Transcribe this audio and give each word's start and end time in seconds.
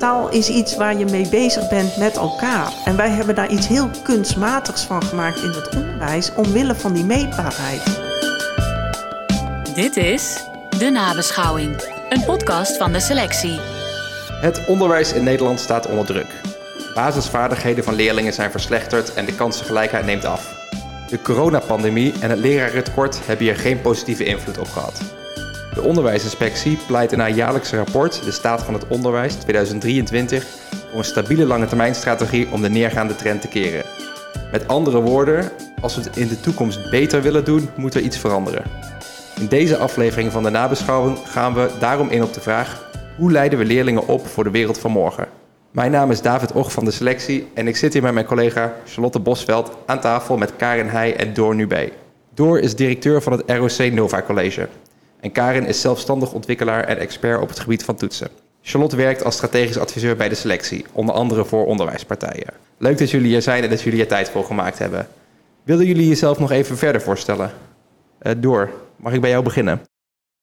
Taal 0.00 0.28
is 0.28 0.48
iets 0.48 0.76
waar 0.76 0.98
je 0.98 1.04
mee 1.04 1.28
bezig 1.28 1.68
bent 1.68 1.96
met 1.96 2.16
elkaar. 2.16 2.72
En 2.84 2.96
wij 2.96 3.08
hebben 3.10 3.34
daar 3.34 3.50
iets 3.50 3.66
heel 3.66 3.90
kunstmatigs 4.02 4.82
van 4.84 5.02
gemaakt 5.02 5.42
in 5.42 5.50
het 5.50 5.74
onderwijs, 5.76 6.34
omwille 6.34 6.74
van 6.74 6.92
die 6.92 7.04
meetbaarheid. 7.04 8.00
Dit 9.74 9.96
is 9.96 10.44
De 10.78 10.90
Nabeschouwing, 10.90 11.82
een 12.08 12.24
podcast 12.24 12.76
van 12.76 12.92
de 12.92 13.00
selectie. 13.00 13.60
Het 14.40 14.64
onderwijs 14.66 15.12
in 15.12 15.24
Nederland 15.24 15.60
staat 15.60 15.86
onder 15.86 16.06
druk. 16.06 16.40
Basisvaardigheden 16.94 17.84
van 17.84 17.94
leerlingen 17.94 18.32
zijn 18.32 18.50
verslechterd 18.50 19.14
en 19.14 19.24
de 19.24 19.34
kansengelijkheid 19.34 20.04
neemt 20.04 20.24
af. 20.24 20.54
De 21.08 21.22
coronapandemie 21.22 22.12
en 22.20 22.30
het 22.30 22.38
lerarentekort 22.38 23.26
hebben 23.26 23.46
hier 23.46 23.56
geen 23.56 23.80
positieve 23.80 24.24
invloed 24.24 24.58
op 24.58 24.68
gehad. 24.68 25.19
De 25.74 25.82
onderwijsinspectie 25.82 26.78
pleit 26.86 27.12
in 27.12 27.18
haar 27.18 27.30
jaarlijkse 27.30 27.76
rapport 27.76 28.24
De 28.24 28.30
Staat 28.30 28.62
van 28.62 28.74
het 28.74 28.88
Onderwijs 28.88 29.34
2023 29.34 30.46
voor 30.90 30.98
een 30.98 31.04
stabiele 31.04 31.46
lange 31.46 31.66
termijnstrategie 31.66 32.52
om 32.52 32.62
de 32.62 32.70
neergaande 32.70 33.16
trend 33.16 33.40
te 33.40 33.48
keren. 33.48 33.84
Met 34.52 34.68
andere 34.68 35.00
woorden, 35.00 35.50
als 35.80 35.96
we 35.96 36.02
het 36.02 36.16
in 36.16 36.28
de 36.28 36.40
toekomst 36.40 36.90
beter 36.90 37.22
willen 37.22 37.44
doen, 37.44 37.68
moet 37.76 37.94
er 37.94 38.00
iets 38.00 38.18
veranderen. 38.18 38.62
In 39.40 39.46
deze 39.46 39.76
aflevering 39.76 40.32
van 40.32 40.42
de 40.42 40.50
nabeschouwing 40.50 41.18
gaan 41.24 41.54
we 41.54 41.70
daarom 41.78 42.08
in 42.08 42.22
op 42.22 42.34
de 42.34 42.40
vraag: 42.40 42.90
hoe 43.16 43.32
leiden 43.32 43.58
we 43.58 43.64
leerlingen 43.64 44.06
op 44.06 44.26
voor 44.26 44.44
de 44.44 44.50
wereld 44.50 44.78
van 44.78 44.90
morgen? 44.90 45.28
Mijn 45.70 45.90
naam 45.90 46.10
is 46.10 46.22
David 46.22 46.52
Och 46.52 46.72
van 46.72 46.84
de 46.84 46.90
selectie 46.90 47.48
en 47.54 47.68
ik 47.68 47.76
zit 47.76 47.92
hier 47.92 48.02
met 48.02 48.12
mijn 48.12 48.26
collega 48.26 48.74
Charlotte 48.86 49.18
Bosveld 49.18 49.70
aan 49.86 50.00
tafel 50.00 50.36
met 50.36 50.56
Karin 50.56 50.88
Heij 50.88 51.16
en 51.16 51.34
Door 51.34 51.54
Nubé. 51.54 51.88
Door 52.34 52.58
is 52.58 52.76
directeur 52.76 53.22
van 53.22 53.32
het 53.32 53.42
ROC 53.46 53.92
Nova 53.92 54.22
College. 54.22 54.68
En 55.20 55.32
Karin 55.32 55.66
is 55.66 55.80
zelfstandig 55.80 56.32
ontwikkelaar 56.32 56.84
en 56.84 56.98
expert 56.98 57.40
op 57.40 57.48
het 57.48 57.58
gebied 57.58 57.84
van 57.84 57.96
toetsen. 57.96 58.28
Charlotte 58.62 58.96
werkt 58.96 59.24
als 59.24 59.34
strategisch 59.34 59.78
adviseur 59.78 60.16
bij 60.16 60.28
de 60.28 60.34
selectie, 60.34 60.84
onder 60.92 61.14
andere 61.14 61.44
voor 61.44 61.66
onderwijspartijen. 61.66 62.52
Leuk 62.78 62.98
dat 62.98 63.10
jullie 63.10 63.28
hier 63.28 63.42
zijn 63.42 63.62
en 63.62 63.70
dat 63.70 63.82
jullie 63.82 64.00
er 64.00 64.06
tijd 64.06 64.30
voor 64.30 64.44
gemaakt 64.44 64.78
hebben. 64.78 65.06
Willen 65.62 65.86
jullie 65.86 66.08
jezelf 66.08 66.38
nog 66.38 66.50
even 66.50 66.76
verder 66.76 67.00
voorstellen? 67.00 67.50
Uh, 68.22 68.32
door, 68.38 68.70
mag 68.96 69.12
ik 69.12 69.20
bij 69.20 69.30
jou 69.30 69.44
beginnen? 69.44 69.80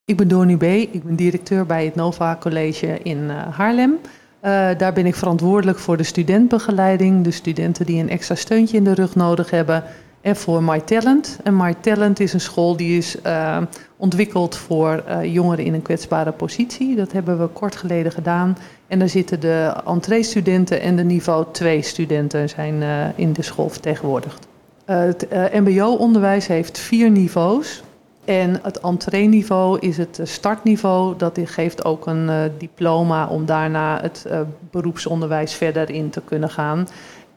Ik 0.04 0.16
ben 0.16 0.28
Door 0.28 0.46
Nubé, 0.46 0.72
ik 0.72 1.02
ben 1.04 1.16
directeur 1.16 1.66
bij 1.66 1.84
het 1.84 1.94
Nova 1.94 2.36
College 2.40 2.98
in 3.02 3.18
uh, 3.18 3.56
Haarlem. 3.56 3.98
Uh, 4.42 4.70
daar 4.78 4.92
ben 4.92 5.06
ik 5.06 5.14
verantwoordelijk 5.14 5.78
voor 5.78 5.96
de 5.96 6.02
studentbegeleiding, 6.02 7.24
de 7.24 7.30
studenten 7.30 7.86
die 7.86 8.02
een 8.02 8.10
extra 8.10 8.34
steuntje 8.34 8.76
in 8.76 8.84
de 8.84 8.94
rug 8.94 9.14
nodig 9.14 9.50
hebben. 9.50 9.84
Voor 10.34 10.62
MyTalent. 10.62 11.38
En 11.42 11.56
MyTalent 11.56 12.20
is 12.20 12.32
een 12.32 12.40
school 12.40 12.76
die 12.76 12.98
is 12.98 13.16
uh, 13.26 13.58
ontwikkeld 13.96 14.56
voor 14.56 15.04
uh, 15.08 15.34
jongeren 15.34 15.64
in 15.64 15.74
een 15.74 15.82
kwetsbare 15.82 16.32
positie. 16.32 16.96
Dat 16.96 17.12
hebben 17.12 17.38
we 17.38 17.46
kort 17.46 17.76
geleden 17.76 18.12
gedaan. 18.12 18.58
En 18.86 18.98
daar 18.98 19.08
zitten 19.08 19.40
de 19.40 19.74
entree-studenten 19.86 20.80
en 20.80 20.96
de 20.96 21.04
niveau 21.04 21.44
2 21.52 21.82
studenten 21.82 22.48
zijn 22.48 22.82
in 23.16 23.32
de 23.32 23.42
school 23.42 23.68
vertegenwoordigd. 23.68 24.46
het 24.84 25.26
mbo-onderwijs 25.52 26.46
heeft 26.46 26.78
vier 26.78 27.10
niveaus. 27.10 27.82
En 28.24 28.58
het 28.62 28.80
entreeniveau 28.80 29.78
is 29.78 29.96
het 29.96 30.20
startniveau. 30.22 31.16
Dat 31.16 31.38
geeft 31.44 31.84
ook 31.84 32.06
een 32.06 32.52
diploma 32.58 33.26
om 33.26 33.46
daarna 33.46 34.00
het 34.00 34.26
beroepsonderwijs 34.70 35.54
verder 35.54 35.90
in 35.90 36.10
te 36.10 36.20
kunnen 36.24 36.50
gaan. 36.50 36.86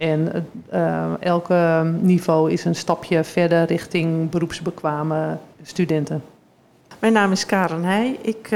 En 0.01 0.47
uh, 0.73 1.13
elke 1.19 1.91
niveau 1.99 2.51
is 2.51 2.65
een 2.65 2.75
stapje 2.75 3.23
verder 3.23 3.65
richting 3.65 4.29
beroepsbekwame 4.29 5.37
studenten. 5.63 6.23
Mijn 6.99 7.13
naam 7.13 7.31
is 7.31 7.45
Karen 7.45 7.83
Heij. 7.83 8.17
Ik, 8.21 8.49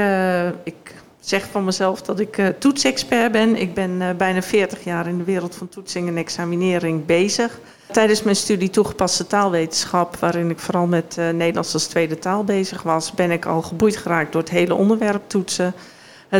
ik 0.64 0.94
zeg 1.20 1.46
van 1.50 1.64
mezelf 1.64 2.02
dat 2.02 2.20
ik 2.20 2.52
toetsexpert 2.58 3.32
ben. 3.32 3.56
Ik 3.56 3.74
ben 3.74 4.16
bijna 4.16 4.42
40 4.42 4.84
jaar 4.84 5.06
in 5.06 5.18
de 5.18 5.24
wereld 5.24 5.54
van 5.54 5.68
toetsing 5.68 6.08
en 6.08 6.16
examinering 6.16 7.06
bezig. 7.06 7.60
Tijdens 7.92 8.22
mijn 8.22 8.36
studie 8.36 8.70
toegepaste 8.70 9.26
taalwetenschap, 9.26 10.16
waarin 10.16 10.50
ik 10.50 10.58
vooral 10.58 10.86
met 10.86 11.16
Nederlands 11.16 11.74
als 11.74 11.86
tweede 11.86 12.18
taal 12.18 12.44
bezig 12.44 12.82
was, 12.82 13.12
ben 13.12 13.30
ik 13.30 13.46
al 13.46 13.62
geboeid 13.62 13.96
geraakt 13.96 14.32
door 14.32 14.40
het 14.40 14.50
hele 14.50 14.74
onderwerp 14.74 15.22
toetsen. 15.26 15.74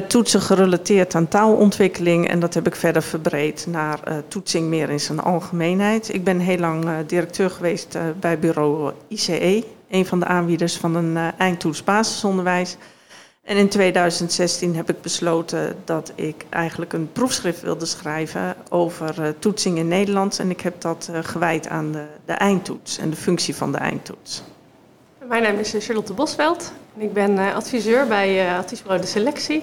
Toetsen 0.01 0.41
gerelateerd 0.41 1.15
aan 1.15 1.29
taalontwikkeling 1.29 2.29
en 2.29 2.41
dat 2.41 2.55
heb 2.55 2.67
ik 2.67 2.75
verder 2.75 3.03
verbreed 3.03 3.67
naar 3.69 4.01
uh, 4.09 4.15
toetsing 4.29 4.69
meer 4.69 4.91
in 4.91 5.01
zijn 5.01 5.21
algemeenheid. 5.21 6.15
Ik 6.15 6.25
ben 6.25 6.39
heel 6.39 6.59
lang 6.59 6.85
uh, 6.85 6.97
directeur 7.07 7.51
geweest 7.51 7.99
bij 8.21 8.39
bureau 8.39 8.93
ICE, 9.09 9.65
een 9.91 10.07
van 10.07 10.21
de 10.21 10.27
aanbieders 10.27 10.77
van 10.77 10.95
een 10.95 11.17
eindtoets 11.39 11.85
basisonderwijs. 11.85 12.77
En 13.43 13.57
in 13.57 13.69
2016 13.69 14.77
heb 14.77 14.91
ik 14.91 15.01
besloten 15.01 15.77
dat 15.85 16.13
ik 16.15 16.45
eigenlijk 16.49 16.93
een 16.93 17.13
proefschrift 17.13 17.63
wilde 17.63 17.87
schrijven 17.87 18.57
over 18.69 19.39
toetsing 19.39 19.79
in 19.79 19.89
Nederland. 19.89 20.39
En 20.39 20.51
ik 20.51 20.61
heb 20.61 20.81
dat 20.81 21.11
gewijd 21.23 21.69
aan 21.69 21.93
de, 21.93 22.05
de, 22.25 22.33
eindtoets 22.33 22.99
en 22.99 23.11
de 23.11 23.17
functie 23.17 23.57
van 23.57 23.73
de 23.73 23.79
eindtoets. 23.79 24.43
Mijn 25.29 25.43
naam 25.43 25.57
is 25.57 25.75
Charlotte 25.79 26.13
Bosveld. 26.13 26.73
Ik 26.97 27.13
ben 27.13 27.39
adviseur 27.39 28.07
bij 28.07 28.57
Adviesbureau 28.57 29.01
De 29.01 29.07
Selectie. 29.07 29.63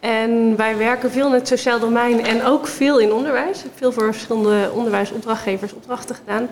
En 0.00 0.56
wij 0.56 0.76
werken 0.76 1.10
veel 1.10 1.26
in 1.26 1.32
het 1.32 1.48
sociaal 1.48 1.80
domein 1.80 2.26
en 2.26 2.44
ook 2.44 2.66
veel 2.66 2.98
in 2.98 3.12
onderwijs. 3.12 3.58
Ik 3.58 3.64
heb 3.64 3.72
veel 3.76 3.92
voor 3.92 4.12
verschillende 4.12 4.70
onderwijsopdrachtgevers 4.74 5.72
opdrachten 5.72 6.14
gedaan. 6.14 6.48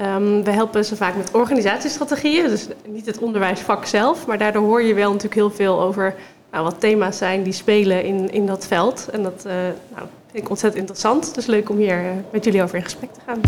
Um, 0.00 0.44
we 0.44 0.50
helpen 0.50 0.84
ze 0.84 0.96
vaak 0.96 1.16
met 1.16 1.30
organisatiestrategieën, 1.30 2.48
dus 2.48 2.66
niet 2.86 3.06
het 3.06 3.18
onderwijsvak 3.18 3.84
zelf, 3.86 4.26
maar 4.26 4.38
daardoor 4.38 4.62
hoor 4.62 4.82
je 4.82 4.94
wel 4.94 5.08
natuurlijk 5.08 5.34
heel 5.34 5.50
veel 5.50 5.80
over 5.80 6.14
nou, 6.50 6.64
wat 6.64 6.80
thema's 6.80 7.18
zijn 7.18 7.42
die 7.42 7.52
spelen 7.52 8.04
in, 8.04 8.30
in 8.30 8.46
dat 8.46 8.66
veld. 8.66 9.08
En 9.12 9.22
dat 9.22 9.44
uh, 9.46 9.52
nou, 9.94 10.06
vind 10.30 10.44
ik 10.44 10.48
ontzettend 10.48 10.80
interessant, 10.80 11.34
dus 11.34 11.46
leuk 11.46 11.70
om 11.70 11.76
hier 11.76 12.02
uh, 12.02 12.10
met 12.32 12.44
jullie 12.44 12.62
over 12.62 12.76
in 12.76 12.82
gesprek 12.82 13.10
te 13.12 13.20
gaan. 13.26 13.40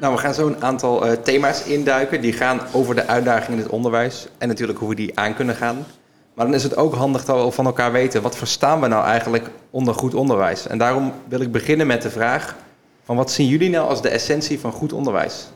Nou, 0.00 0.14
we 0.14 0.20
gaan 0.20 0.34
zo 0.34 0.46
een 0.46 0.62
aantal 0.62 1.06
uh, 1.06 1.12
thema's 1.12 1.64
induiken. 1.64 2.20
Die 2.20 2.32
gaan 2.32 2.60
over 2.72 2.94
de 2.94 3.06
uitdagingen 3.06 3.58
in 3.58 3.64
het 3.64 3.72
onderwijs 3.72 4.26
en 4.38 4.48
natuurlijk 4.48 4.78
hoe 4.78 4.88
we 4.88 4.94
die 4.94 5.18
aan 5.18 5.34
kunnen 5.34 5.54
gaan. 5.54 5.86
Maar 6.34 6.46
dan 6.46 6.54
is 6.54 6.62
het 6.62 6.76
ook 6.76 6.94
handig 6.94 7.24
dat 7.24 7.44
we 7.44 7.50
van 7.50 7.66
elkaar 7.66 7.92
weten, 7.92 8.22
wat 8.22 8.36
verstaan 8.36 8.80
we 8.80 8.86
nou 8.86 9.04
eigenlijk 9.04 9.50
onder 9.70 9.94
goed 9.94 10.14
onderwijs? 10.14 10.66
En 10.66 10.78
daarom 10.78 11.12
wil 11.28 11.40
ik 11.40 11.52
beginnen 11.52 11.86
met 11.86 12.02
de 12.02 12.10
vraag, 12.10 12.56
van 13.02 13.16
wat 13.16 13.30
zien 13.30 13.46
jullie 13.46 13.70
nou 13.70 13.88
als 13.88 14.02
de 14.02 14.08
essentie 14.08 14.60
van 14.60 14.72
goed 14.72 14.92
onderwijs? 14.92 15.48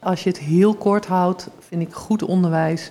Als 0.00 0.22
je 0.22 0.28
het 0.28 0.38
heel 0.38 0.74
kort 0.74 1.06
houdt, 1.06 1.48
vind 1.58 1.82
ik 1.82 1.92
goed 1.92 2.22
onderwijs. 2.22 2.90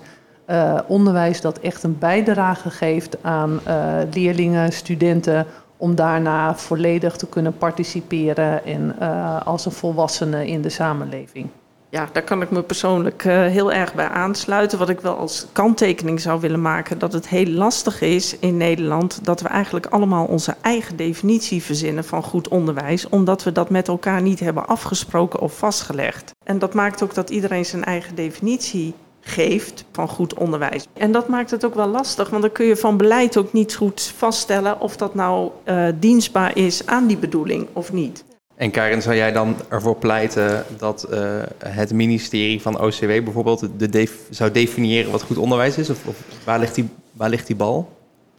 Uh, 0.49 0.79
onderwijs 0.87 1.41
dat 1.41 1.59
echt 1.59 1.83
een 1.83 1.97
bijdrage 1.99 2.69
geeft 2.69 3.23
aan 3.23 3.59
uh, 3.67 3.97
leerlingen, 4.13 4.73
studenten, 4.73 5.45
om 5.77 5.95
daarna 5.95 6.55
volledig 6.55 7.15
te 7.15 7.27
kunnen 7.27 7.57
participeren 7.57 8.65
en, 8.65 8.95
uh, 9.01 9.41
als 9.45 9.65
een 9.65 9.71
volwassene 9.71 10.47
in 10.47 10.61
de 10.61 10.69
samenleving 10.69 11.49
ja, 11.95 12.09
daar 12.11 12.23
kan 12.23 12.41
ik 12.41 12.51
me 12.51 12.61
persoonlijk 12.61 13.23
uh, 13.23 13.33
heel 13.33 13.71
erg 13.71 13.93
bij 13.93 14.07
aansluiten. 14.07 14.79
Wat 14.79 14.89
ik 14.89 14.99
wel 14.99 15.17
als 15.17 15.47
kanttekening 15.51 16.21
zou 16.21 16.39
willen 16.39 16.61
maken, 16.61 16.99
dat 16.99 17.13
het 17.13 17.27
heel 17.27 17.47
lastig 17.47 18.01
is 18.01 18.39
in 18.39 18.57
Nederland 18.57 19.19
dat 19.25 19.41
we 19.41 19.47
eigenlijk 19.47 19.85
allemaal 19.85 20.25
onze 20.25 20.55
eigen 20.61 20.95
definitie 20.95 21.63
verzinnen 21.63 22.03
van 22.03 22.23
goed 22.23 22.47
onderwijs, 22.47 23.09
omdat 23.09 23.43
we 23.43 23.51
dat 23.51 23.69
met 23.69 23.87
elkaar 23.87 24.21
niet 24.21 24.39
hebben 24.39 24.67
afgesproken 24.67 25.39
of 25.39 25.57
vastgelegd. 25.57 26.31
En 26.43 26.59
dat 26.59 26.73
maakt 26.73 27.03
ook 27.03 27.13
dat 27.13 27.29
iedereen 27.29 27.65
zijn 27.65 27.83
eigen 27.83 28.15
definitie 28.15 28.93
geeft 29.21 29.85
van 29.91 30.07
goed 30.07 30.33
onderwijs. 30.33 30.87
En 30.93 31.11
dat 31.11 31.27
maakt 31.27 31.51
het 31.51 31.65
ook 31.65 31.75
wel 31.75 31.87
lastig, 31.87 32.29
want 32.29 32.41
dan 32.41 32.51
kun 32.51 32.65
je 32.65 32.77
van 32.77 32.97
beleid 32.97 33.37
ook 33.37 33.53
niet 33.53 33.75
goed 33.75 34.01
vaststellen 34.01 34.79
of 34.79 34.97
dat 34.97 35.15
nou 35.15 35.51
uh, 35.65 35.87
dienstbaar 35.99 36.57
is 36.57 36.85
aan 36.85 37.07
die 37.07 37.17
bedoeling 37.17 37.67
of 37.73 37.93
niet. 37.93 38.23
En 38.55 38.71
Karin, 38.71 39.01
zou 39.01 39.15
jij 39.15 39.31
dan 39.31 39.55
ervoor 39.69 39.95
pleiten 39.95 40.65
dat 40.77 41.07
uh, 41.11 41.19
het 41.57 41.93
ministerie 41.93 42.61
van 42.61 42.81
OCW 42.81 43.05
bijvoorbeeld 43.05 43.67
de 43.77 44.09
zou 44.29 44.51
definiëren 44.51 45.11
wat 45.11 45.21
goed 45.21 45.37
onderwijs 45.37 45.77
is? 45.77 45.89
Of, 45.89 46.05
of, 46.05 46.23
waar, 46.43 46.59
ligt 46.59 46.75
die, 46.75 46.89
waar 47.11 47.29
ligt 47.29 47.47
die 47.47 47.55
bal? 47.55 47.89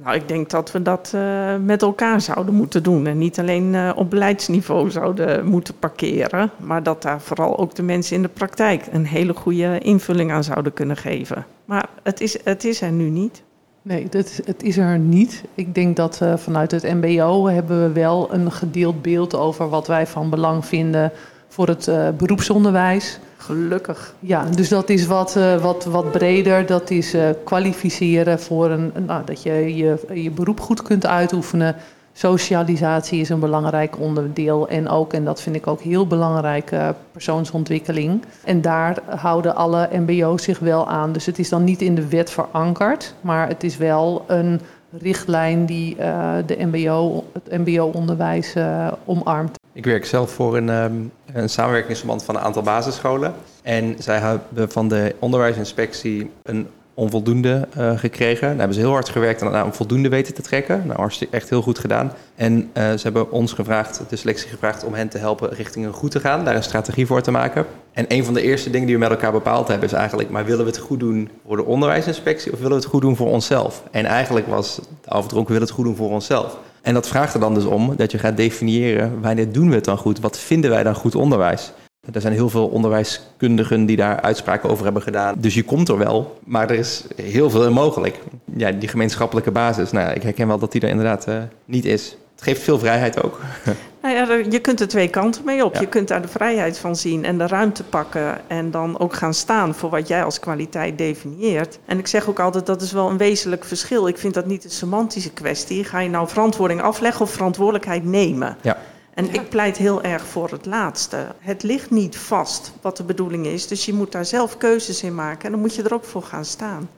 Nou, 0.03 0.17
ik 0.17 0.29
denk 0.29 0.51
dat 0.51 0.73
we 0.73 0.83
dat 0.83 1.13
uh, 1.15 1.57
met 1.57 1.83
elkaar 1.83 2.21
zouden 2.21 2.55
moeten 2.55 2.83
doen. 2.83 3.07
En 3.07 3.19
niet 3.19 3.39
alleen 3.39 3.75
uh, 3.75 3.93
op 3.95 4.11
beleidsniveau 4.11 4.91
zouden 4.91 5.47
moeten 5.47 5.79
parkeren. 5.79 6.51
Maar 6.57 6.83
dat 6.83 7.03
daar 7.03 7.21
vooral 7.21 7.59
ook 7.59 7.75
de 7.75 7.83
mensen 7.83 8.17
in 8.17 8.23
de 8.23 8.29
praktijk 8.29 8.85
een 8.93 9.07
hele 9.07 9.35
goede 9.35 9.79
invulling 9.79 10.33
aan 10.33 10.45
zouden 10.45 10.73
kunnen 10.73 10.97
geven. 10.97 11.47
Maar 11.65 11.89
het 12.03 12.21
is, 12.21 12.45
het 12.45 12.65
is 12.65 12.81
er 12.81 12.93
nu 12.93 13.09
niet. 13.09 13.43
Nee, 13.87 14.09
dat, 14.09 14.41
het 14.45 14.63
is 14.63 14.77
er 14.77 14.99
niet. 14.99 15.43
Ik 15.55 15.75
denk 15.75 15.97
dat 15.97 16.21
uh, 16.23 16.37
vanuit 16.37 16.71
het 16.71 16.83
MBO 16.83 17.47
hebben 17.47 17.83
we 17.83 17.93
wel 17.93 18.35
een 18.35 18.53
gedeeld 18.53 19.03
beeld 19.03 19.35
over 19.35 19.69
wat 19.69 19.87
wij 19.87 20.07
van 20.07 20.31
belang 20.31 20.67
vinden 20.67 21.13
voor 21.49 21.69
het 21.69 21.87
uh, 21.87 22.09
beroepsonderwijs. 22.17 23.19
Gelukkig. 23.37 24.15
Ja, 24.21 24.45
dus 24.45 24.69
dat 24.69 24.89
is 24.89 25.07
wat, 25.07 25.37
uh, 25.37 25.63
wat, 25.63 25.85
wat 25.85 26.13
breder. 26.13 26.67
Dat 26.67 26.91
is 26.91 27.15
kwalificeren 27.45 28.41
voor 28.41 28.71
een, 28.71 28.93
nou, 29.07 29.25
dat 29.25 29.43
je, 29.43 29.77
je 29.77 29.99
je 30.23 30.31
beroep 30.31 30.61
goed 30.61 30.83
kunt 30.83 31.07
uitoefenen. 31.07 31.77
Socialisatie 32.19 33.21
is 33.21 33.29
een 33.29 33.41
belangrijk 33.41 33.99
onderdeel 33.99 34.69
en 34.69 34.89
ook, 34.89 35.13
en 35.13 35.25
dat 35.25 35.43
vind 35.43 35.57
ik 35.57 35.67
ook 35.67 35.81
heel 35.81 36.07
belangrijk, 36.07 36.71
uh, 36.71 36.89
persoonsontwikkeling. 37.13 38.25
En 38.45 38.61
daar 38.61 38.99
houden 39.07 39.57
alle 39.57 39.89
MBO's 39.93 40.43
zich 40.43 40.59
wel 40.59 40.89
aan. 40.89 41.13
Dus 41.13 41.27
het 41.27 41.39
is 41.39 41.49
dan 41.49 41.65
niet 41.65 41.83
in 41.83 41.95
de 41.95 42.09
wet 42.09 42.31
verankerd, 42.31 43.15
maar 43.21 43.49
het 43.49 43.65
is 43.65 43.77
wel 43.77 44.25
een 44.27 44.61
richtlijn 44.91 45.67
die 45.67 45.97
uh, 45.97 46.35
de 46.47 46.57
MBO, 46.59 47.25
het 47.33 47.67
MBO-onderwijs 47.67 48.55
uh, 48.57 48.93
omarmt. 49.05 49.59
Ik 49.73 49.85
werk 49.85 50.05
zelf 50.05 50.31
voor 50.31 50.57
een, 50.57 50.69
um, 50.69 51.13
een 51.33 51.49
samenwerkingsverband 51.49 52.25
van 52.25 52.37
een 52.37 52.43
aantal 52.43 52.63
basisscholen. 52.63 53.35
En 53.63 53.95
zij 53.99 54.19
hebben 54.19 54.71
van 54.71 54.89
de 54.89 55.15
onderwijsinspectie 55.19 56.31
een 56.43 56.69
onvoldoende 56.97 57.69
uh, 57.79 57.99
gekregen. 57.99 58.49
Daar 58.49 58.57
hebben 58.57 58.75
ze 58.75 58.81
heel 58.81 58.91
hard 58.91 59.09
gewerkt 59.09 59.41
een 59.41 59.73
voldoende 59.73 60.09
weten 60.09 60.35
te 60.35 60.43
trekken. 60.43 60.83
Nou, 60.87 61.11
echt 61.31 61.51
heel 61.51 61.63
goed 61.63 61.79
gedaan. 61.79 62.13
En 62.35 62.53
uh, 62.59 62.67
ze 62.73 63.01
hebben 63.03 63.31
ons 63.31 63.53
gevraagd, 63.53 64.03
de 64.09 64.17
selectie 64.17 64.49
gevraagd, 64.49 64.85
om 64.85 64.95
hen 64.95 65.09
te 65.09 65.19
helpen 65.19 65.51
richting 65.51 65.87
een 65.87 65.93
goed 65.93 66.11
te 66.11 66.21
gaan, 66.21 66.45
daar 66.45 66.57
een 66.57 66.63
strategie 66.63 67.07
voor 67.07 67.23
te 67.23 67.31
maken. 67.31 67.67
En 67.93 68.05
een 68.09 68.25
van 68.25 68.35
de 68.35 68.43
eerste 68.43 68.71
dingen 68.71 68.87
die 68.87 68.97
we 68.97 69.03
met 69.03 69.11
elkaar 69.11 69.33
bepaald 69.33 69.69
hebben 69.69 69.89
is 69.89 69.95
eigenlijk, 69.95 70.31
maar 70.31 70.45
willen 70.45 70.65
we 70.65 70.71
het 70.71 70.81
goed 70.81 71.01
doen 71.01 71.31
voor 71.47 71.57
de 71.57 71.65
onderwijsinspectie 71.65 72.53
of 72.53 72.59
willen 72.59 72.77
we 72.77 72.83
het 72.83 72.91
goed 72.91 73.03
doen 73.03 73.17
voor 73.17 73.31
onszelf? 73.31 73.83
En 73.91 74.05
eigenlijk 74.05 74.47
was 74.47 74.81
de 75.01 75.11
afdronk, 75.11 75.47
we 75.47 75.53
willen 75.53 75.69
het 75.69 75.77
goed 75.77 75.85
doen 75.85 75.97
voor 75.97 76.11
onszelf. 76.11 76.59
En 76.83 76.95
dat 76.95 77.09
vraagt 77.09 77.35
er 77.35 77.41
dan 77.41 77.55
dus 77.55 77.65
om 77.65 77.97
dat 77.97 78.11
je 78.11 78.19
gaat 78.19 78.37
definiëren 78.37 79.21
wanneer 79.21 79.53
doen 79.53 79.69
we 79.69 79.75
het 79.75 79.85
dan 79.85 79.99
goed? 79.99 80.21
Wat 80.21 80.39
vinden 80.39 80.71
wij 80.71 80.83
dan 80.83 80.95
goed 80.95 81.15
onderwijs? 81.15 81.73
Er 82.13 82.21
zijn 82.21 82.33
heel 82.33 82.49
veel 82.49 82.67
onderwijskundigen 82.67 83.87
die 83.87 83.97
daar 83.97 84.21
uitspraken 84.21 84.71
over 84.71 84.85
hebben 84.85 85.03
gedaan. 85.03 85.35
Dus 85.39 85.55
je 85.55 85.63
komt 85.63 85.89
er 85.89 85.99
wel, 85.99 86.39
maar 86.45 86.71
er 86.71 86.77
is 86.77 87.05
heel 87.23 87.51
veel 87.51 87.73
mogelijk. 87.73 88.19
Ja, 88.57 88.73
die 88.73 88.89
gemeenschappelijke 88.89 89.51
basis, 89.51 89.91
nou, 89.91 90.13
ik 90.13 90.23
herken 90.23 90.49
wel 90.49 90.59
dat 90.59 90.73
die 90.73 90.81
er 90.81 90.89
inderdaad 90.89 91.29
uh, 91.29 91.39
niet 91.65 91.85
is. 91.85 92.17
Het 92.35 92.45
geeft 92.45 92.63
veel 92.63 92.79
vrijheid 92.79 93.23
ook. 93.23 93.41
Nou 94.03 94.19
ja, 94.19 94.51
je 94.51 94.59
kunt 94.59 94.81
er 94.81 94.89
twee 94.89 95.09
kanten 95.09 95.45
mee 95.45 95.65
op. 95.65 95.75
Ja. 95.75 95.81
Je 95.81 95.87
kunt 95.87 96.09
daar 96.09 96.23
de 96.23 96.29
vrijheid 96.29 96.79
van 96.79 96.97
zien 96.97 97.25
en 97.25 97.39
de 97.39 97.47
ruimte 97.47 97.85
pakken. 97.85 98.41
En 98.49 98.71
dan 98.71 98.99
ook 98.99 99.15
gaan 99.15 99.35
staan 99.35 99.75
voor 99.75 99.91
wat 99.91 100.09
jij 100.09 100.25
als 100.25 100.39
kwaliteit 100.39 100.99
definieert. 100.99 101.79
En 101.85 101.99
ik 101.99 102.07
zeg 102.07 102.29
ook 102.29 102.41
altijd, 102.41 102.67
dat 102.67 102.83
is 102.83 102.93
wel 102.93 103.11
een 103.11 103.17
wezenlijk 103.17 103.65
verschil. 103.65 104.09
Ik 104.09 104.19
vind 104.19 104.35
dat 104.35 104.47
niet 104.47 104.65
een 104.65 104.71
semantische 104.71 105.31
kwestie. 105.31 105.85
Ga 105.85 106.01
je 106.01 106.09
nou 106.09 106.29
verantwoording 106.29 106.83
afleggen 106.83 107.21
of 107.21 107.31
verantwoordelijkheid 107.31 108.05
nemen? 108.05 108.57
Ja. 108.61 108.77
En 109.17 109.35
ik 109.35 109.49
pleit 109.49 109.77
heel 109.77 110.03
erg 110.03 110.27
voor 110.27 110.51
het 110.51 110.67
laatste. 110.67 111.27
Het 111.39 111.63
ligt 111.63 111.91
niet 111.91 112.17
vast 112.17 112.73
wat 112.81 112.97
de 112.97 113.03
bedoeling 113.03 113.47
is, 113.47 113.67
dus 113.67 113.85
je 113.85 113.93
moet 113.93 114.13
daar 114.13 114.25
zelf 114.25 114.57
keuzes 114.57 115.03
in 115.03 115.15
maken 115.15 115.45
en 115.45 115.51
dan 115.51 115.61
moet 115.61 115.75
je 115.75 115.83
er 115.83 115.95
ook 115.95 116.05
voor 116.05 116.23
gaan 116.23 116.45
staan. 116.45 116.89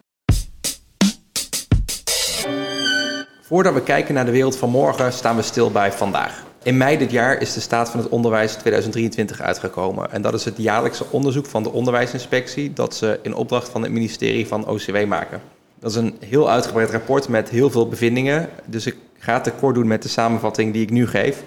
Voordat 3.42 3.74
we 3.74 3.82
kijken 3.82 4.14
naar 4.14 4.24
de 4.24 4.30
wereld 4.30 4.56
van 4.56 4.70
morgen, 4.70 5.12
staan 5.12 5.36
we 5.36 5.42
stil 5.42 5.70
bij 5.70 5.92
vandaag. 5.92 6.44
In 6.62 6.76
mei 6.76 6.98
dit 6.98 7.10
jaar 7.10 7.40
is 7.40 7.52
de 7.52 7.60
staat 7.60 7.90
van 7.90 8.00
het 8.00 8.08
onderwijs 8.08 8.52
2023 8.52 9.40
uitgekomen. 9.40 10.12
En 10.12 10.22
dat 10.22 10.34
is 10.34 10.44
het 10.44 10.56
jaarlijkse 10.56 11.04
onderzoek 11.10 11.46
van 11.46 11.62
de 11.62 11.72
onderwijsinspectie 11.72 12.72
dat 12.72 12.94
ze 12.94 13.18
in 13.22 13.34
opdracht 13.34 13.68
van 13.68 13.82
het 13.82 13.92
ministerie 13.92 14.46
van 14.46 14.66
OCW 14.66 15.06
maken. 15.06 15.40
Dat 15.78 15.90
is 15.90 15.96
een 15.96 16.16
heel 16.24 16.50
uitgebreid 16.50 16.90
rapport 16.90 17.28
met 17.28 17.48
heel 17.48 17.70
veel 17.70 17.88
bevindingen. 17.88 18.48
Dus 18.64 18.86
ik 18.86 18.96
ga 19.18 19.34
het 19.34 19.44
tekort 19.44 19.74
doen 19.74 19.86
met 19.86 20.02
de 20.02 20.08
samenvatting 20.08 20.72
die 20.72 20.82
ik 20.82 20.90
nu 20.90 21.06
geef. 21.06 21.42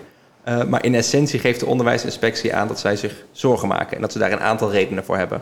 Uh, 0.48 0.64
maar 0.64 0.86
in 0.86 0.96
essentie 0.96 1.40
geeft 1.40 1.60
de 1.60 1.66
onderwijsinspectie 1.66 2.56
aan 2.56 2.68
dat 2.68 2.80
zij 2.80 2.96
zich 2.96 3.26
zorgen 3.32 3.68
maken 3.68 3.96
en 3.96 4.02
dat 4.02 4.12
ze 4.12 4.20
daar 4.20 4.32
een 4.32 4.40
aantal 4.40 4.72
redenen 4.72 5.04
voor 5.04 5.18
hebben. 5.18 5.42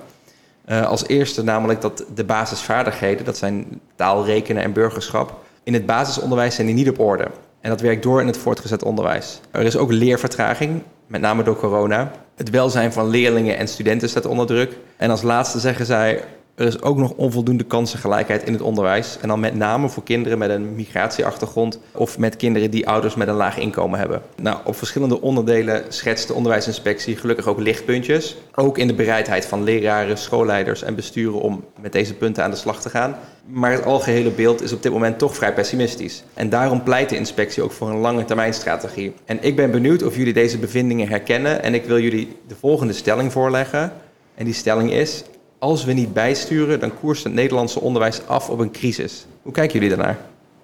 Uh, 0.69 0.87
als 0.87 1.07
eerste 1.07 1.43
namelijk 1.43 1.81
dat 1.81 2.03
de 2.15 2.23
basisvaardigheden, 2.23 3.25
dat 3.25 3.37
zijn 3.37 3.81
taal, 3.95 4.25
rekenen 4.25 4.63
en 4.63 4.73
burgerschap, 4.73 5.33
in 5.63 5.73
het 5.73 5.85
basisonderwijs 5.85 6.55
zijn 6.55 6.67
die 6.67 6.75
niet 6.75 6.89
op 6.89 6.99
orde. 6.99 7.27
En 7.61 7.69
dat 7.69 7.81
werkt 7.81 8.03
door 8.03 8.21
in 8.21 8.27
het 8.27 8.37
voortgezet 8.37 8.83
onderwijs. 8.83 9.39
Er 9.51 9.61
is 9.61 9.77
ook 9.77 9.91
leervertraging, 9.91 10.81
met 11.07 11.21
name 11.21 11.43
door 11.43 11.55
corona. 11.55 12.11
Het 12.35 12.49
welzijn 12.49 12.93
van 12.93 13.07
leerlingen 13.07 13.57
en 13.57 13.67
studenten 13.67 14.09
staat 14.09 14.25
onder 14.25 14.45
druk. 14.45 14.77
En 14.97 15.09
als 15.09 15.21
laatste 15.21 15.59
zeggen 15.59 15.85
zij, 15.85 16.23
er 16.59 16.67
is 16.67 16.81
ook 16.81 16.97
nog 16.97 17.11
onvoldoende 17.15 17.63
kansengelijkheid 17.63 18.43
in 18.43 18.53
het 18.53 18.61
onderwijs. 18.61 19.17
En 19.21 19.27
dan 19.27 19.39
met 19.39 19.55
name 19.55 19.89
voor 19.89 20.03
kinderen 20.03 20.37
met 20.37 20.49
een 20.49 20.75
migratieachtergrond 20.75 21.79
of 21.93 22.17
met 22.17 22.35
kinderen 22.35 22.71
die 22.71 22.87
ouders 22.87 23.15
met 23.15 23.27
een 23.27 23.35
laag 23.35 23.57
inkomen 23.57 23.99
hebben. 23.99 24.21
Nou, 24.41 24.57
op 24.65 24.75
verschillende 24.75 25.21
onderdelen 25.21 25.83
schetst 25.87 26.27
de 26.27 26.33
onderwijsinspectie 26.33 27.15
gelukkig 27.15 27.47
ook 27.47 27.59
lichtpuntjes. 27.59 28.37
Ook 28.55 28.77
in 28.77 28.87
de 28.87 28.93
bereidheid 28.93 29.45
van 29.45 29.63
leraren, 29.63 30.17
schoolleiders 30.17 30.83
en 30.83 30.95
besturen 30.95 31.41
om 31.41 31.63
met 31.81 31.91
deze 31.91 32.13
punten 32.13 32.43
aan 32.43 32.51
de 32.51 32.57
slag 32.57 32.81
te 32.81 32.89
gaan. 32.89 33.15
Maar 33.45 33.71
het 33.71 33.85
algehele 33.85 34.29
beeld 34.29 34.61
is 34.61 34.73
op 34.73 34.83
dit 34.83 34.91
moment 34.91 35.17
toch 35.17 35.35
vrij 35.35 35.53
pessimistisch. 35.53 36.23
En 36.33 36.49
daarom 36.49 36.83
pleit 36.83 37.09
de 37.09 37.15
inspectie 37.15 37.63
ook 37.63 37.71
voor 37.71 37.89
een 37.89 37.99
lange 37.99 38.25
termijn 38.25 38.53
strategie. 38.53 39.13
En 39.25 39.37
ik 39.41 39.55
ben 39.55 39.71
benieuwd 39.71 40.03
of 40.03 40.15
jullie 40.15 40.33
deze 40.33 40.57
bevindingen 40.57 41.07
herkennen 41.07 41.63
en 41.63 41.73
ik 41.73 41.85
wil 41.85 41.99
jullie 41.99 42.37
de 42.47 42.55
volgende 42.55 42.93
stelling 42.93 43.31
voorleggen. 43.31 43.93
En 44.35 44.45
die 44.45 44.53
stelling 44.53 44.91
is: 44.91 45.23
als 45.59 45.83
we 45.83 45.93
niet 45.93 46.13
bijsturen, 46.13 46.79
dan 46.79 46.99
koerst 46.99 47.23
het 47.23 47.33
Nederlandse 47.33 47.79
onderwijs 47.79 48.21
af 48.27 48.49
op 48.49 48.59
een 48.59 48.71
crisis. 48.71 49.25
Hoe 49.41 49.53
kijken 49.53 49.79
jullie 49.79 49.95
daarnaar? 49.95 50.17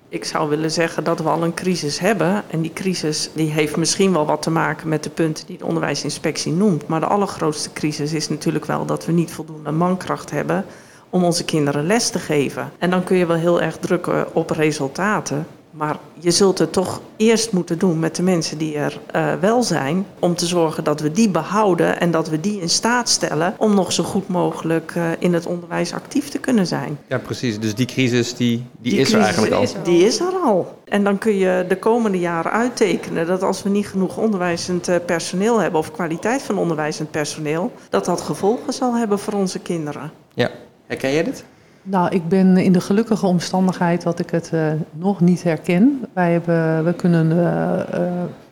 Ik 0.10 0.26
zou 0.26 0.50
willen 0.50 0.72
zeggen 0.72 1.04
dat 1.04 1.20
we 1.20 1.30
al 1.30 1.44
een 1.44 1.54
crisis 1.54 2.00
hebben. 2.00 2.44
En 2.50 2.62
die 2.62 2.74
crisis 2.74 3.30
die 3.34 3.50
heeft 3.50 3.76
misschien 3.78 4.14
wel 4.14 4.26
wat 4.26 4.42
te 4.42 4.50
maken 4.50 4.90
met 4.90 5.04
de 5.04 5.10
punten 5.10 5.46
die 5.46 5.58
de 5.58 5.66
onderwijsinspectie 5.66 6.52
noemt. 6.52 6.88
Maar 6.88 7.00
de 7.00 7.06
allergrootste 7.06 7.74
crisis 7.74 8.14
is 8.14 8.30
natuurlijk 8.30 8.66
wel 8.66 8.86
dat 8.86 9.06
we 9.06 9.12
niet 9.12 9.32
voldoende 9.32 9.72
mankracht 9.72 10.32
hebben 10.32 10.66
om 11.10 11.24
onze 11.24 11.46
kinderen 11.46 11.86
les 11.86 12.10
te 12.10 12.20
geven. 12.20 12.72
En 12.78 12.90
dan 12.90 13.04
kun 13.04 13.18
je 13.18 13.26
wel 13.26 13.38
heel 13.38 13.62
erg 13.62 13.78
drukken 13.78 14.36
op 14.36 14.50
resultaten. 14.50 15.48
Maar 15.78 15.98
je 16.20 16.32
zult 16.32 16.60
het 16.60 16.74
toch 16.74 17.02
eerst 17.18 17.52
moeten 17.52 17.80
doen 17.80 18.00
met 18.00 18.16
de 18.16 18.24
mensen 18.24 18.58
die 18.58 18.76
er 18.76 19.00
uh, 19.16 19.34
wel 19.34 19.64
zijn. 19.64 20.06
Om 20.20 20.36
te 20.36 20.46
zorgen 20.46 20.84
dat 20.84 21.00
we 21.00 21.12
die 21.12 21.30
behouden 21.30 22.00
en 22.00 22.12
dat 22.12 22.30
we 22.30 22.40
die 22.40 22.62
in 22.62 22.70
staat 22.70 23.10
stellen 23.10 23.56
om 23.58 23.76
nog 23.76 23.92
zo 23.92 24.04
goed 24.04 24.28
mogelijk 24.28 24.96
uh, 24.96 25.10
in 25.20 25.34
het 25.34 25.46
onderwijs 25.46 25.94
actief 25.94 26.30
te 26.30 26.40
kunnen 26.40 26.68
zijn. 26.68 26.98
Ja, 27.08 27.18
precies. 27.18 27.60
Dus 27.60 27.76
die 27.76 27.86
crisis 27.86 28.36
die, 28.36 28.66
die, 28.80 28.92
die 28.92 29.00
is 29.00 29.14
er 29.14 29.22
eigenlijk 29.22 29.54
al. 29.54 29.66
Die 29.84 30.06
is 30.06 30.20
er 30.20 30.34
al. 30.44 30.80
En 30.86 31.04
dan 31.04 31.18
kun 31.18 31.38
je 31.38 31.66
de 31.68 31.78
komende 31.78 32.20
jaren 32.20 32.52
uittekenen 32.52 33.28
dat 33.28 33.44
als 33.44 33.64
we 33.64 33.70
niet 33.70 33.88
genoeg 33.88 34.18
onderwijzend 34.18 34.90
uh, 34.90 34.96
personeel 35.06 35.60
hebben 35.60 35.80
of 35.80 35.92
kwaliteit 35.92 36.42
van 36.42 36.58
onderwijzend 36.58 37.12
personeel, 37.12 37.72
dat 37.90 38.06
dat 38.06 38.22
gevolgen 38.22 38.74
zal 38.74 38.96
hebben 38.96 39.20
voor 39.20 39.34
onze 39.34 39.60
kinderen. 39.60 40.12
Ja. 40.34 40.50
Herken 40.88 41.12
jij 41.12 41.24
dit? 41.24 41.44
Nou, 41.88 42.10
ik 42.10 42.28
ben 42.28 42.58
in 42.58 42.72
de 42.72 42.82
gelukkige 42.82 43.26
omstandigheid 43.26 44.02
dat 44.04 44.20
ik 44.20 44.30
het 44.30 44.52
uh, 44.54 44.72
nog 44.92 45.20
niet 45.20 45.44
herken. 45.44 46.02
Wij 46.14 46.32
hebben, 46.32 46.86
we 46.86 46.94
kunnen 46.94 47.32
uh, 47.32 47.80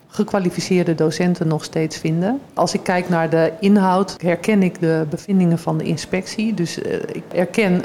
gekwalificeerde 0.08 0.96
docenten 0.96 1.48
nog 1.48 1.64
steeds 1.64 1.98
vinden. 1.98 2.40
Als 2.54 2.74
ik 2.74 2.84
kijk 2.84 3.10
naar 3.10 3.30
de 3.30 3.52
inhoud, 3.60 4.16
herken 4.22 4.64
ik 4.64 4.80
de 4.80 5.06
bevindingen 5.10 5.60
van 5.60 5.78
de 5.78 5.84
inspectie. 5.84 6.54
Dus 6.54 6.78
ik 7.12 7.24
herken 7.34 7.84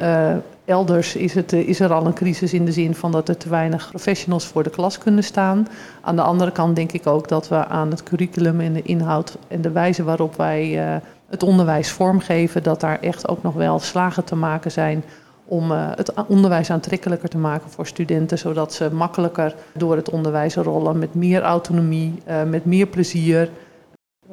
elders 0.65 1.17
is, 1.17 1.35
het, 1.35 1.53
is 1.53 1.81
er 1.81 1.93
al 1.93 2.07
een 2.07 2.15
crisis 2.15 2.53
in 2.53 2.65
de 2.65 2.73
zin 2.73 2.95
van 2.95 3.13
dat 3.13 3.29
er 3.29 3.37
te 3.37 3.49
weinig 3.49 3.89
professionals 3.89 4.47
voor 4.47 4.63
de 4.63 4.71
klas 4.71 4.99
kunnen 4.99 5.25
staan. 5.25 5.67
Aan 6.01 6.17
de 6.17 6.23
andere 6.23 6.53
kant 6.53 6.77
denk 6.77 6.93
ik 6.93 7.07
ook 7.07 7.29
dat 7.29 7.49
we 7.49 7.67
aan 7.67 7.91
het 7.91 8.03
curriculum 8.03 8.61
en 8.61 8.73
de 8.73 8.83
inhoud 8.83 9.39
en 9.49 9.63
de 9.63 9.71
wijze 9.71 10.05
waarop 10.05 10.37
wij 10.37 11.01
het 11.29 11.43
onderwijs 11.43 11.91
vormgeven, 11.91 12.63
dat 12.63 12.81
daar 12.81 13.01
echt 13.01 13.29
ook 13.29 13.43
nog 13.43 13.55
wel 13.55 13.79
slagen 13.79 14.25
te 14.25 14.37
maken 14.37 14.71
zijn 14.71 15.05
om 15.49 15.71
uh, 15.71 15.91
het 15.95 16.13
onderwijs 16.27 16.71
aantrekkelijker 16.71 17.29
te 17.29 17.39
maken 17.39 17.71
voor 17.71 17.87
studenten, 17.87 18.39
zodat 18.39 18.73
ze 18.73 18.93
makkelijker 18.93 19.55
door 19.75 19.97
het 19.97 20.11
onderwijs 20.11 20.55
rollen 20.55 20.99
met 20.99 21.15
meer 21.15 21.43
autonomie, 21.43 22.23
uh, 22.29 22.43
met 22.43 22.65
meer 22.65 22.87
plezier. 22.87 23.51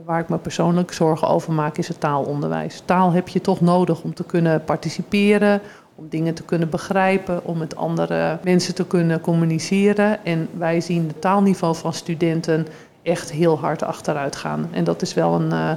Waar 0.06 0.20
ik 0.20 0.30
me 0.30 0.38
persoonlijk 0.38 0.94
zorgen 0.94 1.28
over 1.28 1.54
maak 1.54 1.78
is 1.78 1.88
het 1.88 2.00
taalonderwijs. 2.00 2.82
Taal 2.86 3.12
heb 3.12 3.28
je 3.28 3.42
toch 3.42 3.62
nodig 3.62 4.02
om 4.02 4.14
te 4.14 4.24
kunnen 4.24 4.64
participeren, 4.64 5.62
om 5.96 6.08
dingen 6.10 6.34
te 6.34 6.44
kunnen 6.44 6.70
begrijpen, 6.70 7.46
om 7.46 7.58
met 7.58 7.76
andere 7.76 8.40
mensen 8.44 8.76
te 8.76 8.88
kunnen 8.88 9.22
communiceren. 9.22 10.26
En 10.26 10.50
wij 10.58 10.82
zien 10.82 11.08
het 11.08 11.22
taalniveau 11.22 11.76
van 11.76 11.94
studenten 11.94 12.68
echt 13.02 13.32
heel 13.32 13.60
hard 13.60 13.84
achteruit 13.84 14.36
gaan. 14.36 14.68
En 14.72 14.84
dat 14.84 15.02
is 15.02 15.14
wel 15.14 15.34
een, 15.34 15.52
uh, 15.52 15.72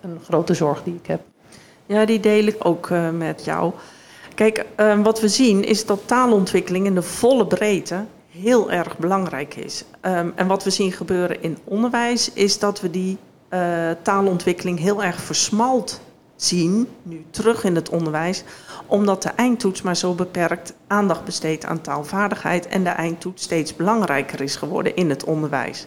een 0.00 0.18
grote 0.24 0.54
zorg 0.54 0.82
die 0.82 0.94
ik 0.94 1.06
heb. 1.06 1.20
Ja, 1.86 2.04
die 2.04 2.20
deel 2.20 2.44
ik 2.44 2.56
ook 2.58 2.90
met 3.12 3.44
jou. 3.44 3.72
Kijk, 4.34 4.64
uh, 4.76 5.02
wat 5.02 5.20
we 5.20 5.28
zien 5.28 5.64
is 5.64 5.86
dat 5.86 6.00
taalontwikkeling 6.06 6.86
in 6.86 6.94
de 6.94 7.02
volle 7.02 7.46
breedte 7.46 8.04
heel 8.30 8.70
erg 8.70 8.98
belangrijk 8.98 9.54
is. 9.54 9.84
Um, 10.02 10.32
en 10.34 10.46
wat 10.46 10.64
we 10.64 10.70
zien 10.70 10.92
gebeuren 10.92 11.42
in 11.42 11.58
onderwijs 11.64 12.32
is 12.32 12.58
dat 12.58 12.80
we 12.80 12.90
die 12.90 13.18
uh, 13.50 13.90
taalontwikkeling 14.02 14.78
heel 14.78 15.02
erg 15.02 15.20
versmalt 15.20 16.00
zien, 16.36 16.88
nu 17.02 17.24
terug 17.30 17.64
in 17.64 17.74
het 17.74 17.88
onderwijs, 17.88 18.44
omdat 18.86 19.22
de 19.22 19.28
eindtoets 19.28 19.82
maar 19.82 19.96
zo 19.96 20.14
beperkt 20.14 20.74
aandacht 20.86 21.24
besteedt 21.24 21.64
aan 21.64 21.80
taalvaardigheid 21.80 22.66
en 22.66 22.84
de 22.84 22.90
eindtoets 22.90 23.42
steeds 23.42 23.76
belangrijker 23.76 24.40
is 24.40 24.56
geworden 24.56 24.96
in 24.96 25.10
het 25.10 25.24
onderwijs. 25.24 25.86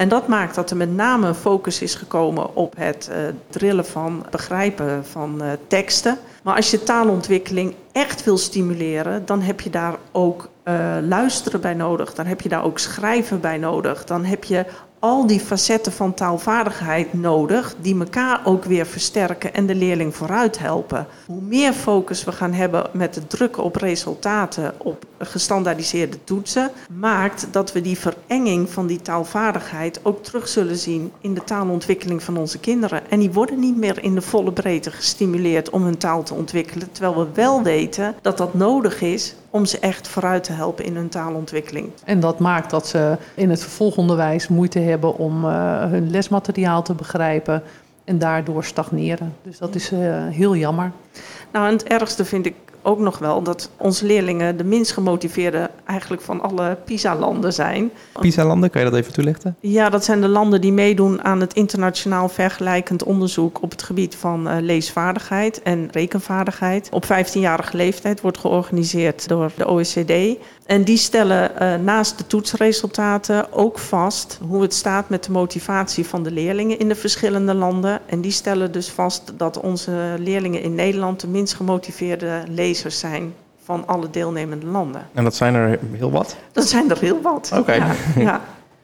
En 0.00 0.08
dat 0.08 0.28
maakt 0.28 0.54
dat 0.54 0.70
er 0.70 0.76
met 0.76 0.94
name 0.94 1.34
focus 1.34 1.82
is 1.82 1.94
gekomen 1.94 2.54
op 2.54 2.74
het 2.76 3.10
uh, 3.10 3.16
drillen 3.48 3.86
van 3.86 4.26
begrijpen 4.30 5.06
van 5.06 5.42
uh, 5.42 5.50
teksten. 5.66 6.18
Maar 6.42 6.56
als 6.56 6.70
je 6.70 6.82
taalontwikkeling 6.82 7.74
echt 7.92 8.24
wil 8.24 8.38
stimuleren, 8.38 9.26
dan 9.26 9.40
heb 9.40 9.60
je 9.60 9.70
daar 9.70 9.96
ook 10.12 10.48
uh, 10.64 10.96
luisteren 11.08 11.60
bij 11.60 11.74
nodig. 11.74 12.14
Dan 12.14 12.26
heb 12.26 12.40
je 12.40 12.48
daar 12.48 12.64
ook 12.64 12.78
schrijven 12.78 13.40
bij 13.40 13.58
nodig. 13.58 14.04
Dan 14.04 14.24
heb 14.24 14.44
je 14.44 14.64
al 15.00 15.26
die 15.26 15.40
facetten 15.40 15.92
van 15.92 16.14
taalvaardigheid 16.14 17.12
nodig, 17.12 17.74
die 17.80 17.98
elkaar 17.98 18.40
ook 18.44 18.64
weer 18.64 18.86
versterken 18.86 19.54
en 19.54 19.66
de 19.66 19.74
leerling 19.74 20.14
vooruit 20.14 20.58
helpen. 20.58 21.06
Hoe 21.26 21.40
meer 21.40 21.72
focus 21.72 22.24
we 22.24 22.32
gaan 22.32 22.52
hebben 22.52 22.86
met 22.92 23.14
het 23.14 23.30
drukken 23.30 23.62
op 23.62 23.76
resultaten, 23.76 24.74
op 24.78 25.04
gestandaardiseerde 25.18 26.24
toetsen, 26.24 26.70
maakt 26.92 27.46
dat 27.50 27.72
we 27.72 27.80
die 27.80 27.98
verenging 27.98 28.70
van 28.70 28.86
die 28.86 29.02
taalvaardigheid 29.02 30.00
ook 30.02 30.22
terug 30.22 30.48
zullen 30.48 30.76
zien 30.76 31.12
in 31.20 31.34
de 31.34 31.44
taalontwikkeling 31.44 32.22
van 32.22 32.36
onze 32.36 32.58
kinderen. 32.58 33.10
En 33.10 33.18
die 33.18 33.32
worden 33.32 33.58
niet 33.58 33.76
meer 33.76 34.02
in 34.02 34.14
de 34.14 34.22
volle 34.22 34.52
breedte 34.52 34.90
gestimuleerd 34.90 35.70
om 35.70 35.82
hun 35.82 35.98
taal 35.98 36.22
te 36.22 36.34
ontwikkelen, 36.34 36.92
terwijl 36.92 37.18
we 37.18 37.26
wel 37.34 37.62
weten 37.62 38.14
dat 38.22 38.38
dat 38.38 38.54
nodig 38.54 39.00
is 39.00 39.34
om 39.50 39.64
ze 39.64 39.78
echt 39.78 40.08
vooruit 40.08 40.44
te 40.44 40.52
helpen 40.52 40.84
in 40.84 40.96
hun 40.96 41.08
taalontwikkeling. 41.08 41.90
En 42.04 42.20
dat 42.20 42.38
maakt 42.38 42.70
dat 42.70 42.86
ze 42.86 43.16
in 43.34 43.50
het 43.50 43.60
vervolgonderwijs 43.60 44.48
moeite 44.48 44.78
hebben 44.78 45.16
om 45.16 45.44
uh, 45.44 45.50
hun 45.84 46.10
lesmateriaal 46.10 46.82
te 46.82 46.94
begrijpen 46.94 47.62
en 48.04 48.18
daardoor 48.18 48.64
stagneren. 48.64 49.34
Dus 49.42 49.58
dat 49.58 49.74
is 49.74 49.92
uh, 49.92 50.26
heel 50.28 50.56
jammer. 50.56 50.92
Nou, 51.52 51.66
en 51.66 51.72
het 51.72 51.84
ergste 51.84 52.24
vind 52.24 52.46
ik 52.46 52.54
ook 52.82 52.98
nog 52.98 53.18
wel 53.18 53.42
dat 53.42 53.70
onze 53.76 54.06
leerlingen 54.06 54.56
de 54.56 54.64
minst 54.64 54.92
gemotiveerde 54.92 55.70
eigenlijk 55.84 56.22
van 56.22 56.40
alle 56.40 56.76
PISA-landen 56.84 57.52
zijn. 57.52 57.90
PISA-landen, 58.20 58.70
kan 58.70 58.84
je 58.84 58.90
dat 58.90 58.98
even 58.98 59.12
toelichten? 59.12 59.56
Ja, 59.60 59.90
dat 59.90 60.04
zijn 60.04 60.20
de 60.20 60.28
landen 60.28 60.60
die 60.60 60.72
meedoen 60.72 61.24
aan 61.24 61.40
het 61.40 61.54
internationaal 61.54 62.28
vergelijkend 62.28 63.02
onderzoek 63.02 63.62
op 63.62 63.70
het 63.70 63.82
gebied 63.82 64.14
van 64.14 64.48
uh, 64.48 64.56
leesvaardigheid 64.60 65.62
en 65.62 65.88
rekenvaardigheid. 65.90 66.88
Op 66.92 67.04
15-jarige 67.04 67.76
leeftijd 67.76 68.20
wordt 68.20 68.38
georganiseerd 68.38 69.28
door 69.28 69.50
de 69.56 69.68
OECD. 69.68 70.38
En 70.66 70.84
die 70.84 70.96
stellen 70.96 71.50
uh, 71.62 71.74
naast 71.74 72.18
de 72.18 72.26
toetsresultaten 72.26 73.52
ook 73.52 73.78
vast 73.78 74.38
hoe 74.48 74.62
het 74.62 74.74
staat 74.74 75.08
met 75.08 75.24
de 75.24 75.32
motivatie 75.32 76.06
van 76.06 76.22
de 76.22 76.30
leerlingen 76.30 76.78
in 76.78 76.88
de 76.88 76.94
verschillende 76.94 77.54
landen. 77.54 78.00
En 78.06 78.20
die 78.20 78.30
stellen 78.30 78.72
dus 78.72 78.88
vast 78.88 79.32
dat 79.36 79.60
onze 79.60 80.14
leerlingen 80.18 80.62
in 80.62 80.74
Nederland 80.74 81.20
de 81.20 81.28
minst 81.28 81.54
gemotiveerde 81.54 82.42
lezers 82.48 82.98
zijn 82.98 83.34
van 83.64 83.86
alle 83.86 84.10
deelnemende 84.10 84.66
landen. 84.66 85.08
En 85.14 85.24
dat 85.24 85.34
zijn 85.34 85.54
er 85.54 85.78
heel 85.92 86.10
wat? 86.10 86.36
Dat 86.52 86.68
zijn 86.68 86.90
er 86.90 86.98
heel 86.98 87.20
wat. 87.20 87.48
Oké. 87.52 87.60
Okay. 87.60 87.78
Ja, 87.78 87.94
ja. 88.22 88.40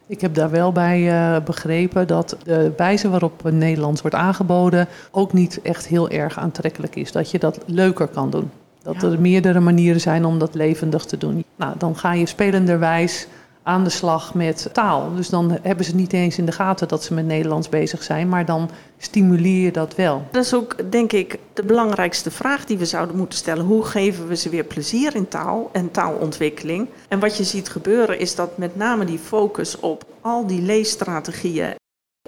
Ik 0.06 0.20
heb 0.20 0.34
daar 0.34 0.50
wel 0.50 0.72
bij 0.72 1.00
uh, 1.00 1.44
begrepen 1.44 2.06
dat 2.06 2.36
de 2.44 2.72
wijze 2.76 3.08
waarop 3.08 3.50
Nederlands 3.50 4.00
wordt 4.00 4.16
aangeboden 4.16 4.88
ook 5.10 5.32
niet 5.32 5.60
echt 5.62 5.86
heel 5.86 6.08
erg 6.08 6.38
aantrekkelijk 6.38 6.96
is. 6.96 7.12
Dat 7.12 7.30
je 7.30 7.38
dat 7.38 7.58
leuker 7.66 8.06
kan 8.06 8.30
doen. 8.30 8.50
Dat 8.86 9.00
ja. 9.00 9.08
er 9.08 9.20
meerdere 9.20 9.60
manieren 9.60 10.00
zijn 10.00 10.24
om 10.24 10.38
dat 10.38 10.54
levendig 10.54 11.04
te 11.04 11.16
doen. 11.16 11.44
Nou, 11.56 11.74
dan 11.78 11.96
ga 11.96 12.12
je 12.12 12.26
spelenderwijs 12.26 13.26
aan 13.62 13.84
de 13.84 13.90
slag 13.90 14.34
met 14.34 14.68
taal. 14.72 15.14
Dus 15.14 15.28
dan 15.28 15.58
hebben 15.62 15.84
ze 15.84 15.94
niet 15.94 16.12
eens 16.12 16.38
in 16.38 16.46
de 16.46 16.52
gaten 16.52 16.88
dat 16.88 17.02
ze 17.02 17.14
met 17.14 17.26
Nederlands 17.26 17.68
bezig 17.68 18.02
zijn, 18.02 18.28
maar 18.28 18.44
dan 18.44 18.70
stimuleer 18.98 19.62
je 19.62 19.72
dat 19.72 19.94
wel. 19.94 20.22
Dat 20.30 20.44
is 20.44 20.54
ook, 20.54 20.90
denk 20.90 21.12
ik, 21.12 21.38
de 21.52 21.62
belangrijkste 21.62 22.30
vraag 22.30 22.64
die 22.64 22.78
we 22.78 22.84
zouden 22.84 23.16
moeten 23.16 23.38
stellen. 23.38 23.64
Hoe 23.64 23.84
geven 23.84 24.28
we 24.28 24.36
ze 24.36 24.48
weer 24.48 24.64
plezier 24.64 25.14
in 25.14 25.28
taal 25.28 25.68
en 25.72 25.90
taalontwikkeling? 25.90 26.88
En 27.08 27.18
wat 27.18 27.36
je 27.36 27.44
ziet 27.44 27.68
gebeuren 27.68 28.18
is 28.18 28.34
dat 28.34 28.58
met 28.58 28.76
name 28.76 29.04
die 29.04 29.18
focus 29.18 29.80
op 29.80 30.04
al 30.20 30.46
die 30.46 30.62
leesstrategieën 30.62 31.74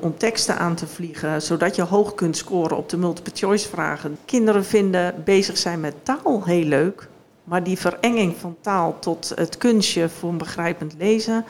om 0.00 0.16
teksten 0.16 0.58
aan 0.58 0.74
te 0.74 0.86
vliegen, 0.86 1.42
zodat 1.42 1.76
je 1.76 1.82
hoog 1.82 2.14
kunt 2.14 2.36
scoren 2.36 2.76
op 2.76 2.88
de 2.88 2.96
multiple 2.96 3.32
choice 3.36 3.68
vragen. 3.68 4.18
Kinderen 4.24 4.64
vinden 4.64 5.14
bezig 5.24 5.58
zijn 5.58 5.80
met 5.80 5.94
taal 6.02 6.44
heel 6.44 6.64
leuk, 6.64 7.08
maar 7.44 7.62
die 7.62 7.78
verenging 7.78 8.36
van 8.36 8.56
taal 8.60 8.98
tot 8.98 9.32
het 9.34 9.58
kunstje 9.58 10.08
voor 10.08 10.30
een 10.30 10.38
begrijpend 10.38 10.94
lezen, 10.98 11.44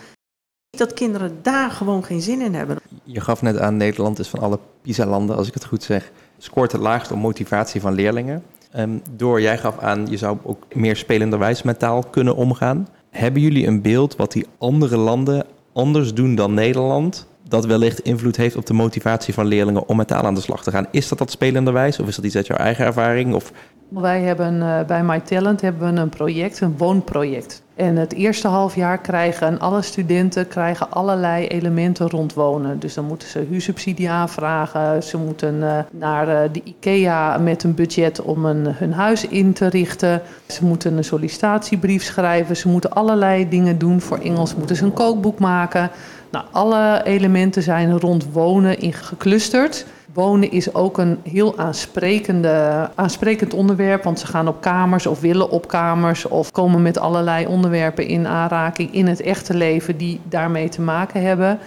dat 0.70 0.94
kinderen 0.94 1.38
daar 1.42 1.70
gewoon 1.70 2.04
geen 2.04 2.20
zin 2.20 2.40
in 2.40 2.54
hebben. 2.54 2.78
Je 3.04 3.20
gaf 3.20 3.42
net 3.42 3.58
aan, 3.58 3.76
Nederland 3.76 4.18
is 4.18 4.28
van 4.28 4.40
alle 4.40 4.58
PISA-landen, 4.82 5.36
als 5.36 5.48
ik 5.48 5.54
het 5.54 5.64
goed 5.64 5.82
zeg, 5.82 6.10
scoort 6.38 6.72
het 6.72 6.80
laagst 6.80 7.12
op 7.12 7.18
motivatie 7.18 7.80
van 7.80 7.94
leerlingen. 7.94 8.42
Um, 8.76 9.02
door, 9.10 9.40
jij 9.40 9.58
gaf 9.58 9.78
aan, 9.78 10.06
je 10.06 10.16
zou 10.16 10.38
ook 10.42 10.62
meer 10.74 10.96
spelenderwijs 10.96 11.62
met 11.62 11.78
taal 11.78 12.02
kunnen 12.10 12.36
omgaan. 12.36 12.88
Hebben 13.10 13.42
jullie 13.42 13.66
een 13.66 13.82
beeld 13.82 14.16
wat 14.16 14.32
die 14.32 14.46
andere 14.58 14.96
landen 14.96 15.46
anders 15.72 16.14
doen 16.14 16.34
dan 16.34 16.54
Nederland, 16.54 17.26
dat 17.48 17.66
wellicht 17.66 18.00
invloed 18.00 18.36
heeft 18.36 18.56
op 18.56 18.66
de 18.66 18.72
motivatie 18.72 19.34
van 19.34 19.46
leerlingen 19.46 19.88
om 19.88 19.96
met 19.96 20.08
taal 20.08 20.22
aan 20.22 20.34
de 20.34 20.40
slag 20.40 20.62
te 20.62 20.70
gaan? 20.70 20.86
Is 20.90 21.08
dat 21.08 21.18
dat 21.18 21.30
spelenderwijs 21.30 21.98
of 21.98 22.08
is 22.08 22.16
dat 22.16 22.24
iets 22.24 22.36
uit 22.36 22.46
jouw 22.46 22.56
eigen 22.56 22.84
ervaring? 22.84 23.34
Of 23.34 23.52
wij 23.88 24.20
hebben 24.20 24.54
uh, 24.54 24.80
bij 24.86 25.02
MyTalent 25.02 25.60
hebben 25.60 25.94
we 25.94 26.00
een 26.00 26.08
project, 26.08 26.60
een 26.60 26.76
woonproject. 26.76 27.62
En 27.74 27.96
het 27.96 28.12
eerste 28.12 28.48
half 28.48 28.74
jaar 28.74 29.00
krijgen 29.00 29.58
alle 29.58 29.82
studenten 29.82 30.48
krijgen 30.48 30.90
allerlei 30.90 31.46
elementen 31.46 32.10
rond 32.10 32.34
wonen. 32.34 32.78
Dus 32.78 32.94
dan 32.94 33.04
moeten 33.04 33.28
ze 33.28 33.46
huursubsidie 33.50 34.10
aanvragen. 34.10 35.02
Ze 35.02 35.16
moeten 35.16 35.54
uh, 35.54 35.78
naar 35.90 36.28
uh, 36.28 36.52
de 36.52 36.60
IKEA 36.64 37.38
met 37.38 37.62
een 37.62 37.74
budget 37.74 38.22
om 38.22 38.44
een, 38.44 38.66
hun 38.66 38.92
huis 38.92 39.28
in 39.28 39.52
te 39.52 39.66
richten. 39.66 40.22
Ze 40.46 40.64
moeten 40.64 40.96
een 40.96 41.04
sollicitatiebrief 41.04 42.02
schrijven. 42.02 42.56
Ze 42.56 42.68
moeten 42.68 42.92
allerlei 42.92 43.48
dingen 43.48 43.78
doen. 43.78 44.00
Voor 44.00 44.18
Engels 44.18 44.54
moeten 44.54 44.76
ze 44.76 44.84
een 44.84 44.92
kookboek 44.92 45.38
maken. 45.38 45.90
Nou, 46.30 46.44
alle 46.50 47.00
elementen 47.04 47.62
zijn 47.62 48.00
rond 48.00 48.32
wonen 48.32 48.78
in 48.78 48.92
geclusterd. 48.92 49.87
Wonen 50.12 50.50
is 50.50 50.75
ook 50.75 50.99
een 50.99 51.18
heel 51.23 51.58
aansprekende, 51.58 52.88
aansprekend 52.94 53.54
onderwerp, 53.54 54.04
want 54.04 54.20
ze 54.20 54.26
gaan 54.26 54.49
op 54.49 54.61
kamers 54.61 55.06
of 55.06 55.20
willen 55.20 55.50
op 55.50 55.68
kamers 55.68 56.25
of 56.25 56.50
komen 56.50 56.82
met 56.82 56.99
allerlei 56.99 57.47
onderwerpen 57.47 58.06
in 58.06 58.26
aanraking 58.26 58.94
in 58.94 59.06
het 59.06 59.20
echte 59.20 59.54
leven 59.54 59.97
die 59.97 60.20
daarmee 60.28 60.68
te 60.68 60.80
maken 60.80 61.23
hebben. 61.23 61.58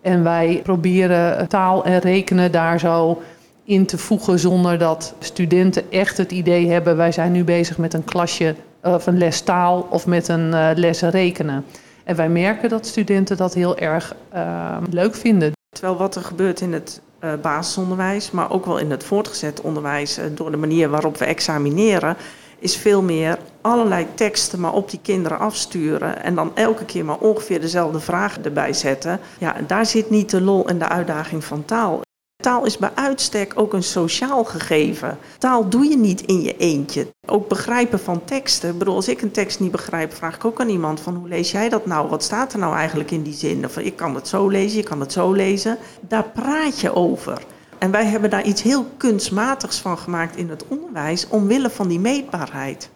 En 0.00 0.22
wij 0.22 0.60
proberen 0.62 1.48
taal 1.48 1.84
en 1.84 1.98
rekenen 1.98 2.52
daar 2.52 2.78
zo 2.78 3.22
in 3.64 3.86
te 3.86 3.98
voegen 3.98 4.38
zonder 4.38 4.78
dat 4.78 5.14
studenten 5.18 5.92
echt 5.92 6.16
het 6.16 6.32
idee 6.32 6.70
hebben: 6.70 6.96
wij 6.96 7.12
zijn 7.12 7.32
nu 7.32 7.44
bezig 7.44 7.78
met 7.78 7.94
een 7.94 8.04
klasje 8.04 8.54
of 8.82 9.06
een 9.06 9.18
les 9.18 9.40
taal 9.40 9.86
of 9.90 10.06
met 10.06 10.28
een 10.28 10.48
uh, 10.48 10.68
les 10.74 11.00
rekenen. 11.00 11.64
En 12.04 12.16
wij 12.16 12.28
merken 12.28 12.68
dat 12.68 12.86
studenten 12.86 13.36
dat 13.36 13.54
heel 13.54 13.76
erg 13.76 14.14
uh, 14.34 14.76
leuk 14.90 15.14
vinden. 15.14 15.52
Terwijl 15.68 15.96
wat 15.96 16.16
er 16.16 16.22
gebeurt 16.22 16.60
in 16.60 16.72
het 16.72 17.00
uh, 17.20 17.32
basisonderwijs, 17.42 18.30
maar 18.30 18.50
ook 18.50 18.66
wel 18.66 18.78
in 18.78 18.90
het 18.90 19.04
voortgezet 19.04 19.60
onderwijs, 19.60 20.18
uh, 20.18 20.24
door 20.34 20.50
de 20.50 20.56
manier 20.56 20.88
waarop 20.88 21.16
we 21.16 21.24
examineren, 21.24 22.16
is 22.58 22.76
veel 22.76 23.02
meer 23.02 23.38
allerlei 23.60 24.06
teksten 24.14 24.60
maar 24.60 24.72
op 24.72 24.90
die 24.90 25.00
kinderen 25.02 25.38
afsturen 25.38 26.22
en 26.22 26.34
dan 26.34 26.50
elke 26.54 26.84
keer 26.84 27.04
maar 27.04 27.18
ongeveer 27.18 27.60
dezelfde 27.60 28.00
vragen 28.00 28.44
erbij 28.44 28.72
zetten. 28.72 29.20
Ja, 29.38 29.56
daar 29.66 29.86
zit 29.86 30.10
niet 30.10 30.30
de 30.30 30.40
lol 30.40 30.68
en 30.68 30.78
de 30.78 30.88
uitdaging 30.88 31.44
van 31.44 31.64
taal. 31.64 32.03
Taal 32.44 32.64
is 32.64 32.78
bij 32.78 32.90
uitstek 32.94 33.52
ook 33.56 33.72
een 33.72 33.82
sociaal 33.82 34.44
gegeven. 34.44 35.18
Taal 35.38 35.68
doe 35.68 35.84
je 35.84 35.96
niet 35.96 36.20
in 36.20 36.42
je 36.42 36.56
eentje. 36.56 37.06
Ook 37.26 37.48
begrijpen 37.48 38.00
van 38.00 38.24
teksten. 38.24 38.70
Ik 38.70 38.78
bedoel, 38.78 38.94
als 38.94 39.08
ik 39.08 39.22
een 39.22 39.30
tekst 39.30 39.60
niet 39.60 39.70
begrijp, 39.70 40.14
vraag 40.14 40.34
ik 40.34 40.44
ook 40.44 40.60
aan 40.60 40.68
iemand 40.68 41.00
van 41.00 41.14
hoe 41.14 41.28
lees 41.28 41.50
jij 41.50 41.68
dat 41.68 41.86
nou? 41.86 42.08
Wat 42.08 42.22
staat 42.22 42.52
er 42.52 42.58
nou 42.58 42.74
eigenlijk 42.74 43.10
in 43.10 43.22
die 43.22 43.32
zin? 43.32 43.64
Of 43.64 43.78
ik 43.78 43.96
kan 43.96 44.14
het 44.14 44.28
zo 44.28 44.48
lezen, 44.48 44.78
je 44.78 44.84
kan 44.84 45.00
het 45.00 45.12
zo 45.12 45.32
lezen. 45.32 45.78
Daar 46.00 46.24
praat 46.24 46.80
je 46.80 46.94
over. 46.94 47.42
En 47.78 47.90
wij 47.90 48.04
hebben 48.04 48.30
daar 48.30 48.44
iets 48.44 48.62
heel 48.62 48.86
kunstmatigs 48.96 49.78
van 49.78 49.98
gemaakt 49.98 50.36
in 50.36 50.48
het 50.48 50.64
onderwijs, 50.68 51.28
omwille 51.28 51.70
van 51.70 51.88
die 51.88 52.00
meetbaarheid. 52.00 52.90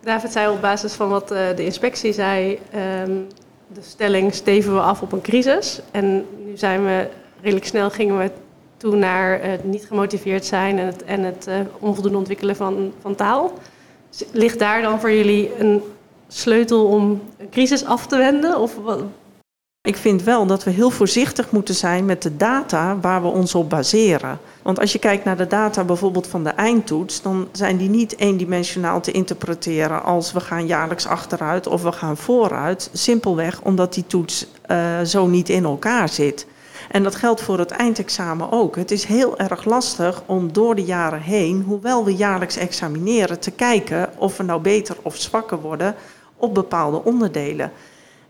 David 0.00 0.32
zei 0.32 0.52
op 0.52 0.60
basis 0.60 0.92
van 0.92 1.08
wat 1.08 1.28
de 1.28 1.64
inspectie 1.64 2.12
zei, 2.12 2.58
um, 3.04 3.26
de 3.66 3.82
stelling 3.82 4.34
steven 4.34 4.74
we 4.74 4.80
af 4.80 5.02
op 5.02 5.12
een 5.12 5.20
crisis. 5.20 5.80
En 5.90 6.26
nu 6.44 6.56
zijn 6.56 6.84
we 6.84 7.08
redelijk 7.40 7.66
snel 7.66 7.90
gingen 7.90 8.18
we 8.18 8.30
toe 8.80 8.96
naar 8.96 9.42
het 9.42 9.64
niet 9.64 9.84
gemotiveerd 9.84 10.44
zijn 10.44 10.78
en 10.78 10.86
het, 10.86 11.04
en 11.04 11.22
het 11.22 11.46
uh, 11.48 11.54
onvoldoende 11.78 12.18
ontwikkelen 12.18 12.56
van, 12.56 12.92
van 13.00 13.14
taal. 13.14 13.52
Ligt 14.32 14.58
daar 14.58 14.82
dan 14.82 15.00
voor 15.00 15.12
jullie 15.12 15.50
een 15.58 15.82
sleutel 16.28 16.86
om 16.86 17.20
een 17.38 17.50
crisis 17.50 17.84
af 17.84 18.06
te 18.06 18.16
wenden? 18.16 18.58
Of? 18.58 18.76
Ik 19.82 19.96
vind 19.96 20.22
wel 20.22 20.46
dat 20.46 20.64
we 20.64 20.70
heel 20.70 20.90
voorzichtig 20.90 21.50
moeten 21.50 21.74
zijn 21.74 22.04
met 22.04 22.22
de 22.22 22.36
data 22.36 22.98
waar 23.00 23.22
we 23.22 23.28
ons 23.28 23.54
op 23.54 23.70
baseren. 23.70 24.38
Want 24.62 24.80
als 24.80 24.92
je 24.92 24.98
kijkt 24.98 25.24
naar 25.24 25.36
de 25.36 25.46
data 25.46 25.84
bijvoorbeeld 25.84 26.26
van 26.26 26.44
de 26.44 26.50
eindtoets, 26.50 27.22
dan 27.22 27.48
zijn 27.52 27.76
die 27.76 27.88
niet 27.88 28.18
eendimensionaal 28.18 29.00
te 29.00 29.10
interpreteren 29.10 30.02
als 30.02 30.32
we 30.32 30.40
gaan 30.40 30.66
jaarlijks 30.66 31.06
achteruit 31.06 31.66
of 31.66 31.82
we 31.82 31.92
gaan 31.92 32.16
vooruit. 32.16 32.90
Simpelweg 32.92 33.60
omdat 33.62 33.94
die 33.94 34.06
toets 34.06 34.46
uh, 34.70 35.00
zo 35.00 35.26
niet 35.26 35.48
in 35.48 35.64
elkaar 35.64 36.08
zit. 36.08 36.46
En 36.90 37.02
dat 37.02 37.14
geldt 37.14 37.40
voor 37.40 37.58
het 37.58 37.70
eindexamen 37.70 38.52
ook. 38.52 38.76
Het 38.76 38.90
is 38.90 39.04
heel 39.04 39.38
erg 39.38 39.64
lastig 39.64 40.22
om 40.26 40.52
door 40.52 40.74
de 40.74 40.84
jaren 40.84 41.20
heen, 41.20 41.62
hoewel 41.66 42.04
we 42.04 42.14
jaarlijks 42.14 42.56
examineren, 42.56 43.40
te 43.40 43.50
kijken 43.50 44.10
of 44.16 44.36
we 44.36 44.42
nou 44.42 44.60
beter 44.60 44.96
of 45.02 45.16
zwakker 45.16 45.60
worden 45.60 45.94
op 46.36 46.54
bepaalde 46.54 47.04
onderdelen. 47.04 47.72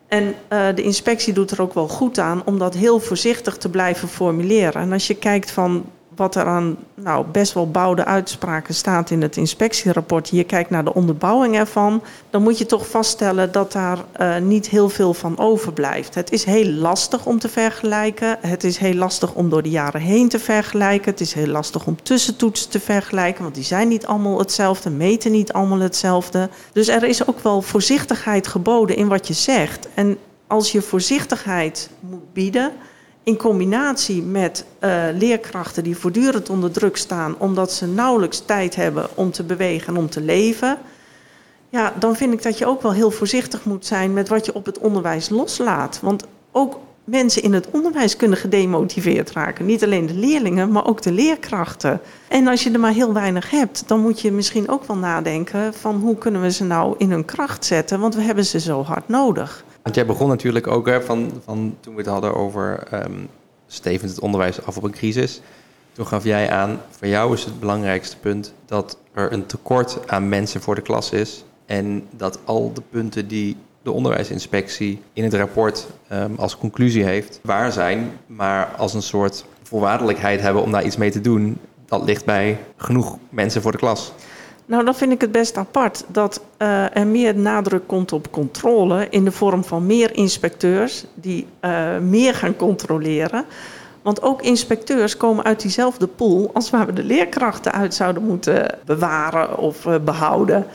En 0.08 0.24
uh, 0.24 0.66
de 0.74 0.82
inspectie 0.82 1.32
doet 1.32 1.50
er 1.50 1.62
ook 1.62 1.74
wel 1.74 1.88
goed 1.88 2.18
aan 2.18 2.42
om 2.44 2.58
dat 2.58 2.74
heel 2.74 3.00
voorzichtig 3.00 3.56
te 3.56 3.68
blijven 3.68 4.08
formuleren. 4.08 4.82
En 4.82 4.92
als 4.92 5.06
je 5.06 5.14
kijkt 5.14 5.50
van 5.50 5.84
wat 6.16 6.34
er 6.34 6.44
aan 6.44 6.76
nou, 6.94 7.26
best 7.26 7.52
wel 7.52 7.70
bouwde 7.70 8.04
uitspraken 8.04 8.74
staat 8.74 9.10
in 9.10 9.22
het 9.22 9.36
inspectierapport, 9.36 10.28
je 10.28 10.44
kijkt 10.44 10.70
naar 10.70 10.84
de 10.84 10.94
onderbouwing 10.94 11.56
ervan, 11.56 12.02
dan 12.30 12.42
moet 12.42 12.58
je 12.58 12.66
toch 12.66 12.88
vaststellen 12.88 13.52
dat 13.52 13.72
daar 13.72 13.98
uh, 14.20 14.36
niet 14.36 14.68
heel 14.68 14.88
veel 14.88 15.14
van 15.14 15.38
overblijft. 15.38 16.14
Het 16.14 16.32
is 16.32 16.44
heel 16.44 16.70
lastig 16.70 17.26
om 17.26 17.38
te 17.38 17.48
vergelijken. 17.48 18.38
Het 18.40 18.64
is 18.64 18.78
heel 18.78 18.94
lastig 18.94 19.34
om 19.34 19.48
door 19.48 19.62
de 19.62 19.70
jaren 19.70 20.00
heen 20.00 20.28
te 20.28 20.38
vergelijken. 20.38 21.10
Het 21.10 21.20
is 21.20 21.32
heel 21.32 21.46
lastig 21.46 21.86
om 21.86 22.02
tussentoetsen 22.02 22.70
te 22.70 22.80
vergelijken, 22.80 23.42
want 23.42 23.54
die 23.54 23.64
zijn 23.64 23.88
niet 23.88 24.06
allemaal 24.06 24.38
hetzelfde, 24.38 24.90
meten 24.90 25.32
niet 25.32 25.52
allemaal 25.52 25.80
hetzelfde. 25.80 26.48
Dus 26.72 26.88
er 26.88 27.04
is 27.04 27.26
ook 27.26 27.40
wel 27.40 27.62
voorzichtigheid 27.62 28.46
geboden 28.46 28.96
in 28.96 29.08
wat 29.08 29.26
je 29.26 29.34
zegt. 29.34 29.88
En 29.94 30.18
als 30.46 30.72
je 30.72 30.82
voorzichtigheid 30.82 31.90
moet 32.00 32.32
bieden 32.32 32.72
in 33.30 33.36
combinatie 33.36 34.22
met 34.22 34.64
uh, 34.80 35.04
leerkrachten 35.14 35.84
die 35.84 35.96
voortdurend 35.96 36.50
onder 36.50 36.70
druk 36.70 36.96
staan 36.96 37.34
omdat 37.38 37.72
ze 37.72 37.86
nauwelijks 37.86 38.42
tijd 38.44 38.74
hebben 38.74 39.08
om 39.14 39.30
te 39.30 39.42
bewegen 39.42 39.94
en 39.94 40.00
om 40.00 40.10
te 40.10 40.20
leven, 40.20 40.78
ja, 41.68 41.92
dan 41.98 42.16
vind 42.16 42.32
ik 42.32 42.42
dat 42.42 42.58
je 42.58 42.66
ook 42.66 42.82
wel 42.82 42.92
heel 42.92 43.10
voorzichtig 43.10 43.64
moet 43.64 43.86
zijn 43.86 44.12
met 44.12 44.28
wat 44.28 44.46
je 44.46 44.54
op 44.54 44.66
het 44.66 44.78
onderwijs 44.78 45.28
loslaat. 45.28 45.98
Want 46.02 46.24
ook 46.52 46.78
mensen 47.04 47.42
in 47.42 47.52
het 47.52 47.70
onderwijs 47.70 48.16
kunnen 48.16 48.38
gedemotiveerd 48.38 49.30
raken. 49.30 49.66
Niet 49.66 49.84
alleen 49.84 50.06
de 50.06 50.14
leerlingen, 50.14 50.72
maar 50.72 50.86
ook 50.86 51.02
de 51.02 51.12
leerkrachten. 51.12 52.00
En 52.28 52.46
als 52.46 52.62
je 52.62 52.70
er 52.70 52.80
maar 52.80 52.92
heel 52.92 53.12
weinig 53.12 53.50
hebt, 53.50 53.82
dan 53.86 54.00
moet 54.00 54.20
je 54.20 54.32
misschien 54.32 54.68
ook 54.68 54.84
wel 54.84 54.96
nadenken 54.96 55.74
van 55.74 55.96
hoe 55.96 56.16
kunnen 56.18 56.42
we 56.42 56.50
ze 56.50 56.64
nou 56.64 56.94
in 56.98 57.10
hun 57.10 57.24
kracht 57.24 57.64
zetten, 57.64 58.00
want 58.00 58.14
we 58.14 58.22
hebben 58.22 58.44
ze 58.44 58.60
zo 58.60 58.82
hard 58.82 59.08
nodig. 59.08 59.64
Want 59.82 59.94
jij 59.94 60.06
begon 60.06 60.28
natuurlijk 60.28 60.66
ook 60.66 60.90
van, 61.02 61.32
van 61.44 61.76
toen 61.80 61.94
we 61.94 62.00
het 62.00 62.10
hadden 62.10 62.34
over 62.34 62.88
um, 62.94 63.28
stevend 63.66 64.10
het 64.10 64.20
onderwijs 64.20 64.62
af 64.64 64.76
op 64.76 64.82
een 64.82 64.90
crisis. 64.90 65.40
Toen 65.92 66.06
gaf 66.06 66.24
jij 66.24 66.50
aan, 66.50 66.80
voor 66.90 67.06
jou 67.06 67.34
is 67.34 67.44
het 67.44 67.60
belangrijkste 67.60 68.16
punt 68.16 68.54
dat 68.66 68.98
er 69.12 69.32
een 69.32 69.46
tekort 69.46 70.08
aan 70.08 70.28
mensen 70.28 70.60
voor 70.60 70.74
de 70.74 70.80
klas 70.80 71.10
is. 71.10 71.44
En 71.66 72.06
dat 72.10 72.38
al 72.44 72.72
de 72.72 72.82
punten 72.90 73.28
die 73.28 73.56
de 73.82 73.90
onderwijsinspectie 73.90 75.02
in 75.12 75.24
het 75.24 75.34
rapport 75.34 75.86
um, 76.12 76.34
als 76.36 76.56
conclusie 76.56 77.04
heeft, 77.04 77.40
waar 77.42 77.72
zijn, 77.72 78.10
maar 78.26 78.66
als 78.66 78.94
een 78.94 79.02
soort 79.02 79.44
voorwaardelijkheid 79.62 80.40
hebben 80.40 80.62
om 80.62 80.72
daar 80.72 80.84
iets 80.84 80.96
mee 80.96 81.10
te 81.10 81.20
doen, 81.20 81.58
dat 81.86 82.02
ligt 82.04 82.24
bij 82.24 82.58
genoeg 82.76 83.18
mensen 83.28 83.62
voor 83.62 83.72
de 83.72 83.78
klas. 83.78 84.12
Nou, 84.70 84.84
dan 84.84 84.94
vind 84.94 85.12
ik 85.12 85.20
het 85.20 85.32
best 85.32 85.56
apart 85.56 86.04
dat 86.08 86.40
uh, 86.58 86.96
er 86.96 87.06
meer 87.06 87.36
nadruk 87.36 87.86
komt 87.86 88.12
op 88.12 88.30
controle 88.30 89.06
in 89.08 89.24
de 89.24 89.32
vorm 89.32 89.64
van 89.64 89.86
meer 89.86 90.16
inspecteurs 90.16 91.04
die 91.14 91.46
uh, 91.60 91.98
meer 91.98 92.34
gaan 92.34 92.56
controleren. 92.56 93.44
Want 94.02 94.22
ook 94.22 94.42
inspecteurs 94.42 95.16
komen 95.16 95.44
uit 95.44 95.60
diezelfde 95.60 96.06
pool 96.06 96.50
als 96.52 96.70
waar 96.70 96.86
we 96.86 96.92
de 96.92 97.04
leerkrachten 97.04 97.72
uit 97.72 97.94
zouden 97.94 98.22
moeten 98.22 98.78
bewaren 98.84 99.58
of 99.58 99.84
uh, 99.84 99.94
behouden. 100.04 100.66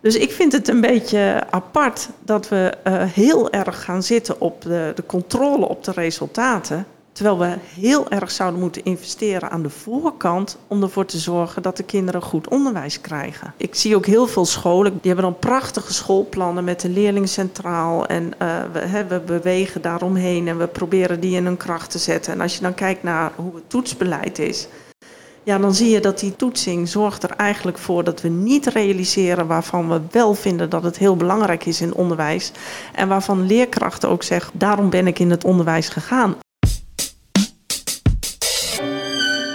Dus 0.00 0.16
ik 0.16 0.30
vind 0.30 0.52
het 0.52 0.68
een 0.68 0.80
beetje 0.80 1.42
apart 1.50 2.08
dat 2.24 2.48
we 2.48 2.74
heel 3.14 3.50
erg 3.50 3.84
gaan 3.84 4.02
zitten 4.02 4.40
op 4.40 4.62
de, 4.62 4.92
de 4.94 5.06
controle 5.06 5.68
op 5.68 5.84
de 5.84 5.92
resultaten. 5.92 6.86
Terwijl 7.12 7.38
we 7.38 7.56
heel 7.80 8.10
erg 8.10 8.30
zouden 8.30 8.60
moeten 8.60 8.84
investeren 8.84 9.50
aan 9.50 9.62
de 9.62 9.70
voorkant 9.70 10.58
om 10.66 10.82
ervoor 10.82 11.04
te 11.04 11.18
zorgen 11.18 11.62
dat 11.62 11.76
de 11.76 11.82
kinderen 11.82 12.22
goed 12.22 12.48
onderwijs 12.48 13.00
krijgen. 13.00 13.54
Ik 13.56 13.74
zie 13.74 13.96
ook 13.96 14.06
heel 14.06 14.26
veel 14.26 14.44
scholen, 14.44 14.92
die 14.92 15.12
hebben 15.12 15.30
dan 15.30 15.38
prachtige 15.38 15.92
schoolplannen 15.92 16.64
met 16.64 16.80
de 16.80 16.88
leerling 16.88 17.28
centraal. 17.28 18.06
En 18.06 18.24
uh, 18.24 18.58
we, 18.72 18.78
he, 18.78 19.06
we 19.06 19.20
bewegen 19.20 19.82
daaromheen 19.82 20.48
en 20.48 20.58
we 20.58 20.66
proberen 20.66 21.20
die 21.20 21.36
in 21.36 21.44
hun 21.44 21.56
kracht 21.56 21.90
te 21.90 21.98
zetten. 21.98 22.32
En 22.32 22.40
als 22.40 22.54
je 22.54 22.62
dan 22.62 22.74
kijkt 22.74 23.02
naar 23.02 23.32
hoe 23.36 23.54
het 23.54 23.70
toetsbeleid 23.70 24.38
is, 24.38 24.68
ja, 25.42 25.58
dan 25.58 25.74
zie 25.74 25.90
je 25.90 26.00
dat 26.00 26.18
die 26.18 26.36
toetsing 26.36 26.88
zorgt 26.88 27.22
er 27.22 27.30
eigenlijk 27.30 27.78
voor 27.78 28.04
dat 28.04 28.20
we 28.20 28.28
niet 28.28 28.66
realiseren 28.66 29.46
waarvan 29.46 29.88
we 29.88 30.00
wel 30.10 30.34
vinden 30.34 30.70
dat 30.70 30.82
het 30.82 30.98
heel 30.98 31.16
belangrijk 31.16 31.66
is 31.66 31.80
in 31.80 31.94
onderwijs. 31.94 32.52
En 32.94 33.08
waarvan 33.08 33.46
leerkrachten 33.46 34.08
ook 34.08 34.22
zeggen, 34.22 34.52
daarom 34.58 34.90
ben 34.90 35.06
ik 35.06 35.18
in 35.18 35.30
het 35.30 35.44
onderwijs 35.44 35.88
gegaan. 35.88 36.36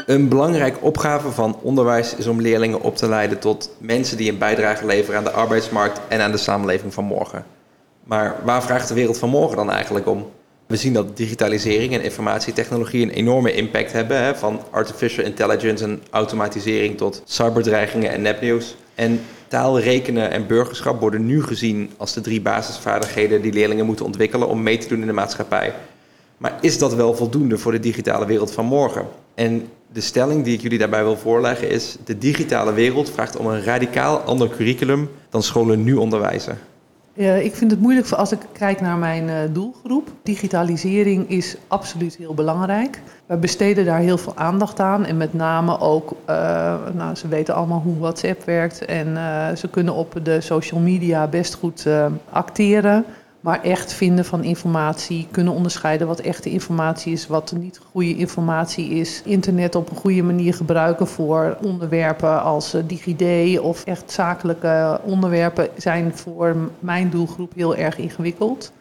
Een 0.06 0.28
belangrijke 0.28 0.80
opgave 0.82 1.32
van 1.32 1.58
onderwijs 1.62 2.16
is 2.16 2.28
om 2.28 2.42
leerlingen 2.42 2.82
op 2.82 2.96
te 2.96 3.08
leiden 3.08 3.40
tot 3.40 3.70
mensen 3.78 4.18
die 4.18 4.32
een 4.32 4.38
bijdrage 4.38 4.86
leveren 4.86 5.18
aan 5.18 5.24
de 5.24 5.32
arbeidsmarkt 5.32 6.02
en 6.08 6.22
aan 6.22 6.32
de 6.32 6.38
samenleving 6.38 6.94
van 6.94 7.04
morgen. 7.04 7.46
Maar 8.04 8.36
waar 8.44 8.64
vraagt 8.64 8.88
de 8.88 8.94
wereld 8.94 9.18
van 9.18 9.30
morgen 9.30 9.58
dan 9.58 9.72
eigenlijk 9.72 10.08
om? 10.08 10.26
We 10.68 10.76
zien 10.76 10.94
dat 10.94 11.18
digitalisering 11.18 11.94
en 11.94 12.04
informatietechnologie 12.04 13.04
een 13.04 13.10
enorme 13.10 13.54
impact 13.54 13.92
hebben, 13.92 14.24
hè, 14.24 14.36
van 14.36 14.62
artificial 14.72 15.26
intelligence 15.26 15.84
en 15.84 16.02
automatisering 16.10 16.98
tot 16.98 17.22
cyberdreigingen 17.26 18.12
en 18.12 18.22
nepnieuws. 18.22 18.76
En 18.96 19.22
taal, 19.48 19.80
rekenen 19.80 20.32
en 20.32 20.48
burgerschap 20.48 21.00
worden 21.00 21.26
nu 21.26 21.44
gezien 21.44 21.92
als 21.98 22.14
de 22.14 22.22
drie 22.22 22.42
basisvaardigheden 22.42 23.42
die 23.42 23.54
leerlingen 23.54 23.86
moeten 23.86 24.06
ontwikkelen 24.06 24.48
om 24.48 24.64
mee 24.64 24.78
te 24.78 24.88
doen 24.88 25.02
in 25.02 25.08
de 25.08 25.14
maatschappij. 25.14 25.74
Maar 26.38 26.58
is 26.62 26.78
dat 26.78 26.94
wel 26.94 27.16
voldoende 27.16 27.58
voor 27.58 27.72
de 27.72 27.80
digitale 27.80 28.26
wereld 28.26 28.52
van 28.52 28.66
morgen? 28.66 29.08
En 29.36 29.70
de 29.96 30.02
stelling 30.02 30.44
die 30.44 30.54
ik 30.54 30.62
jullie 30.62 30.78
daarbij 30.78 31.04
wil 31.04 31.18
voorleggen 31.18 31.70
is: 31.70 31.98
de 32.04 32.18
digitale 32.18 32.74
wereld 32.74 33.10
vraagt 33.10 33.38
om 33.38 33.48
een 33.48 33.64
radicaal 33.64 34.18
ander 34.20 34.50
curriculum 34.50 35.10
dan 35.30 35.44
scholen 35.44 35.84
nu 35.84 35.94
onderwijzen. 35.94 36.58
Ja, 37.14 37.34
ik 37.34 37.56
vind 37.56 37.72
het 37.72 37.80
moeilijk 37.80 38.12
als 38.12 38.32
ik 38.32 38.40
kijk 38.52 38.82
naar 38.82 38.98
mijn 38.98 39.28
uh, 39.28 39.36
doelgroep. 39.52 40.08
Digitalisering 40.24 41.30
is 41.30 41.56
absoluut 41.68 42.16
heel 42.16 42.34
belangrijk. 42.34 43.02
We 43.26 43.38
besteden 43.38 43.86
daar 43.86 44.00
heel 44.00 44.18
veel 44.18 44.36
aandacht 44.36 44.80
aan. 44.80 45.06
En 45.06 45.18
met 45.18 45.34
name 45.34 45.80
ook, 45.80 46.12
uh, 46.30 46.36
nou, 46.94 47.16
ze 47.16 47.28
weten 47.28 47.56
allemaal 47.56 47.82
hoe 47.82 48.00
WhatsApp 48.00 48.44
werkt. 48.46 48.86
En 48.86 49.08
uh, 49.08 49.56
ze 49.56 49.68
kunnen 49.70 49.94
op 49.94 50.20
de 50.24 50.42
social 50.42 50.80
media 50.80 51.28
best 51.28 51.54
goed 51.54 51.88
acteren. 52.30 53.06
Maar 53.46 53.62
echt 53.62 53.94
vinden 53.94 54.26
van 54.26 54.44
informatie, 54.44 55.28
kunnen 55.32 55.54
onderscheiden 55.54 56.08
wat 56.08 56.20
echte 56.20 56.50
informatie 56.50 57.14
is, 57.14 57.28
wat 57.28 57.54
niet 57.58 57.80
goede 57.92 58.16
informatie 58.16 58.90
is. 58.90 59.22
Internet 59.26 59.76
op 59.76 59.90
een 59.90 59.96
goede 59.96 60.24
manier 60.24 60.54
gebruiken 60.54 61.08
voor 61.08 61.58
onderwerpen 61.62 62.42
als 62.42 62.76
uh, 62.76 62.82
DigiD 62.86 63.60
of 63.60 63.84
echt 63.84 64.12
zakelijke 64.12 65.00
onderwerpen 65.04 65.68
zijn 65.78 66.18
voor 66.18 66.56
mijn 66.80 67.10
doelgroep 67.10 67.54
heel 67.56 67.76
erg 67.76 67.98
ingewikkeld. 67.98 68.72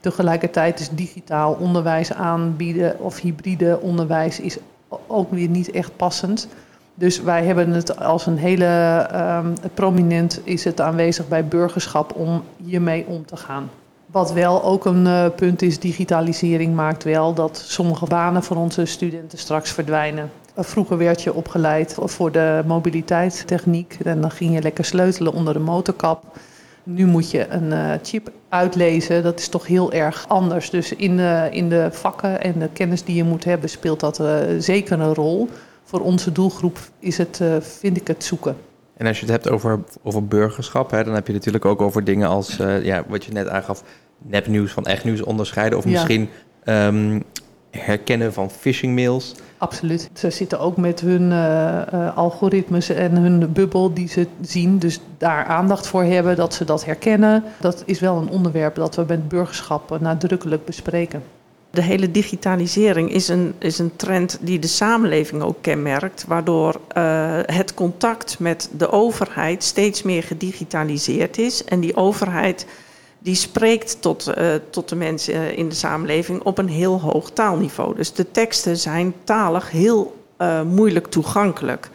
Tegelijkertijd 0.00 0.80
is 0.80 0.88
digitaal 0.88 1.52
onderwijs 1.52 2.12
aanbieden 2.12 3.00
of 3.00 3.20
hybride 3.20 3.80
onderwijs 3.80 4.40
is 4.40 4.58
ook 5.06 5.30
weer 5.30 5.48
niet 5.48 5.70
echt 5.70 5.96
passend. 5.96 6.48
Dus 6.94 7.20
wij 7.20 7.44
hebben 7.44 7.70
het 7.70 7.98
als 7.98 8.26
een 8.26 8.38
hele 8.38 9.08
um, 9.14 9.54
prominent 9.74 10.40
is 10.44 10.64
het 10.64 10.80
aanwezig 10.80 11.28
bij 11.28 11.44
burgerschap 11.44 12.14
om 12.14 12.42
hiermee 12.56 13.06
om 13.06 13.26
te 13.26 13.36
gaan. 13.36 13.70
Wat 14.12 14.32
wel 14.32 14.64
ook 14.64 14.84
een 14.84 15.06
uh, 15.06 15.26
punt 15.36 15.62
is, 15.62 15.78
digitalisering 15.78 16.74
maakt 16.74 17.04
wel 17.04 17.34
dat 17.34 17.64
sommige 17.66 18.06
banen 18.06 18.42
voor 18.42 18.56
onze 18.56 18.84
studenten 18.84 19.38
straks 19.38 19.70
verdwijnen. 19.70 20.30
Vroeger 20.56 20.98
werd 20.98 21.22
je 21.22 21.34
opgeleid 21.34 21.96
voor 21.98 22.32
de 22.32 22.62
mobiliteitstechniek 22.66 23.98
en 24.04 24.20
dan 24.20 24.30
ging 24.30 24.54
je 24.54 24.62
lekker 24.62 24.84
sleutelen 24.84 25.32
onder 25.32 25.54
de 25.54 25.60
motorkap. 25.60 26.24
Nu 26.82 27.06
moet 27.06 27.30
je 27.30 27.48
een 27.48 27.70
uh, 27.70 27.92
chip 28.02 28.30
uitlezen, 28.48 29.22
dat 29.22 29.38
is 29.38 29.48
toch 29.48 29.66
heel 29.66 29.92
erg 29.92 30.24
anders. 30.28 30.70
Dus 30.70 30.94
in 30.94 31.16
de, 31.16 31.48
in 31.50 31.68
de 31.68 31.88
vakken 31.90 32.42
en 32.42 32.58
de 32.58 32.68
kennis 32.72 33.04
die 33.04 33.16
je 33.16 33.24
moet 33.24 33.44
hebben 33.44 33.68
speelt 33.68 34.00
dat 34.00 34.22
zeker 34.58 35.00
een 35.00 35.14
rol. 35.14 35.48
Voor 35.84 36.00
onze 36.00 36.32
doelgroep 36.32 36.78
is 36.98 37.18
het, 37.18 37.40
vind 37.60 37.96
ik 37.96 38.06
het 38.06 38.24
zoeken. 38.24 38.56
En 38.96 39.06
als 39.06 39.20
je 39.20 39.24
het 39.24 39.34
hebt 39.34 39.50
over, 39.50 39.80
over 40.02 40.26
burgerschap, 40.26 40.90
hè, 40.90 41.04
dan 41.04 41.14
heb 41.14 41.26
je 41.26 41.32
natuurlijk 41.32 41.64
ook 41.64 41.82
over 41.82 42.04
dingen 42.04 42.28
als, 42.28 42.56
ja, 42.82 43.04
wat 43.08 43.24
je 43.24 43.32
net 43.32 43.48
aangaf, 43.48 43.82
nepnieuws 44.22 44.72
van 44.72 44.84
echt 44.84 45.04
nieuws 45.04 45.22
onderscheiden. 45.22 45.78
Of 45.78 45.84
ja. 45.84 45.90
misschien 45.90 46.28
um, 46.64 47.22
herkennen 47.70 48.32
van 48.32 48.50
phishing 48.50 48.94
mails. 48.94 49.34
Absoluut. 49.58 50.10
Ze 50.12 50.30
zitten 50.30 50.60
ook 50.60 50.76
met 50.76 51.00
hun 51.00 51.22
uh, 51.22 51.80
uh, 51.94 52.16
algoritmes 52.16 52.88
en 52.88 53.16
hun 53.16 53.52
bubbel 53.52 53.94
die 53.94 54.08
ze 54.08 54.26
zien. 54.40 54.78
Dus 54.78 55.00
daar 55.18 55.44
aandacht 55.44 55.86
voor 55.86 56.02
hebben, 56.02 56.36
dat 56.36 56.54
ze 56.54 56.64
dat 56.64 56.84
herkennen. 56.84 57.44
Dat 57.60 57.82
is 57.86 58.00
wel 58.00 58.16
een 58.16 58.28
onderwerp 58.28 58.74
dat 58.74 58.94
we 58.94 59.04
met 59.08 59.28
burgerschap 59.28 60.00
nadrukkelijk 60.00 60.64
bespreken. 60.64 61.22
De 61.70 61.82
hele 61.82 62.10
digitalisering 62.10 63.12
is 63.12 63.28
een, 63.28 63.54
is 63.58 63.78
een 63.78 63.96
trend 63.96 64.38
die 64.40 64.58
de 64.58 64.66
samenleving 64.66 65.42
ook 65.42 65.56
kenmerkt, 65.60 66.24
waardoor 66.28 66.80
uh, 66.96 67.38
het 67.42 67.74
contact 67.74 68.38
met 68.38 68.70
de 68.76 68.90
overheid 68.90 69.64
steeds 69.64 70.02
meer 70.02 70.22
gedigitaliseerd 70.22 71.38
is. 71.38 71.64
En 71.64 71.80
die 71.80 71.96
overheid 71.96 72.66
die 73.22 73.34
spreekt 73.34 74.00
tot, 74.00 74.32
uh, 74.38 74.54
tot 74.70 74.88
de 74.88 74.96
mensen 74.96 75.56
in 75.56 75.68
de 75.68 75.74
samenleving 75.74 76.42
op 76.42 76.58
een 76.58 76.68
heel 76.68 77.00
hoog 77.00 77.30
taalniveau. 77.30 77.94
Dus 77.94 78.12
de 78.12 78.30
teksten 78.30 78.76
zijn 78.76 79.14
talig 79.24 79.70
heel 79.70 80.16
uh, 80.38 80.62
moeilijk 80.62 81.06
toegankelijk. 81.06 81.90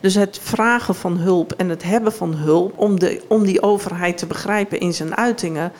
Dus 0.00 0.14
het 0.14 0.38
vragen 0.42 0.94
van 0.94 1.16
hulp 1.16 1.52
en 1.52 1.68
het 1.68 1.82
hebben 1.82 2.12
van 2.12 2.34
hulp 2.34 2.78
om, 2.78 2.98
de, 2.98 3.22
om 3.28 3.44
die 3.44 3.62
overheid 3.62 4.18
te 4.18 4.26
begrijpen 4.26 4.80
in 4.80 4.94
zijn 4.94 5.16
uitingen 5.16 5.72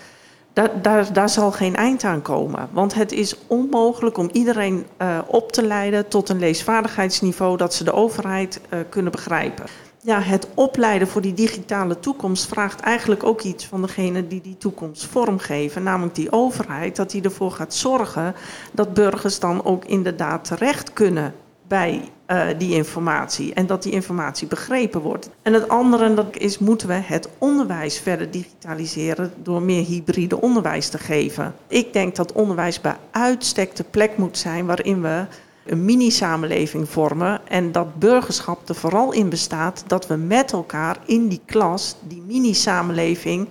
daar, 0.52 0.82
daar, 0.82 1.12
daar 1.12 1.28
zal 1.28 1.52
geen 1.52 1.76
eind 1.76 2.04
aan 2.04 2.22
komen. 2.22 2.68
Want 2.72 2.94
het 2.94 3.12
is 3.12 3.36
onmogelijk 3.46 4.18
om 4.18 4.28
iedereen 4.32 4.86
uh, 5.02 5.18
op 5.26 5.52
te 5.52 5.66
leiden 5.66 6.08
tot 6.08 6.28
een 6.28 6.38
leesvaardigheidsniveau 6.38 7.56
dat 7.56 7.74
ze 7.74 7.84
de 7.84 7.92
overheid 7.92 8.60
kunnen 8.88 9.12
begrijpen. 9.12 9.64
Ja, 10.08 10.20
het 10.20 10.48
opleiden 10.54 11.08
voor 11.08 11.20
die 11.20 11.34
digitale 11.34 12.00
toekomst 12.00 12.46
vraagt 12.46 12.80
eigenlijk 12.80 13.24
ook 13.24 13.40
iets 13.40 13.66
van 13.66 13.82
degene 13.82 14.26
die 14.26 14.40
die 14.40 14.56
toekomst 14.56 15.04
vormgeven, 15.04 15.82
namelijk 15.82 16.14
die 16.14 16.32
overheid, 16.32 16.96
dat 16.96 17.10
die 17.10 17.22
ervoor 17.22 17.50
gaat 17.50 17.74
zorgen 17.74 18.34
dat 18.72 18.94
burgers 18.94 19.38
dan 19.38 19.64
ook 19.64 19.84
inderdaad 19.84 20.44
terecht 20.44 20.92
kunnen 20.92 21.34
bij 21.66 22.00
uh, 22.26 22.46
die 22.58 22.74
informatie 22.74 23.54
en 23.54 23.66
dat 23.66 23.82
die 23.82 23.92
informatie 23.92 24.48
begrepen 24.48 25.00
wordt. 25.00 25.30
En 25.42 25.52
het 25.52 25.68
andere 25.68 26.14
dat 26.14 26.36
is, 26.36 26.58
moeten 26.58 26.88
we 26.88 26.94
het 26.94 27.28
onderwijs 27.38 27.98
verder 27.98 28.30
digitaliseren 28.30 29.32
door 29.42 29.62
meer 29.62 29.84
hybride 29.84 30.40
onderwijs 30.40 30.88
te 30.88 30.98
geven. 30.98 31.54
Ik 31.66 31.92
denk 31.92 32.16
dat 32.16 32.32
onderwijs 32.32 32.80
bij 32.80 32.96
uitstek 33.10 33.76
de 33.76 33.84
plek 33.84 34.16
moet 34.16 34.38
zijn 34.38 34.66
waarin 34.66 35.02
we 35.02 35.26
een 35.70 35.84
mini-samenleving 35.84 36.88
vormen 36.88 37.40
en 37.48 37.72
dat 37.72 37.98
burgerschap 37.98 38.68
er 38.68 38.74
vooral 38.74 39.12
in 39.12 39.28
bestaat 39.28 39.84
dat 39.86 40.06
we 40.06 40.16
met 40.16 40.52
elkaar 40.52 40.96
in 41.04 41.28
die 41.28 41.40
klas 41.44 41.96
die 42.02 42.22
mini-samenleving 42.26 43.48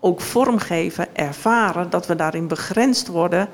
ook 0.00 0.20
vormgeven, 0.20 1.16
ervaren, 1.16 1.90
dat 1.90 2.06
we 2.06 2.14
daarin 2.14 2.48
begrensd 2.48 3.06
worden 3.06 3.48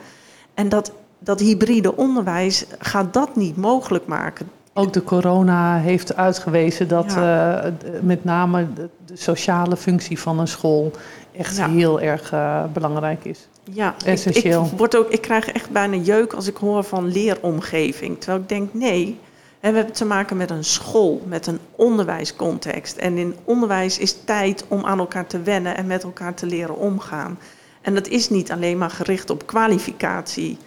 en 0.55 0.69
dat 0.69 0.93
dat 1.19 1.41
hybride 1.41 1.97
onderwijs 1.97 2.67
gaat 2.79 3.15
dat 3.15 3.37
niet 3.37 3.57
mogelijk 3.57 4.07
maken. 4.07 4.51
Ook 4.73 4.93
de 4.93 5.05
corona 5.05 5.79
heeft 5.79 6.17
uitgewezen 6.17 6.89
dat 6.89 7.13
ja. 7.13 7.65
uh, 7.67 7.73
met 8.03 8.25
name 8.25 8.73
de, 8.75 8.89
de, 9.07 9.17
sociale 9.17 9.77
functie 9.77 10.21
van 10.21 10.39
een 10.39 10.49
school 10.49 10.91
echt 11.37 11.57
ja. 11.57 11.69
heel 11.69 12.01
erg 12.01 12.33
uh, 12.33 12.65
belangrijk 12.73 13.25
is. 13.25 13.49
Ja, 13.73 13.95
essentieel. 14.05 14.65
Ik, 14.65 14.73
ik, 14.73 14.79
word 14.79 14.97
ook, 14.97 15.11
ik 15.11 15.21
krijg 15.21 15.49
echt 15.49 15.71
bijna 15.71 15.97
jeuk 15.97 16.33
als 16.33 16.47
ik 16.47 16.57
hoor 16.57 16.85
van 16.85 17.13
leeromgeving. 17.13 18.19
Terwijl 18.19 18.43
ik 18.43 18.49
denk, 18.49 18.75
nee, 18.75 19.19
we 19.61 19.67
hebben 19.67 19.93
te 19.93 20.05
maken 20.05 20.37
met 20.37 20.51
een 20.51 20.65
school, 20.65 21.23
met 21.27 21.47
een 21.47 21.59
onderwijscontext. 21.77 22.97
En 22.97 23.19
in 23.19 23.35
onderwijs 23.45 23.99
is 23.99 24.17
tijd 24.25 24.65
om 24.69 24.85
aan 24.85 24.99
elkaar 24.99 25.27
te 25.27 25.43
wennen 25.43 25.77
en 25.77 25.87
met 25.87 26.03
elkaar 26.03 26.35
te 26.35 26.47
leren 26.47 26.77
omgaan. 26.77 27.39
En 27.81 27.95
dat 27.95 28.09
is 28.09 28.31
niet 28.31 28.53
alleen 28.53 28.79
maar 28.79 28.91
gericht 28.91 29.31
op 29.31 29.47
kwalificatie 29.47 30.59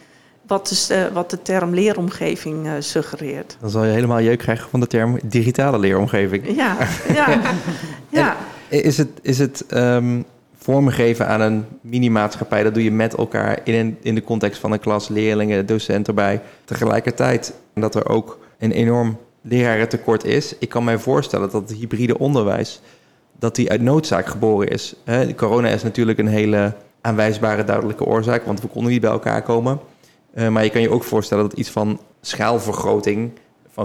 wat, 0.48 0.72
is, 0.72 0.92
uh, 0.92 1.08
wat 1.08 1.30
de 1.30 1.42
term 1.42 1.74
leeromgeving 1.74 2.66
uh, 2.66 2.72
suggereert. 2.80 3.58
Dan 3.60 3.70
zal 3.70 3.84
je 3.84 3.92
helemaal 3.92 4.22
jeuk 4.22 4.40
krijgen 4.40 4.70
van 4.70 4.80
de 4.80 4.88
term 4.88 5.20
digitale 5.24 5.80
leeromgeving. 5.80 6.56
Ja, 6.56 6.78
ja. 7.14 7.42
ja. 8.10 8.38
is 8.68 8.98
het, 8.98 9.10
is 9.22 9.40
het 9.40 9.64
um, 9.74 10.26
vormgeven 10.70 11.28
aan 11.28 11.42
een 11.42 11.66
mini-maatschappij, 11.82 12.64
dat 12.64 12.74
doe 12.74 12.84
je 12.84 12.92
met 12.92 13.16
elkaar 13.16 13.60
in, 13.64 13.98
in 14.02 14.16
de 14.16 14.24
context 14.24 14.60
van 14.60 14.72
een 14.72 14.80
klas, 14.80 15.08
leerlingen, 15.08 15.66
docent 15.66 16.08
erbij. 16.08 16.42
Tegelijkertijd 16.66 17.54
dat 17.74 17.96
er 17.96 18.10
ook 18.10 18.40
een 18.60 18.72
enorm 18.72 19.18
lerarentekort 19.42 20.24
is. 20.24 20.56
Ik 20.58 20.70
kan 20.70 20.84
mij 20.84 20.98
voorstellen 20.98 21.50
dat 21.52 21.70
het 21.70 21.78
hybride 21.78 22.18
onderwijs, 22.18 22.82
dat 23.40 23.56
die 23.56 23.70
uit 23.70 23.82
noodzaak 23.82 24.28
geboren 24.28 24.68
is. 24.68 24.96
Corona 25.36 25.68
is 25.68 25.84
natuurlijk 25.84 26.20
een 26.20 26.28
hele 26.28 26.74
aanwijsbare 27.02 27.64
duidelijke 27.64 28.06
oorzaak, 28.06 28.46
want 28.46 28.62
we 28.62 28.68
konden 28.68 28.92
niet 28.92 29.02
bij 29.02 29.12
elkaar 29.12 29.42
komen. 29.42 29.80
Uh, 30.34 30.48
maar 30.48 30.64
je 30.64 30.70
kan 30.70 30.82
je 30.82 30.92
ook 30.92 31.04
voorstellen 31.04 31.50
dat 31.50 31.58
iets 31.60 31.70
van 31.70 32.00
schaalvergroting 32.22 33.32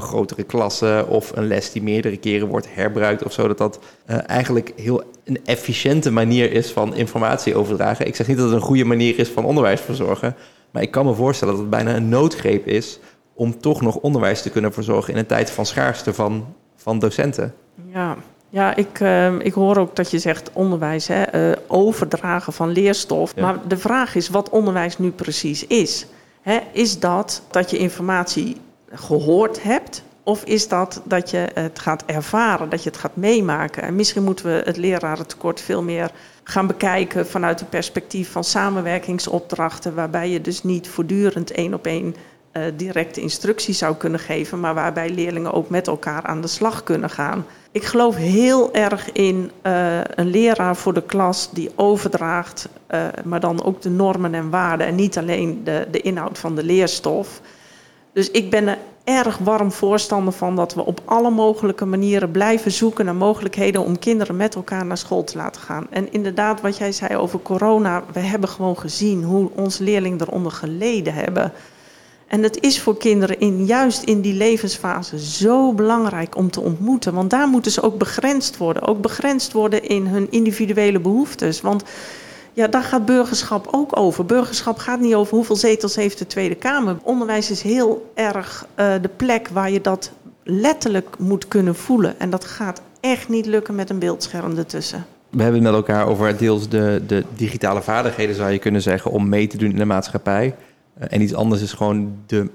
van 0.01 0.09
grotere 0.09 0.43
klassen 0.43 1.09
of 1.09 1.37
een 1.37 1.47
les 1.47 1.73
die 1.73 1.83
meerdere 1.83 2.17
keren 2.17 2.49
wordt 2.49 2.75
herbruikt 2.75 3.25
of 3.25 3.33
zo, 3.33 3.49
dat 3.49 3.59
dat 3.59 3.79
uh, 4.07 4.17
eigenlijk 4.27 4.73
heel 4.77 5.03
een 5.25 5.39
efficiënte 5.45 6.11
manier 6.11 6.53
is 6.53 6.71
van 6.71 6.95
informatie 6.95 7.55
overdragen. 7.55 8.07
Ik 8.07 8.17
zeg 8.17 8.27
niet 8.27 8.37
dat 8.37 8.47
het 8.47 8.55
een 8.55 8.61
goede 8.61 8.85
manier 8.85 9.19
is 9.19 9.29
van 9.29 9.45
onderwijs 9.45 9.81
verzorgen, 9.81 10.37
maar 10.71 10.83
ik 10.83 10.91
kan 10.91 11.07
me 11.07 11.15
voorstellen 11.15 11.55
dat 11.55 11.63
het 11.63 11.71
bijna 11.71 11.97
een 11.97 12.09
noodgreep 12.09 12.67
is 12.67 12.99
om 13.35 13.61
toch 13.61 13.81
nog 13.81 13.97
onderwijs 13.97 14.43
te 14.43 14.51
kunnen 14.51 14.73
verzorgen 14.73 15.13
in 15.13 15.19
een 15.19 15.27
tijd 15.27 15.51
van 15.51 15.67
schaarste 15.67 16.15
van, 16.15 16.55
van 16.77 16.99
docenten. 16.99 17.55
Ja, 17.93 18.17
ja, 18.49 18.77
ik, 18.77 19.01
uh, 19.01 19.39
ik 19.39 19.53
hoor 19.53 19.77
ook 19.77 19.97
dat 19.97 20.11
je 20.11 20.19
zegt 20.19 20.51
onderwijs, 20.53 21.09
hè, 21.09 21.51
uh, 21.51 21.57
overdragen 21.67 22.53
van 22.53 22.69
leerstof. 22.69 23.33
Ja. 23.37 23.43
Maar 23.43 23.59
de 23.69 23.79
vraag 23.79 24.15
is 24.15 24.29
wat 24.29 24.51
onderwijs 24.51 24.99
nu 24.99 25.11
precies 25.11 25.67
is. 25.67 26.07
Hè, 26.41 26.59
is 26.73 26.99
dat 26.99 27.43
dat 27.51 27.71
je 27.71 27.79
informatie 27.79 28.57
gehoord 28.95 29.63
hebt? 29.63 30.03
Of 30.23 30.45
is 30.45 30.69
dat 30.69 31.01
dat 31.05 31.31
je 31.31 31.49
het 31.55 31.79
gaat 31.79 32.03
ervaren, 32.07 32.69
dat 32.69 32.83
je 32.83 32.91
het 32.91 32.99
gaat 32.99 33.17
meemaken? 33.17 33.83
En 33.83 33.95
misschien 33.95 34.25
moeten 34.25 34.47
we 34.47 34.63
het 34.65 34.77
lerarentekort 34.77 35.61
veel 35.61 35.83
meer 35.83 36.11
gaan 36.45 36.67
bekijken 36.67 37.27
vanuit 37.27 37.61
het 37.61 37.71
perspectief 37.71 38.31
van 38.31 38.45
samenwerkingsopdrachten, 38.45 39.95
waarbij 39.95 40.31
je 40.31 40.41
dus 40.41 40.63
niet 40.63 40.89
voortdurend 40.89 41.51
één 41.51 41.75
op 41.75 41.87
één 41.87 42.17
uh, 42.53 42.63
directe 42.77 43.21
instructies 43.21 43.79
zou 43.79 43.97
kunnen 43.97 44.21
geven, 44.21 44.61
maar 44.61 44.75
waarbij 44.75 45.11
leerlingen 45.11 45.53
ook 45.53 45.69
met 45.69 45.87
elkaar 45.87 46.23
aan 46.23 46.41
de 46.41 46.47
slag 46.47 46.83
kunnen 46.83 47.11
gaan. 47.11 47.47
Ik 47.73 47.85
geloof 47.85 48.17
heel 48.17 48.75
erg 48.75 49.13
in 49.13 49.51
uh, 49.63 50.01
een 50.15 50.31
leraar 50.31 50.77
voor 50.77 50.95
de 50.95 51.03
klas 51.03 51.49
die 51.53 51.71
overdraagt, 51.75 52.69
uh, 52.91 53.05
maar 53.25 53.41
dan 53.41 53.65
ook 53.65 53.83
de 53.83 53.91
normen 53.91 54.35
en 54.35 54.51
waarden 54.51 54.87
en 54.87 54.95
niet 54.95 55.19
alleen 55.19 55.61
de, 55.65 55.87
de 55.91 56.01
inhoud 56.01 56.39
van 56.39 56.55
de 56.55 56.65
leerstof. 56.65 57.41
Dus 58.15 58.31
ik 58.31 58.51
ben 58.51 58.69
er 58.69 58.79
erg 59.05 59.39
warm 59.39 59.73
voorstander 59.73 60.33
van 60.33 60.57
dat 60.57 60.75
we 60.75 60.85
op 60.85 61.01
alle 61.05 61.31
mogelijke 61.31 61.85
manieren 61.85 62.31
blijven 62.31 62.73
zoeken 62.73 63.05
naar 63.05 63.15
mogelijkheden 63.15 63.85
om 63.85 63.99
kinderen 63.99 64.37
met 64.37 64.55
elkaar 64.55 64.87
naar 64.87 64.99
school 64.99 65.25
te 65.25 65.37
laten 65.37 65.61
gaan. 65.61 65.87
En 65.91 66.13
inderdaad, 66.13 66.61
wat 66.61 66.77
jij 66.77 66.93
zei 66.93 67.17
over 67.17 67.43
corona, 67.43 68.03
we 68.13 68.21
hebben 68.21 68.49
gewoon 68.49 68.79
gezien 68.79 69.23
hoe 69.23 69.51
onze 69.55 69.85
leerlingen 69.85 70.21
eronder 70.21 70.53
geleden 70.53 71.15
hebben. 71.15 71.53
En 72.27 72.43
het 72.43 72.61
is 72.61 72.81
voor 72.81 72.97
kinderen 72.97 73.41
in, 73.41 73.65
juist 73.65 74.03
in 74.03 74.21
die 74.21 74.35
levensfase 74.35 75.19
zo 75.21 75.73
belangrijk 75.73 76.37
om 76.37 76.51
te 76.51 76.61
ontmoeten. 76.61 77.15
Want 77.15 77.31
daar 77.31 77.49
moeten 77.49 77.73
ze 77.73 77.83
ook 77.83 77.99
begrensd 77.99 78.57
worden. 78.57 78.83
Ook 78.83 79.01
begrensd 79.01 79.53
worden 79.53 79.83
in 79.83 80.07
hun 80.07 80.27
individuele 80.31 81.01
behoeftes. 81.01 81.61
Want 81.61 81.83
ja, 82.55 82.67
daar 82.67 82.83
gaat 82.83 83.05
burgerschap 83.05 83.69
ook 83.71 83.99
over. 83.99 84.27
Burgerschap 84.27 84.79
gaat 84.79 85.01
niet 85.01 85.15
over 85.15 85.35
hoeveel 85.35 85.57
zetels 85.57 85.97
heeft 85.97 86.19
de 86.19 86.27
Tweede 86.27 86.55
Kamer. 86.55 86.97
Onderwijs 87.03 87.51
is 87.51 87.63
heel 87.63 88.11
erg 88.15 88.67
uh, 88.77 88.93
de 89.03 89.11
plek 89.17 89.49
waar 89.49 89.71
je 89.71 89.81
dat 89.81 90.13
letterlijk 90.43 91.19
moet 91.19 91.49
kunnen 91.49 91.75
voelen. 91.75 92.21
En 92.21 92.31
dat 92.31 92.45
gaat 92.45 92.83
echt 93.01 93.29
niet 93.29 93.47
lukken 93.47 93.75
met 93.75 93.91
een 93.91 93.99
beeldscherm 93.99 94.57
ertussen. 94.57 95.07
We 95.31 95.43
hebben 95.43 95.63
het 95.63 95.71
met 95.71 95.81
elkaar 95.81 96.07
over 96.07 96.37
deels 96.37 96.69
de, 96.69 97.03
de 97.07 97.25
digitale 97.37 97.83
vaardigheden, 97.83 98.35
zou 98.35 98.51
je 98.51 98.59
kunnen 98.59 98.83
zeggen, 98.83 99.11
om 99.11 99.29
mee 99.29 99.47
te 99.47 99.57
doen 99.57 99.71
in 99.71 99.77
de 99.77 99.85
maatschappij. 99.85 100.55
Uh, 100.99 101.05
en 101.11 101.21
iets 101.21 101.35
anders 101.35 101.63
is 101.63 101.73
gewoon 101.73 102.17
de 102.27 102.51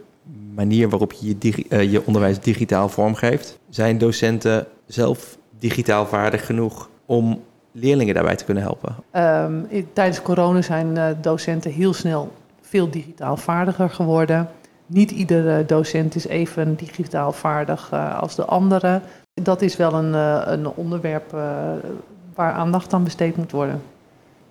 manier 0.56 0.90
waarop 0.90 1.14
je 1.14 1.36
je, 1.40 1.66
uh, 1.70 1.92
je 1.92 2.06
onderwijs 2.06 2.40
digitaal 2.40 2.90
vormgeeft. 2.90 3.60
Zijn 3.70 3.98
docenten 3.98 4.68
zelf 4.88 5.38
digitaal 5.60 6.06
vaardig 6.06 6.46
genoeg 6.46 6.90
om 7.06 7.42
leerlingen 7.72 8.14
daarbij 8.14 8.36
te 8.36 8.46
kunnen 8.46 8.64
helpen? 8.64 8.96
Um, 9.14 9.68
tijdens 9.94 10.22
corona 10.22 10.62
zijn 10.62 10.96
uh, 10.96 11.06
docenten 11.22 11.72
heel 11.72 11.94
snel 11.94 12.32
veel 12.62 12.90
digitaal 12.90 13.38
vaardiger 13.38 13.90
geworden. 13.90 14.50
Niet 14.86 15.12
iedere 15.12 15.66
docent 15.66 16.16
is 16.16 16.28
even 16.28 16.76
digitaal 16.76 17.32
vaardig 17.32 17.90
uh, 17.94 18.20
als 18.20 18.36
de 18.36 18.46
andere. 18.46 19.02
Dat 19.34 19.62
is 19.62 19.76
wel 19.78 19.94
een, 19.94 20.14
uh, 20.14 20.42
een 20.46 20.68
onderwerp 20.68 21.32
waar 22.36 22.54
aandacht 22.54 22.94
aan 22.94 23.04
besteed 23.04 23.38
moet 23.38 23.52
worden. 23.52 23.82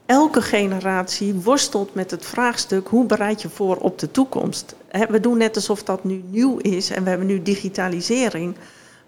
Elke 0.06 0.42
generatie 0.42 1.34
worstelt 1.34 1.94
met 1.94 2.10
het 2.10 2.26
vraagstuk 2.26 2.88
hoe 2.88 3.06
bereid 3.06 3.42
je 3.42 3.48
voor 3.48 3.76
op 3.76 3.98
de 3.98 4.10
toekomst. 4.10 4.76
We 5.08 5.20
doen 5.20 5.38
net 5.38 5.56
alsof 5.56 5.82
dat 5.82 6.04
nu 6.04 6.22
nieuw 6.30 6.56
is 6.56 6.90
en 6.90 7.02
we 7.02 7.08
hebben 7.08 7.26
nu 7.26 7.42
digitalisering. 7.42 8.54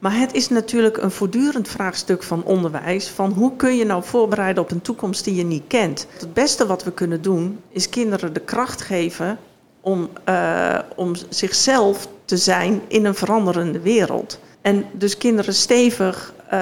Maar 0.00 0.18
het 0.18 0.32
is 0.32 0.48
natuurlijk 0.48 0.96
een 0.96 1.10
voortdurend 1.10 1.68
vraagstuk 1.68 2.22
van 2.22 2.44
onderwijs. 2.44 3.08
Van 3.08 3.32
hoe 3.32 3.56
kun 3.56 3.76
je 3.76 3.84
nou 3.84 4.04
voorbereiden 4.04 4.62
op 4.62 4.70
een 4.70 4.82
toekomst 4.82 5.24
die 5.24 5.34
je 5.34 5.44
niet 5.44 5.62
kent? 5.66 6.06
Het 6.18 6.34
beste 6.34 6.66
wat 6.66 6.84
we 6.84 6.92
kunnen 6.92 7.22
doen 7.22 7.60
is 7.68 7.88
kinderen 7.88 8.32
de 8.32 8.40
kracht 8.40 8.80
geven 8.80 9.38
om, 9.80 10.08
uh, 10.28 10.78
om 10.96 11.12
zichzelf 11.28 12.08
te 12.24 12.36
zijn 12.36 12.80
in 12.88 13.04
een 13.04 13.14
veranderende 13.14 13.80
wereld. 13.80 14.40
En 14.60 14.84
dus 14.92 15.16
kinderen 15.16 15.54
stevig 15.54 16.32
uh, 16.52 16.58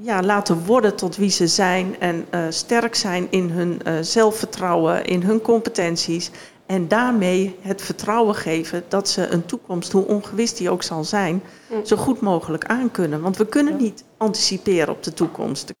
ja, 0.00 0.22
laten 0.22 0.64
worden 0.64 0.96
tot 0.96 1.16
wie 1.16 1.30
ze 1.30 1.46
zijn 1.46 1.96
en 1.98 2.26
uh, 2.34 2.40
sterk 2.48 2.94
zijn 2.94 3.26
in 3.30 3.50
hun 3.50 3.80
zelfvertrouwen, 4.04 5.04
in 5.04 5.22
hun 5.22 5.40
competenties. 5.40 6.30
En 6.70 6.88
daarmee 6.88 7.56
het 7.60 7.82
vertrouwen 7.82 8.34
geven 8.34 8.82
dat 8.88 9.08
ze 9.08 9.26
een 9.26 9.46
toekomst, 9.46 9.92
hoe 9.92 10.06
ongewis 10.06 10.54
die 10.54 10.70
ook 10.70 10.82
zal 10.82 11.04
zijn, 11.04 11.42
zo 11.84 11.96
goed 11.96 12.20
mogelijk 12.20 12.64
aankunnen. 12.64 13.20
Want 13.20 13.36
we 13.36 13.46
kunnen 13.46 13.76
niet 13.76 14.04
anticiperen 14.16 14.88
op 14.94 15.02
de 15.02 15.14
toekomst. 15.14 15.72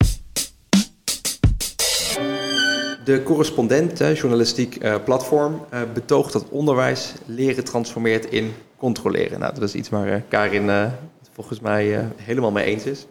De 3.04 3.22
correspondent, 3.24 3.98
journalistiek 3.98 4.84
uh, 4.84 4.94
platform, 5.04 5.60
uh, 5.74 5.80
betoogt 5.94 6.32
dat 6.32 6.48
onderwijs 6.48 7.12
leren 7.24 7.64
transformeert 7.64 8.24
in 8.24 8.52
controleren. 8.76 9.40
Nou, 9.40 9.54
dat 9.54 9.62
is 9.62 9.74
iets 9.74 9.88
waar 9.88 10.20
Karin 10.28 10.90
volgens 11.32 11.60
mij 11.60 12.08
helemaal 12.16 12.50
mee 12.50 12.64
eens 12.64 12.84
is. 12.84 13.06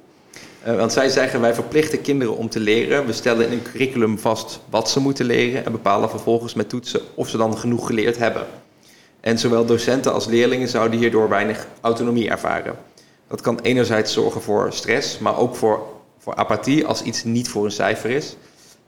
Uh, 0.67 0.75
want 0.75 0.93
zij 0.93 1.09
zeggen 1.09 1.41
wij 1.41 1.53
verplichten 1.53 2.01
kinderen 2.01 2.37
om 2.37 2.49
te 2.49 2.59
leren. 2.59 3.05
We 3.05 3.13
stellen 3.13 3.45
in 3.45 3.51
een 3.51 3.61
curriculum 3.61 4.19
vast 4.19 4.59
wat 4.69 4.89
ze 4.89 4.99
moeten 4.99 5.25
leren 5.25 5.65
en 5.65 5.71
bepalen 5.71 6.09
vervolgens 6.09 6.53
met 6.53 6.69
toetsen 6.69 7.01
of 7.15 7.29
ze 7.29 7.37
dan 7.37 7.57
genoeg 7.57 7.85
geleerd 7.85 8.17
hebben. 8.17 8.47
En 9.19 9.39
zowel 9.39 9.65
docenten 9.65 10.13
als 10.13 10.25
leerlingen 10.25 10.67
zouden 10.67 10.99
hierdoor 10.99 11.29
weinig 11.29 11.67
autonomie 11.81 12.29
ervaren. 12.29 12.75
Dat 13.27 13.41
kan 13.41 13.59
enerzijds 13.59 14.13
zorgen 14.13 14.41
voor 14.41 14.73
stress, 14.73 15.19
maar 15.19 15.37
ook 15.37 15.55
voor, 15.55 15.83
voor 16.17 16.35
apathie 16.35 16.85
als 16.85 17.01
iets 17.01 17.23
niet 17.23 17.49
voor 17.49 17.65
een 17.65 17.71
cijfer 17.71 18.09
is. 18.09 18.35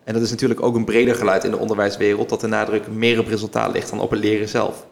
En 0.03 0.13
dat 0.13 0.21
is 0.21 0.29
natuurlijk 0.29 0.61
ook 0.61 0.75
een 0.75 0.85
breder 0.85 1.15
geluid 1.15 1.43
in 1.43 1.51
de 1.51 1.57
onderwijswereld 1.57 2.29
dat 2.29 2.41
de 2.41 2.47
nadruk 2.47 2.87
meer 2.87 3.19
op 3.19 3.27
resultaat 3.27 3.73
ligt 3.73 3.89
dan 3.89 3.99
op 3.99 4.09
het 4.11 4.19
leren 4.19 4.49
zelf. 4.49 4.85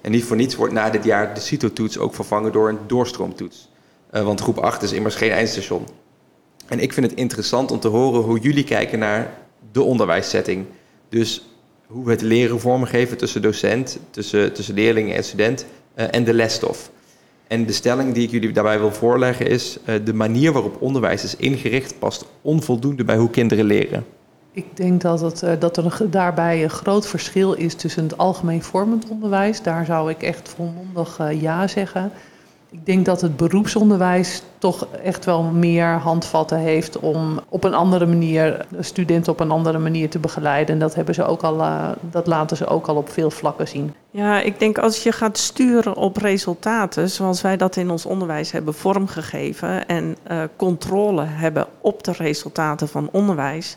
En 0.00 0.10
niet 0.10 0.24
voor 0.24 0.36
niets 0.36 0.54
wordt 0.54 0.72
na 0.72 0.90
dit 0.90 1.04
jaar 1.04 1.34
de 1.34 1.40
CITO-toets 1.40 1.98
ook 1.98 2.14
vervangen 2.14 2.52
door 2.52 2.68
een 2.68 2.78
doorstroomtoets. 2.86 3.68
Uh, 4.12 4.22
want 4.22 4.40
groep 4.40 4.58
8 4.58 4.82
is 4.82 4.92
immers 4.92 5.14
geen 5.14 5.30
eindstation. 5.30 5.86
En 6.68 6.80
ik 6.80 6.92
vind 6.92 7.10
het 7.10 7.18
interessant 7.18 7.70
om 7.70 7.80
te 7.80 7.88
horen 7.88 8.20
hoe 8.20 8.38
jullie 8.38 8.64
kijken 8.64 8.98
naar 8.98 9.30
de 9.72 9.82
onderwijssetting. 9.82 10.66
Dus 11.08 11.46
hoe 11.86 12.04
we 12.04 12.10
het 12.10 12.22
leren 12.22 12.60
vormgeven 12.60 13.16
tussen 13.16 13.42
docent, 13.42 13.98
tussen, 14.10 14.52
tussen 14.52 14.74
leerlingen 14.74 15.16
en 15.16 15.24
student 15.24 15.66
uh, 15.96 16.04
en 16.10 16.24
de 16.24 16.34
lesstof. 16.34 16.90
En 17.46 17.66
de 17.66 17.72
stelling 17.72 18.14
die 18.14 18.22
ik 18.24 18.30
jullie 18.30 18.52
daarbij 18.52 18.78
wil 18.78 18.92
voorleggen 18.92 19.46
is: 19.46 19.78
uh, 19.86 19.94
de 20.04 20.14
manier 20.14 20.52
waarop 20.52 20.82
onderwijs 20.82 21.24
is 21.24 21.36
ingericht 21.36 21.98
past 21.98 22.24
onvoldoende 22.42 23.04
bij 23.04 23.16
hoe 23.16 23.30
kinderen 23.30 23.64
leren. 23.64 24.04
Ik 24.52 24.76
denk 24.76 25.00
dat, 25.00 25.20
het, 25.20 25.42
uh, 25.42 25.52
dat 25.58 25.76
er 25.76 26.10
daarbij 26.10 26.62
een 26.62 26.70
groot 26.70 27.06
verschil 27.06 27.52
is 27.52 27.74
tussen 27.74 28.02
het 28.02 28.18
algemeen 28.18 28.62
vormend 28.62 29.08
onderwijs. 29.08 29.62
Daar 29.62 29.84
zou 29.84 30.10
ik 30.10 30.22
echt 30.22 30.48
volmondig 30.48 31.20
ja 31.40 31.68
zeggen. 31.68 32.12
Ik 32.70 32.86
denk 32.86 33.04
dat 33.04 33.20
het 33.20 33.36
beroepsonderwijs 33.36 34.42
toch 34.58 34.86
echt 35.02 35.24
wel 35.24 35.42
meer 35.42 35.86
handvatten 35.86 36.58
heeft 36.58 36.98
om 36.98 37.40
op 37.48 37.64
een 37.64 37.74
andere 37.74 38.06
manier 38.06 38.66
studenten 38.80 39.32
op 39.32 39.40
een 39.40 39.50
andere 39.50 39.78
manier 39.78 40.10
te 40.10 40.18
begeleiden. 40.18 40.74
En 40.74 40.80
dat, 40.80 40.94
hebben 40.94 41.14
ze 41.14 41.24
ook 41.24 41.42
al, 41.42 41.58
uh, 41.58 41.88
dat 42.10 42.26
laten 42.26 42.56
ze 42.56 42.66
ook 42.66 42.86
al 42.86 42.96
op 42.96 43.10
veel 43.10 43.30
vlakken 43.30 43.68
zien. 43.68 43.94
Ja, 44.10 44.40
ik 44.40 44.58
denk 44.58 44.78
als 44.78 45.02
je 45.02 45.12
gaat 45.12 45.38
sturen 45.38 45.96
op 45.96 46.16
resultaten, 46.16 47.10
zoals 47.10 47.42
wij 47.42 47.56
dat 47.56 47.76
in 47.76 47.90
ons 47.90 48.06
onderwijs 48.06 48.52
hebben 48.52 48.74
vormgegeven 48.74 49.86
en 49.86 50.16
uh, 50.30 50.42
controle 50.56 51.24
hebben 51.24 51.66
op 51.80 52.04
de 52.04 52.12
resultaten 52.12 52.88
van 52.88 53.08
onderwijs, 53.12 53.76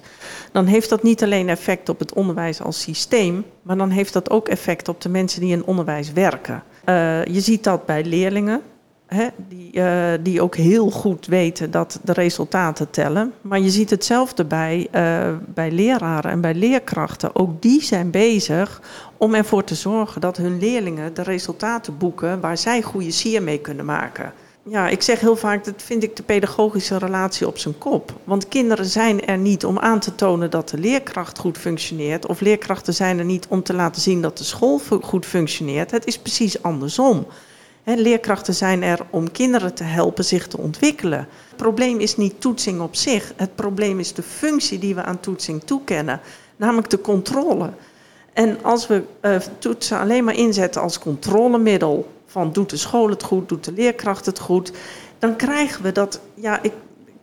dan 0.51 0.65
heeft 0.65 0.89
dat 0.89 1.03
niet 1.03 1.23
alleen 1.23 1.49
effect 1.49 1.89
op 1.89 1.99
het 1.99 2.13
onderwijs 2.13 2.61
als 2.61 2.81
systeem, 2.81 3.45
maar 3.61 3.77
dan 3.77 3.89
heeft 3.89 4.13
dat 4.13 4.29
ook 4.29 4.47
effect 4.47 4.87
op 4.87 5.01
de 5.01 5.09
mensen 5.09 5.41
die 5.41 5.51
in 5.51 5.65
onderwijs 5.65 6.11
werken. 6.11 6.63
Uh, 6.85 7.25
je 7.25 7.41
ziet 7.41 7.63
dat 7.63 7.85
bij 7.85 8.03
leerlingen 8.03 8.61
hè, 9.15 9.27
die, 9.47 9.69
uh, 9.73 10.11
die 10.21 10.41
ook 10.41 10.55
heel 10.55 10.89
goed 10.89 11.25
weten 11.25 11.71
dat 11.71 11.99
de 12.03 12.13
resultaten 12.13 12.89
tellen. 12.89 13.33
Maar 13.41 13.59
je 13.59 13.69
ziet 13.69 13.89
hetzelfde 13.89 14.45
bij, 14.45 14.87
uh, 14.95 15.35
bij 15.47 15.71
leraren 15.71 16.31
en 16.31 16.41
bij 16.41 16.53
leerkrachten. 16.53 17.35
Ook 17.35 17.61
die 17.61 17.83
zijn 17.83 18.11
bezig 18.11 18.81
om 19.17 19.33
ervoor 19.35 19.63
te 19.63 19.75
zorgen 19.75 20.21
dat 20.21 20.37
hun 20.37 20.59
leerlingen 20.59 21.13
de 21.13 21.23
resultaten 21.23 21.97
boeken 21.97 22.39
waar 22.39 22.57
zij 22.57 22.81
goede 22.81 23.11
sier 23.11 23.43
mee 23.43 23.59
kunnen 23.59 23.85
maken. 23.85 24.33
Ja, 24.63 24.89
ik 24.89 25.01
zeg 25.01 25.19
heel 25.19 25.35
vaak, 25.35 25.63
dat 25.65 25.81
vind 25.83 26.03
ik 26.03 26.15
de 26.15 26.23
pedagogische 26.23 26.97
relatie 26.97 27.47
op 27.47 27.57
zijn 27.57 27.77
kop. 27.77 28.13
Want 28.23 28.47
kinderen 28.47 28.85
zijn 28.85 29.25
er 29.25 29.37
niet 29.37 29.65
om 29.65 29.79
aan 29.79 29.99
te 29.99 30.15
tonen 30.15 30.49
dat 30.49 30.69
de 30.69 30.77
leerkracht 30.77 31.37
goed 31.37 31.57
functioneert. 31.57 32.25
Of 32.25 32.39
leerkrachten 32.39 32.93
zijn 32.93 33.19
er 33.19 33.25
niet 33.25 33.47
om 33.49 33.63
te 33.63 33.73
laten 33.73 34.01
zien 34.01 34.21
dat 34.21 34.37
de 34.37 34.43
school 34.43 34.81
goed 35.01 35.25
functioneert. 35.25 35.91
Het 35.91 36.05
is 36.05 36.19
precies 36.19 36.63
andersom. 36.63 37.25
Leerkrachten 37.83 38.53
zijn 38.53 38.83
er 38.83 38.99
om 39.09 39.31
kinderen 39.31 39.73
te 39.73 39.83
helpen 39.83 40.25
zich 40.25 40.47
te 40.47 40.57
ontwikkelen. 40.57 41.27
Het 41.47 41.57
probleem 41.57 41.99
is 41.99 42.17
niet 42.17 42.41
toetsing 42.41 42.81
op 42.81 42.95
zich. 42.95 43.33
Het 43.35 43.55
probleem 43.55 43.99
is 43.99 44.13
de 44.13 44.23
functie 44.23 44.79
die 44.79 44.95
we 44.95 45.03
aan 45.03 45.19
toetsing 45.19 45.63
toekennen, 45.63 46.19
namelijk 46.55 46.89
de 46.89 47.01
controle. 47.01 47.69
En 48.33 48.63
als 48.63 48.87
we 48.87 49.03
uh, 49.21 49.35
toetsen 49.57 49.99
alleen 49.99 50.23
maar 50.23 50.35
inzetten 50.35 50.81
als 50.81 50.99
controlemiddel 50.99 52.11
van 52.25 52.53
doet 52.53 52.69
de 52.69 52.77
school 52.77 53.09
het 53.09 53.23
goed, 53.23 53.49
doet 53.49 53.63
de 53.63 53.71
leerkracht 53.71 54.25
het 54.25 54.39
goed, 54.39 54.71
dan 55.19 55.35
krijgen 55.35 55.83
we 55.83 55.91
dat, 55.91 56.21
ja, 56.33 56.61
ik, 56.61 56.73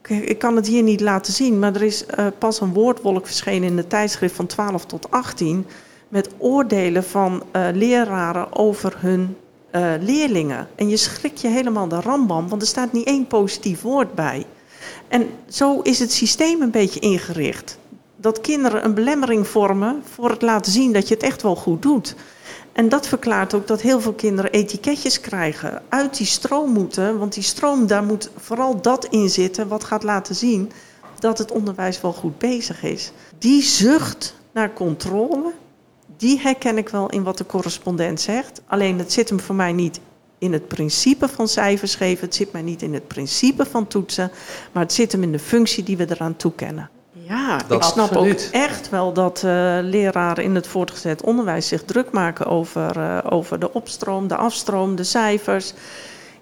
ik 0.08 0.38
kan 0.38 0.56
het 0.56 0.66
hier 0.66 0.82
niet 0.82 1.00
laten 1.00 1.32
zien, 1.32 1.58
maar 1.58 1.74
er 1.74 1.82
is 1.82 2.04
uh, 2.18 2.26
pas 2.38 2.60
een 2.60 2.72
woordwolk 2.72 3.26
verschenen 3.26 3.68
in 3.68 3.76
de 3.76 3.86
tijdschrift 3.86 4.34
van 4.34 4.46
12 4.46 4.84
tot 4.84 5.10
18 5.10 5.66
met 6.08 6.30
oordelen 6.38 7.04
van 7.04 7.42
uh, 7.52 7.66
leraren 7.72 8.56
over 8.56 8.94
hun 8.98 9.36
uh, 9.72 9.92
leerlingen. 10.00 10.68
En 10.74 10.88
je 10.88 10.96
schrikt 10.96 11.40
je 11.40 11.48
helemaal 11.48 11.88
de 11.88 12.00
rambam, 12.00 12.48
want 12.48 12.62
er 12.62 12.68
staat 12.68 12.92
niet 12.92 13.06
één 13.06 13.26
positief 13.26 13.82
woord 13.82 14.14
bij. 14.14 14.46
En 15.08 15.28
zo 15.48 15.80
is 15.80 15.98
het 15.98 16.12
systeem 16.12 16.62
een 16.62 16.70
beetje 16.70 17.00
ingericht. 17.00 17.78
Dat 18.16 18.40
kinderen 18.40 18.84
een 18.84 18.94
belemmering 18.94 19.48
vormen 19.48 20.02
voor 20.14 20.30
het 20.30 20.42
laten 20.42 20.72
zien 20.72 20.92
dat 20.92 21.08
je 21.08 21.14
het 21.14 21.22
echt 21.22 21.42
wel 21.42 21.56
goed 21.56 21.82
doet. 21.82 22.14
En 22.72 22.88
dat 22.88 23.06
verklaart 23.06 23.54
ook 23.54 23.66
dat 23.66 23.80
heel 23.80 24.00
veel 24.00 24.12
kinderen 24.12 24.50
etiketjes 24.50 25.20
krijgen, 25.20 25.82
uit 25.88 26.16
die 26.16 26.26
stroom 26.26 26.72
moeten. 26.72 27.18
Want 27.18 27.34
die 27.34 27.42
stroom, 27.42 27.86
daar 27.86 28.04
moet 28.04 28.30
vooral 28.36 28.82
dat 28.82 29.04
in 29.04 29.28
zitten 29.28 29.68
wat 29.68 29.84
gaat 29.84 30.02
laten 30.02 30.34
zien 30.34 30.72
dat 31.18 31.38
het 31.38 31.52
onderwijs 31.52 32.00
wel 32.00 32.12
goed 32.12 32.38
bezig 32.38 32.82
is. 32.82 33.12
Die 33.38 33.62
zucht 33.62 34.34
naar 34.52 34.72
controle, 34.72 35.52
die 36.18 36.40
herken 36.40 36.78
ik 36.78 36.88
wel 36.88 37.08
in 37.08 37.22
wat 37.22 37.38
de 37.38 37.46
correspondent 37.46 38.20
zegt. 38.20 38.62
Alleen 38.66 38.98
het 38.98 39.12
zit 39.12 39.28
hem 39.28 39.40
voor 39.40 39.54
mij 39.54 39.72
niet 39.72 40.00
in 40.38 40.52
het 40.52 40.68
principe 40.68 41.28
van 41.28 41.48
cijfers 41.48 41.94
geven. 41.94 42.24
Het 42.24 42.34
zit 42.34 42.52
mij 42.52 42.62
niet 42.62 42.82
in 42.82 42.94
het 42.94 43.08
principe 43.08 43.66
van 43.66 43.86
toetsen. 43.86 44.30
Maar 44.72 44.82
het 44.82 44.92
zit 44.92 45.12
hem 45.12 45.22
in 45.22 45.32
de 45.32 45.38
functie 45.38 45.84
die 45.84 45.96
we 45.96 46.06
eraan 46.10 46.36
toekennen. 46.36 46.90
Ja, 47.12 47.56
dat 47.56 47.76
ik 47.76 47.82
snap 47.82 48.10
absoluut. 48.10 48.46
ook 48.46 48.60
echt 48.60 48.90
wel 48.90 49.12
dat 49.12 49.42
uh, 49.44 49.78
leraren 49.82 50.44
in 50.44 50.54
het 50.54 50.66
voortgezet 50.66 51.22
onderwijs 51.22 51.68
zich 51.68 51.84
druk 51.84 52.10
maken 52.10 52.46
over, 52.46 52.96
uh, 52.96 53.18
over 53.28 53.58
de 53.58 53.72
opstroom, 53.72 54.28
de 54.28 54.36
afstroom, 54.36 54.96
de 54.96 55.04
cijfers. 55.04 55.72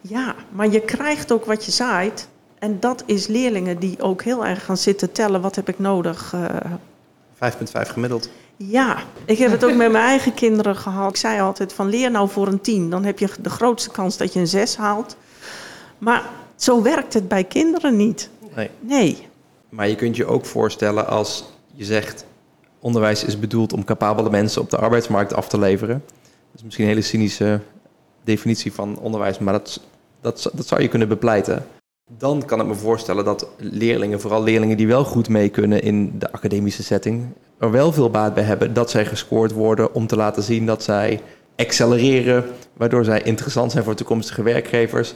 Ja, 0.00 0.34
maar 0.50 0.68
je 0.68 0.80
krijgt 0.80 1.32
ook 1.32 1.44
wat 1.44 1.64
je 1.64 1.70
zaait. 1.70 2.28
En 2.58 2.80
dat 2.80 3.02
is 3.06 3.26
leerlingen 3.26 3.78
die 3.78 4.02
ook 4.02 4.22
heel 4.22 4.46
erg 4.46 4.64
gaan 4.64 4.76
zitten 4.76 5.12
tellen. 5.12 5.40
Wat 5.40 5.54
heb 5.54 5.68
ik 5.68 5.78
nodig? 5.78 6.32
Uh... 6.34 6.44
5,5 7.52 7.90
gemiddeld. 7.92 8.30
Ja, 8.56 9.02
ik 9.24 9.38
heb 9.38 9.50
het 9.50 9.64
ook 9.64 9.74
met 9.74 9.92
mijn 9.92 10.04
eigen 10.04 10.34
kinderen 10.34 10.76
gehad. 10.76 11.10
Ik 11.10 11.16
zei 11.16 11.40
altijd 11.40 11.72
van 11.72 11.88
leer 11.88 12.10
nou 12.10 12.28
voor 12.28 12.46
een 12.46 12.60
10. 12.60 12.90
Dan 12.90 13.04
heb 13.04 13.18
je 13.18 13.28
de 13.40 13.50
grootste 13.50 13.90
kans 13.90 14.16
dat 14.16 14.32
je 14.32 14.40
een 14.40 14.46
6 14.46 14.76
haalt. 14.76 15.16
Maar 15.98 16.30
zo 16.56 16.82
werkt 16.82 17.14
het 17.14 17.28
bij 17.28 17.44
kinderen 17.44 17.96
niet. 17.96 18.30
Nee. 18.54 18.70
nee. 18.80 19.28
Maar 19.68 19.88
je 19.88 19.94
kunt 19.94 20.16
je 20.16 20.26
ook 20.26 20.44
voorstellen 20.44 21.08
als 21.08 21.44
je 21.72 21.84
zegt... 21.84 22.24
onderwijs 22.80 23.24
is 23.24 23.38
bedoeld 23.38 23.72
om 23.72 23.84
capabele 23.84 24.30
mensen 24.30 24.62
op 24.62 24.70
de 24.70 24.76
arbeidsmarkt 24.76 25.34
af 25.34 25.48
te 25.48 25.58
leveren. 25.58 26.02
Dat 26.22 26.54
is 26.54 26.62
misschien 26.62 26.84
een 26.84 26.90
hele 26.90 27.02
cynische 27.02 27.60
definitie 28.24 28.72
van 28.72 28.98
onderwijs... 28.98 29.38
maar 29.38 29.52
dat, 29.52 29.80
dat, 30.20 30.50
dat 30.52 30.66
zou 30.66 30.82
je 30.82 30.88
kunnen 30.88 31.08
bepleiten. 31.08 31.66
Dan 32.18 32.44
kan 32.44 32.60
ik 32.60 32.66
me 32.66 32.74
voorstellen 32.74 33.24
dat 33.24 33.48
leerlingen, 33.56 34.20
vooral 34.20 34.42
leerlingen 34.42 34.76
die 34.76 34.86
wel 34.86 35.04
goed 35.04 35.28
mee 35.28 35.48
kunnen 35.48 35.82
in 35.82 36.18
de 36.18 36.32
academische 36.32 36.82
setting, 36.82 37.26
er 37.58 37.70
wel 37.70 37.92
veel 37.92 38.10
baat 38.10 38.34
bij 38.34 38.42
hebben 38.42 38.72
dat 38.72 38.90
zij 38.90 39.06
gescoord 39.06 39.52
worden 39.52 39.94
om 39.94 40.06
te 40.06 40.16
laten 40.16 40.42
zien 40.42 40.66
dat 40.66 40.82
zij 40.82 41.20
accelereren, 41.56 42.44
waardoor 42.72 43.04
zij 43.04 43.22
interessant 43.22 43.72
zijn 43.72 43.84
voor 43.84 43.94
toekomstige 43.94 44.42
werkgevers. 44.42 45.12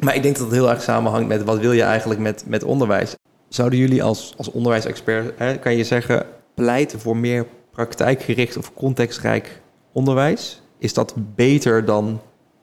Maar 0.00 0.14
ik 0.14 0.22
denk 0.22 0.36
dat 0.36 0.44
het 0.46 0.54
heel 0.54 0.70
erg 0.70 0.82
samenhangt 0.82 1.28
met 1.28 1.44
wat 1.44 1.58
wil 1.58 1.72
je 1.72 1.82
eigenlijk 1.82 2.20
met, 2.20 2.44
met 2.46 2.64
onderwijs. 2.64 3.16
Zouden 3.48 3.78
jullie 3.78 4.02
als, 4.02 4.34
als 4.36 4.50
onderwijsexpert, 4.50 5.38
hè, 5.38 5.58
kan 5.58 5.76
je 5.76 5.84
zeggen, 5.84 6.26
pleiten 6.54 7.00
voor 7.00 7.16
meer 7.16 7.46
praktijkgericht 7.70 8.56
of 8.56 8.74
contextrijk 8.74 9.60
onderwijs? 9.92 10.62
Is 10.78 10.94
dat 10.94 11.14
beter 11.34 11.84
dan 11.84 12.20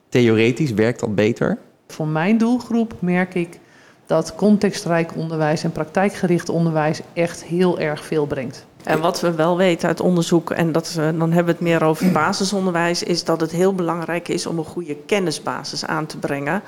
theoretisch? 0.08 0.72
Werkt 0.72 1.00
dat 1.00 1.14
beter? 1.14 1.58
Voor 1.86 2.06
mijn 2.06 2.38
doelgroep 2.38 2.94
merk 2.98 3.34
ik 3.34 3.58
dat 4.06 4.34
contextrijk 4.34 5.16
onderwijs 5.16 5.64
en 5.64 5.72
praktijkgericht 5.72 6.48
onderwijs 6.48 7.00
echt 7.12 7.44
heel 7.44 7.78
erg 7.78 8.04
veel 8.04 8.26
brengt. 8.26 8.66
En 8.84 9.00
wat 9.00 9.20
we 9.20 9.34
wel 9.34 9.56
weten 9.56 9.88
uit 9.88 10.00
onderzoek, 10.00 10.50
en 10.50 10.72
dat, 10.72 10.92
dan 10.96 11.32
hebben 11.32 11.44
we 11.44 11.50
het 11.50 11.60
meer 11.60 11.84
over 11.84 12.12
basisonderwijs, 12.12 13.02
is 13.02 13.24
dat 13.24 13.40
het 13.40 13.50
heel 13.50 13.74
belangrijk 13.74 14.28
is 14.28 14.46
om 14.46 14.58
een 14.58 14.64
goede 14.64 14.96
kennisbasis 14.96 15.86
aan 15.86 16.06
te 16.06 16.18
brengen. 16.18 16.62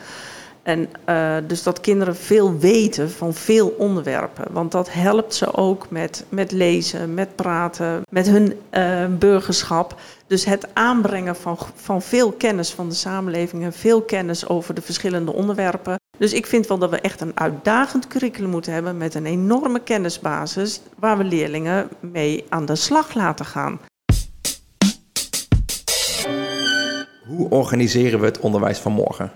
En 0.64 0.88
uh, 1.08 1.36
dus 1.46 1.62
dat 1.62 1.80
kinderen 1.80 2.16
veel 2.16 2.58
weten 2.58 3.10
van 3.10 3.34
veel 3.34 3.68
onderwerpen. 3.68 4.44
Want 4.50 4.72
dat 4.72 4.92
helpt 4.92 5.34
ze 5.34 5.54
ook 5.54 5.90
met, 5.90 6.24
met 6.28 6.52
lezen, 6.52 7.14
met 7.14 7.36
praten, 7.36 8.02
met 8.10 8.26
hun 8.26 8.60
uh, 8.70 9.06
burgerschap. 9.18 10.00
Dus 10.26 10.44
het 10.44 10.74
aanbrengen 10.74 11.36
van, 11.36 11.58
van 11.74 12.02
veel 12.02 12.32
kennis 12.32 12.70
van 12.70 12.88
de 12.88 12.94
samenleving 12.94 13.62
en 13.62 13.72
veel 13.72 14.02
kennis 14.02 14.48
over 14.48 14.74
de 14.74 14.82
verschillende 14.82 15.32
onderwerpen. 15.32 15.98
Dus 16.16 16.32
ik 16.32 16.46
vind 16.46 16.66
wel 16.66 16.78
dat 16.78 16.90
we 16.90 17.00
echt 17.00 17.20
een 17.20 17.32
uitdagend 17.40 18.06
curriculum 18.06 18.50
moeten 18.50 18.72
hebben 18.72 18.96
met 18.96 19.14
een 19.14 19.26
enorme 19.26 19.80
kennisbasis 19.80 20.80
waar 20.98 21.18
we 21.18 21.24
leerlingen 21.24 21.88
mee 22.00 22.44
aan 22.48 22.66
de 22.66 22.74
slag 22.74 23.14
laten 23.14 23.44
gaan. 23.44 23.80
Hoe 27.26 27.50
organiseren 27.50 28.20
we 28.20 28.26
het 28.26 28.40
onderwijs 28.40 28.78
van 28.78 28.92
morgen? 28.92 29.32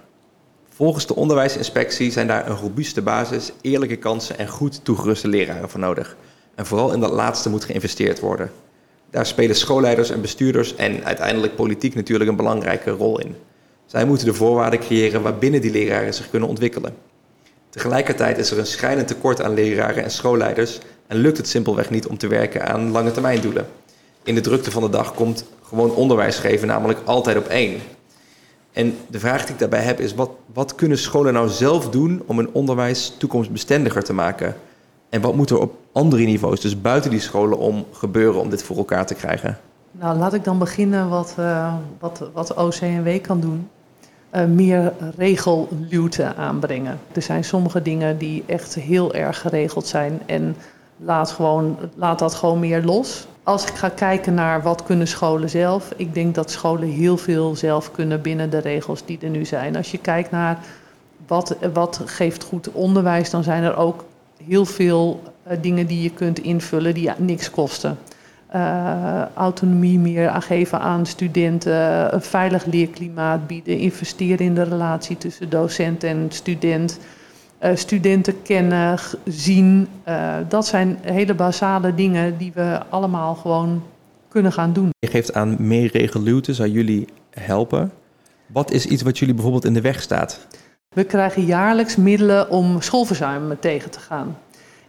Volgens 0.69 1.07
de 1.07 1.15
onderwijsinspectie 1.15 2.11
zijn 2.11 2.27
daar 2.27 2.49
een 2.49 2.57
robuuste 2.57 3.03
basis, 3.03 3.53
eerlijke 3.61 3.97
kansen 3.97 4.39
en 4.39 4.49
goed 4.49 4.85
toegeruste 4.85 5.29
leraren 5.29 5.69
voor 5.69 5.81
nodig. 5.81 6.17
En 6.55 6.67
vooral 6.67 6.93
in 6.93 7.01
dat 7.01 7.11
laatste 7.11 7.51
moet 7.51 7.65
geïnvesteerd 7.65 8.21
worden. 8.21 8.51
Daar 9.11 9.27
spelen 9.27 9.57
schoolleiders 9.57 10.11
en 10.11 10.21
bestuurders 10.21 10.75
en 10.77 11.05
uiteindelijk 11.05 11.57
politiek 11.57 11.95
natuurlijk 11.95 12.31
een 12.31 12.37
belangrijke 12.37 12.91
rol 12.91 13.21
in. 13.21 13.37
Zij 13.89 14.05
moeten 14.05 14.27
de 14.27 14.35
voorwaarden 14.35 14.81
creëren 14.81 15.23
waarbinnen 15.23 15.61
die 15.61 15.71
leraren 15.71 16.15
zich 16.15 16.31
kunnen 16.31 16.49
ontwikkelen. 16.49 16.95
Tegelijkertijd 17.71 18.39
is 18.39 18.51
er 18.51 18.59
een 18.59 18.67
schrijnend 18.67 19.09
tekort 19.09 19.43
aan 19.43 19.55
leraren 19.55 20.05
en 20.05 20.11
schoolleiders 20.11 20.79
en 21.07 21.17
lukt 21.17 21.37
het 21.37 21.49
simpelweg 21.49 21.91
niet 21.91 22.07
om 22.07 22.19
te 22.19 22.27
werken 22.27 22.69
aan 22.69 22.91
lange 22.91 23.11
termijn 23.11 23.41
doelen. 23.41 23.67
In 24.23 24.35
de 24.35 24.41
drukte 24.41 24.71
van 24.71 24.83
de 24.83 24.89
dag 24.89 25.15
komt 25.15 25.45
gewoon 25.63 25.95
onderwijs 25.95 26.39
geven 26.39 26.69
namelijk 26.69 26.99
altijd 27.05 27.37
op 27.37 27.47
één. 27.47 27.81
En 28.73 28.97
de 29.07 29.19
vraag 29.19 29.43
die 29.45 29.53
ik 29.53 29.59
daarbij 29.59 29.83
heb 29.83 30.01
is, 30.01 30.15
wat, 30.15 30.31
wat 30.55 30.75
kunnen 30.75 30.99
scholen 30.99 31.33
nou 31.33 31.49
zelf 31.49 31.91
doen 31.91 32.23
om 32.27 32.37
hun 32.39 32.53
onderwijs 32.53 33.15
toekomstbestendiger 33.19 34.03
te 34.05 34.13
maken? 34.13 34.57
En 35.09 35.21
wat 35.21 35.35
moet 35.35 35.51
er 35.51 35.61
op 35.61 35.75
andere 35.93 36.25
niveaus, 36.25 36.61
dus 36.61 36.81
buiten 36.81 37.11
die 37.11 37.21
scholen, 37.21 37.59
om 37.59 37.87
gebeuren 37.93 38.41
om 38.41 38.51
dit 38.51 38.63
voor 38.63 38.77
elkaar 38.77 39.07
te 39.07 39.15
krijgen? 39.15 39.59
Nou, 39.91 40.19
laat 40.19 40.35
ik 40.35 40.45
dan 40.45 40.59
beginnen 40.59 41.09
wat, 41.09 41.35
uh, 41.39 41.75
wat, 41.99 42.31
wat 42.33 42.55
OCMW 42.55 43.21
kan 43.21 43.41
doen. 43.41 43.69
Uh, 44.35 44.45
meer 44.45 44.93
regelluwte 45.17 46.35
aanbrengen. 46.35 46.99
Er 47.13 47.23
zijn 47.23 47.45
sommige 47.45 47.83
dingen 47.83 48.19
die 48.19 48.43
echt 48.47 48.75
heel 48.75 49.15
erg 49.15 49.41
geregeld 49.41 49.87
zijn 49.87 50.21
en 50.27 50.57
laat, 50.97 51.31
gewoon, 51.31 51.79
laat 51.95 52.19
dat 52.19 52.35
gewoon 52.35 52.59
meer 52.59 52.83
los. 52.83 53.27
Als 53.43 53.67
ik 53.67 53.75
ga 53.75 53.89
kijken 53.89 54.35
naar 54.35 54.63
wat 54.63 54.83
kunnen 54.83 55.09
scholen 55.09 55.51
zelf, 55.51 55.93
ik 55.97 56.15
denk 56.15 56.35
dat 56.35 56.51
scholen 56.51 56.89
heel 56.89 57.17
veel 57.17 57.57
zelf 57.57 57.91
kunnen 57.91 58.23
binnen 58.23 58.51
de 58.51 58.59
regels 58.59 59.05
die 59.05 59.19
er 59.21 59.31
nu 59.31 59.45
zijn. 59.45 59.77
Als 59.77 59.91
je 59.91 59.99
kijkt 59.99 60.31
naar 60.31 60.59
wat, 61.27 61.57
wat 61.73 62.01
geeft 62.05 62.45
goed 62.45 62.73
onderwijs, 62.73 63.31
dan 63.31 63.43
zijn 63.43 63.63
er 63.63 63.77
ook 63.77 64.05
heel 64.47 64.65
veel 64.65 65.23
uh, 65.51 65.57
dingen 65.61 65.87
die 65.87 66.03
je 66.03 66.11
kunt 66.11 66.39
invullen 66.39 66.95
die 66.95 67.03
ja, 67.03 67.15
niks 67.19 67.51
kosten. 67.51 67.99
Uh, 68.55 69.23
autonomie 69.35 69.99
meer 69.99 70.43
geven 70.43 70.81
aan 70.81 71.07
studenten, 71.07 72.15
een 72.15 72.23
veilig 72.23 72.65
leerklimaat 72.65 73.47
bieden, 73.47 73.79
investeren 73.79 74.47
in 74.47 74.55
de 74.55 74.63
relatie 74.63 75.17
tussen 75.17 75.51
docent 75.51 76.05
en 76.05 76.27
student, 76.29 76.99
uh, 77.63 77.71
studenten 77.75 78.43
kennen, 78.43 78.99
zien. 79.25 79.89
Uh, 80.09 80.35
dat 80.49 80.67
zijn 80.67 80.99
hele 81.03 81.35
basale 81.35 81.95
dingen 81.95 82.39
die 82.39 82.53
we 82.55 82.81
allemaal 82.89 83.35
gewoon 83.35 83.83
kunnen 84.29 84.53
gaan 84.53 84.73
doen. 84.73 84.91
Je 84.99 85.07
geeft 85.07 85.35
aan 85.35 85.57
meer 85.59 85.91
regeluwte, 85.93 86.55
zou 86.55 86.69
jullie 86.69 87.09
helpen. 87.31 87.93
Wat 88.47 88.71
is 88.71 88.87
iets 88.87 89.03
wat 89.03 89.19
jullie 89.19 89.35
bijvoorbeeld 89.35 89.65
in 89.65 89.75
de 89.75 89.81
weg 89.81 90.03
staat? 90.03 90.47
We 90.89 91.05
krijgen 91.05 91.45
jaarlijks 91.45 91.97
middelen 91.97 92.51
om 92.51 92.81
schoolverzuim 92.81 93.61
tegen 93.61 93.91
te 93.91 94.01
gaan. 94.01 94.37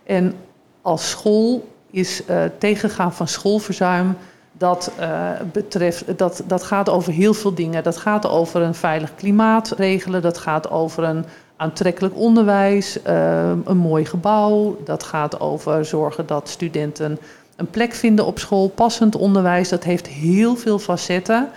En 0.03 0.33
als 0.81 1.09
school 1.09 1.67
is 1.91 2.21
uh, 2.29 2.43
tegengaan 2.57 3.13
van 3.13 3.27
schoolverzuim. 3.27 4.17
Dat, 4.51 4.91
uh, 4.99 5.29
betreft, 5.51 6.17
dat, 6.17 6.43
dat 6.47 6.63
gaat 6.63 6.89
over 6.89 7.13
heel 7.13 7.33
veel 7.33 7.53
dingen. 7.53 7.83
Dat 7.83 7.97
gaat 7.97 8.27
over 8.27 8.61
een 8.61 8.75
veilig 8.75 9.15
klimaat 9.15 9.71
regelen. 9.77 10.21
Dat 10.21 10.37
gaat 10.37 10.69
over 10.69 11.03
een 11.03 11.25
aantrekkelijk 11.55 12.15
onderwijs, 12.15 12.97
uh, 13.07 13.49
een 13.65 13.77
mooi 13.77 14.05
gebouw. 14.05 14.77
Dat 14.83 15.03
gaat 15.03 15.39
over 15.39 15.85
zorgen 15.85 16.25
dat 16.25 16.49
studenten 16.49 17.19
een 17.55 17.69
plek 17.69 17.93
vinden 17.93 18.25
op 18.25 18.39
school, 18.39 18.67
passend 18.67 19.15
onderwijs. 19.15 19.69
Dat 19.69 19.83
heeft 19.83 20.07
heel 20.07 20.55
veel 20.55 20.79
facetten. 20.79 21.49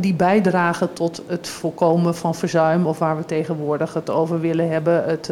Die 0.00 0.14
bijdragen 0.14 0.92
tot 0.92 1.22
het 1.26 1.48
voorkomen 1.48 2.14
van 2.14 2.34
verzuim, 2.34 2.86
of 2.86 2.98
waar 2.98 3.16
we 3.16 3.24
tegenwoordig 3.24 3.94
het 3.94 4.10
over 4.10 4.40
willen 4.40 4.70
hebben, 4.70 5.04
het, 5.04 5.30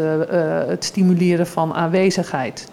het 0.69 0.85
stimuleren 0.85 1.47
van 1.47 1.75
aanwezigheid. 1.75 2.67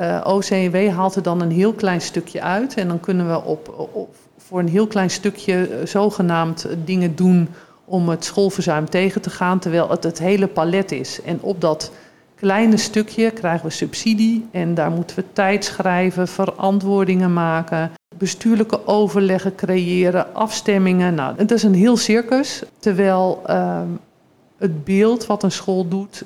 Uh, 0.00 0.20
OCW 0.24 0.88
haalt 0.88 1.16
er 1.16 1.22
dan 1.22 1.40
een 1.40 1.50
heel 1.50 1.72
klein 1.72 2.00
stukje 2.00 2.42
uit 2.42 2.74
en 2.74 2.88
dan 2.88 3.00
kunnen 3.00 3.28
we 3.28 3.44
op, 3.44 3.90
voor 4.38 4.58
een 4.58 4.68
heel 4.68 4.86
klein 4.86 5.10
stukje 5.10 5.80
zogenaamd 5.84 6.66
dingen 6.84 7.16
doen 7.16 7.48
om 7.84 8.08
het 8.08 8.24
schoolverzuim 8.24 8.90
tegen 8.90 9.20
te 9.20 9.30
gaan, 9.30 9.58
terwijl 9.58 9.90
het 9.90 10.02
het 10.02 10.18
hele 10.18 10.46
palet 10.46 10.92
is. 10.92 11.22
En 11.22 11.38
op 11.40 11.60
dat 11.60 11.92
kleine 12.34 12.76
stukje 12.76 13.30
krijgen 13.30 13.66
we 13.66 13.72
subsidie 13.72 14.48
en 14.50 14.74
daar 14.74 14.90
moeten 14.90 15.16
we 15.16 15.24
tijd 15.32 15.64
schrijven, 15.64 16.28
verantwoordingen 16.28 17.32
maken, 17.32 17.90
bestuurlijke 18.18 18.86
overleggen 18.86 19.54
creëren, 19.54 20.34
afstemmingen. 20.34 21.14
Nou, 21.14 21.34
het 21.36 21.50
is 21.50 21.62
een 21.62 21.74
heel 21.74 21.96
circus, 21.96 22.62
terwijl 22.78 23.42
uh, 23.46 23.80
het 24.58 24.84
beeld 24.84 25.26
wat 25.26 25.42
een 25.42 25.52
school 25.52 25.88
doet 25.88 26.24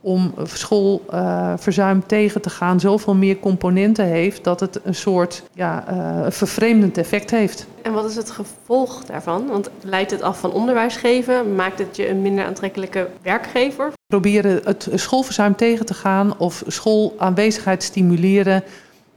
om 0.00 0.34
schoolverzuim 0.42 1.96
uh, 1.96 2.06
tegen 2.06 2.40
te 2.40 2.50
gaan 2.50 2.80
zoveel 2.80 3.14
meer 3.14 3.38
componenten 3.38 4.04
heeft 4.04 4.44
dat 4.44 4.60
het 4.60 4.80
een 4.84 4.94
soort 4.94 5.42
ja, 5.54 5.84
uh, 5.90 6.30
vervreemdend 6.30 6.98
effect 6.98 7.30
heeft. 7.30 7.66
En 7.82 7.92
wat 7.92 8.10
is 8.10 8.16
het 8.16 8.30
gevolg 8.30 9.04
daarvan? 9.04 9.46
Want 9.46 9.70
leidt 9.82 10.10
het 10.10 10.22
af 10.22 10.40
van 10.40 10.52
onderwijs 10.52 10.96
geven? 10.96 11.54
Maakt 11.54 11.78
het 11.78 11.96
je 11.96 12.08
een 12.08 12.22
minder 12.22 12.44
aantrekkelijke 12.44 13.08
werkgever? 13.22 13.92
Proberen 14.06 14.60
het 14.64 14.88
schoolverzuim 14.94 15.56
tegen 15.56 15.86
te 15.86 15.94
gaan 15.94 16.38
of 16.38 16.62
schoolaanwezigheid 16.66 17.82
stimuleren 17.82 18.62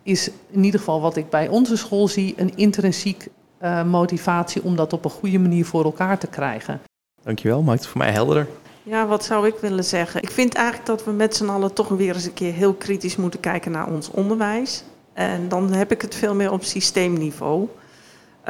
is 0.03 0.31
in 0.49 0.63
ieder 0.63 0.79
geval 0.79 1.01
wat 1.01 1.15
ik 1.15 1.29
bij 1.29 1.47
onze 1.47 1.77
school 1.77 2.07
zie 2.07 2.33
een 2.37 2.51
intrinsiek 2.55 3.27
uh, 3.61 3.83
motivatie 3.83 4.63
om 4.63 4.75
dat 4.75 4.93
op 4.93 5.05
een 5.05 5.11
goede 5.11 5.39
manier 5.39 5.65
voor 5.65 5.83
elkaar 5.83 6.17
te 6.17 6.27
krijgen. 6.27 6.81
Dankjewel, 7.23 7.61
maakt 7.61 7.79
het 7.79 7.87
voor 7.87 7.97
mij 7.97 8.11
helderder. 8.11 8.47
Ja, 8.83 9.07
wat 9.07 9.25
zou 9.25 9.47
ik 9.47 9.55
willen 9.55 9.83
zeggen? 9.83 10.21
Ik 10.21 10.29
vind 10.29 10.53
eigenlijk 10.53 10.87
dat 10.87 11.03
we 11.03 11.11
met 11.11 11.35
z'n 11.35 11.49
allen 11.49 11.73
toch 11.73 11.87
weer 11.87 12.13
eens 12.13 12.25
een 12.25 12.33
keer 12.33 12.53
heel 12.53 12.73
kritisch 12.73 13.15
moeten 13.15 13.39
kijken 13.39 13.71
naar 13.71 13.87
ons 13.87 14.11
onderwijs. 14.11 14.83
En 15.13 15.49
dan 15.49 15.73
heb 15.73 15.91
ik 15.91 16.01
het 16.01 16.15
veel 16.15 16.35
meer 16.35 16.51
op 16.51 16.63
systeemniveau. 16.63 17.67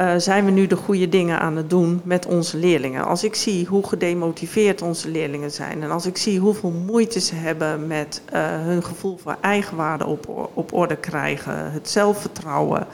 Uh, 0.00 0.14
zijn 0.16 0.44
we 0.44 0.50
nu 0.50 0.66
de 0.66 0.76
goede 0.76 1.08
dingen 1.08 1.40
aan 1.40 1.56
het 1.56 1.70
doen 1.70 2.00
met 2.04 2.26
onze 2.26 2.56
leerlingen? 2.56 3.04
Als 3.04 3.24
ik 3.24 3.34
zie 3.34 3.66
hoe 3.66 3.86
gedemotiveerd 3.86 4.82
onze 4.82 5.08
leerlingen 5.08 5.50
zijn 5.50 5.82
en 5.82 5.90
als 5.90 6.06
ik 6.06 6.16
zie 6.16 6.38
hoeveel 6.38 6.70
moeite 6.70 7.20
ze 7.20 7.34
hebben 7.34 7.86
met 7.86 8.22
uh, 8.32 8.40
hun 8.42 8.84
gevoel 8.84 9.16
voor 9.16 9.36
eigenwaarde 9.40 10.06
op, 10.06 10.50
op 10.54 10.72
orde 10.72 10.96
krijgen, 10.96 11.72
het 11.72 11.88
zelfvertrouwen. 11.88 12.86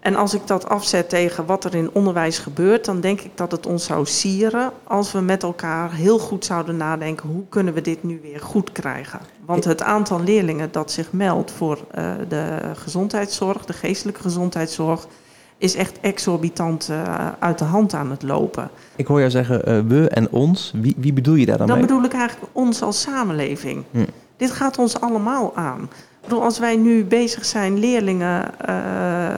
En 0.00 0.14
als 0.14 0.34
ik 0.34 0.46
dat 0.46 0.68
afzet 0.68 1.08
tegen 1.08 1.46
wat 1.46 1.64
er 1.64 1.74
in 1.74 1.90
onderwijs 1.92 2.38
gebeurt, 2.38 2.84
dan 2.84 3.00
denk 3.00 3.20
ik 3.20 3.30
dat 3.34 3.52
het 3.52 3.66
ons 3.66 3.84
zou 3.84 4.06
sieren 4.06 4.72
als 4.84 5.12
we 5.12 5.20
met 5.20 5.42
elkaar 5.42 5.92
heel 5.92 6.18
goed 6.18 6.44
zouden 6.44 6.76
nadenken 6.76 7.28
hoe 7.28 7.44
kunnen 7.48 7.74
we 7.74 7.80
dit 7.80 8.02
nu 8.02 8.20
weer 8.22 8.40
goed 8.40 8.72
krijgen. 8.72 9.20
Want 9.44 9.64
het 9.64 9.82
aantal 9.82 10.22
leerlingen 10.22 10.72
dat 10.72 10.92
zich 10.92 11.12
meldt 11.12 11.50
voor 11.50 11.78
uh, 11.98 12.12
de 12.28 12.58
gezondheidszorg, 12.74 13.64
de 13.64 13.72
geestelijke 13.72 14.20
gezondheidszorg, 14.20 15.06
is 15.58 15.74
echt 15.74 16.00
exorbitant 16.00 16.88
uh, 16.90 17.28
uit 17.38 17.58
de 17.58 17.64
hand 17.64 17.94
aan 17.94 18.10
het 18.10 18.22
lopen. 18.22 18.70
Ik 18.96 19.06
hoor 19.06 19.18
jou 19.18 19.30
zeggen 19.30 19.68
uh, 19.68 19.80
we 19.86 20.08
en 20.08 20.30
ons. 20.30 20.72
Wie, 20.74 20.94
wie, 20.98 21.12
bedoel 21.12 21.34
je 21.34 21.46
daar 21.46 21.58
dan, 21.58 21.66
dan 21.66 21.78
mee? 21.78 21.86
Dan 21.86 21.96
bedoel 21.96 22.12
ik 22.12 22.18
eigenlijk 22.20 22.52
ons 22.52 22.82
als 22.82 23.00
samenleving. 23.00 23.84
Hm. 23.90 24.04
Dit 24.36 24.50
gaat 24.50 24.78
ons 24.78 25.00
allemaal 25.00 25.56
aan. 25.56 25.88
Als 26.28 26.58
wij 26.58 26.76
nu 26.76 27.04
bezig 27.04 27.44
zijn 27.44 27.78
leerlingen 27.78 28.50
uh, 28.68 29.34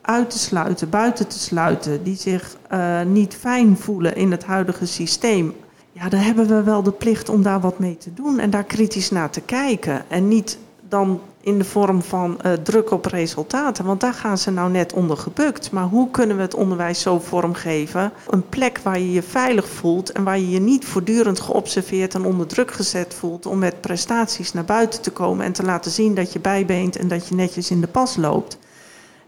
uit 0.00 0.30
te 0.30 0.38
sluiten, 0.38 0.90
buiten 0.90 1.28
te 1.28 1.38
sluiten, 1.38 2.02
die 2.02 2.16
zich 2.16 2.56
uh, 2.72 3.00
niet 3.02 3.34
fijn 3.34 3.76
voelen 3.76 4.16
in 4.16 4.30
het 4.30 4.44
huidige 4.44 4.86
systeem. 4.86 5.54
Ja, 5.92 6.08
dan 6.08 6.20
hebben 6.20 6.46
we 6.46 6.62
wel 6.62 6.82
de 6.82 6.92
plicht 6.92 7.28
om 7.28 7.42
daar 7.42 7.60
wat 7.60 7.78
mee 7.78 7.96
te 7.96 8.14
doen 8.14 8.38
en 8.38 8.50
daar 8.50 8.64
kritisch 8.64 9.10
naar 9.10 9.30
te 9.30 9.40
kijken. 9.40 10.04
En 10.08 10.28
niet 10.28 10.58
dan 10.88 11.20
in 11.44 11.58
de 11.58 11.64
vorm 11.64 12.02
van 12.02 12.38
uh, 12.46 12.52
druk 12.52 12.90
op 12.90 13.04
resultaten, 13.04 13.84
want 13.84 14.00
daar 14.00 14.14
gaan 14.14 14.38
ze 14.38 14.50
nou 14.50 14.70
net 14.70 14.92
onder 14.92 15.16
gebukt. 15.16 15.70
Maar 15.70 15.84
hoe 15.84 16.10
kunnen 16.10 16.36
we 16.36 16.42
het 16.42 16.54
onderwijs 16.54 17.00
zo 17.00 17.18
vormgeven? 17.18 18.12
Een 18.28 18.48
plek 18.48 18.78
waar 18.78 18.98
je 18.98 19.12
je 19.12 19.22
veilig 19.22 19.68
voelt 19.68 20.12
en 20.12 20.24
waar 20.24 20.38
je 20.38 20.50
je 20.50 20.60
niet 20.60 20.84
voortdurend 20.84 21.40
geobserveerd 21.40 22.14
en 22.14 22.24
onder 22.24 22.46
druk 22.46 22.72
gezet 22.72 23.14
voelt 23.14 23.46
om 23.46 23.58
met 23.58 23.80
prestaties 23.80 24.52
naar 24.52 24.64
buiten 24.64 25.02
te 25.02 25.10
komen 25.10 25.44
en 25.44 25.52
te 25.52 25.62
laten 25.62 25.90
zien 25.90 26.14
dat 26.14 26.32
je 26.32 26.38
bijbeent 26.38 26.96
en 26.96 27.08
dat 27.08 27.28
je 27.28 27.34
netjes 27.34 27.70
in 27.70 27.80
de 27.80 27.86
pas 27.86 28.16
loopt. 28.16 28.58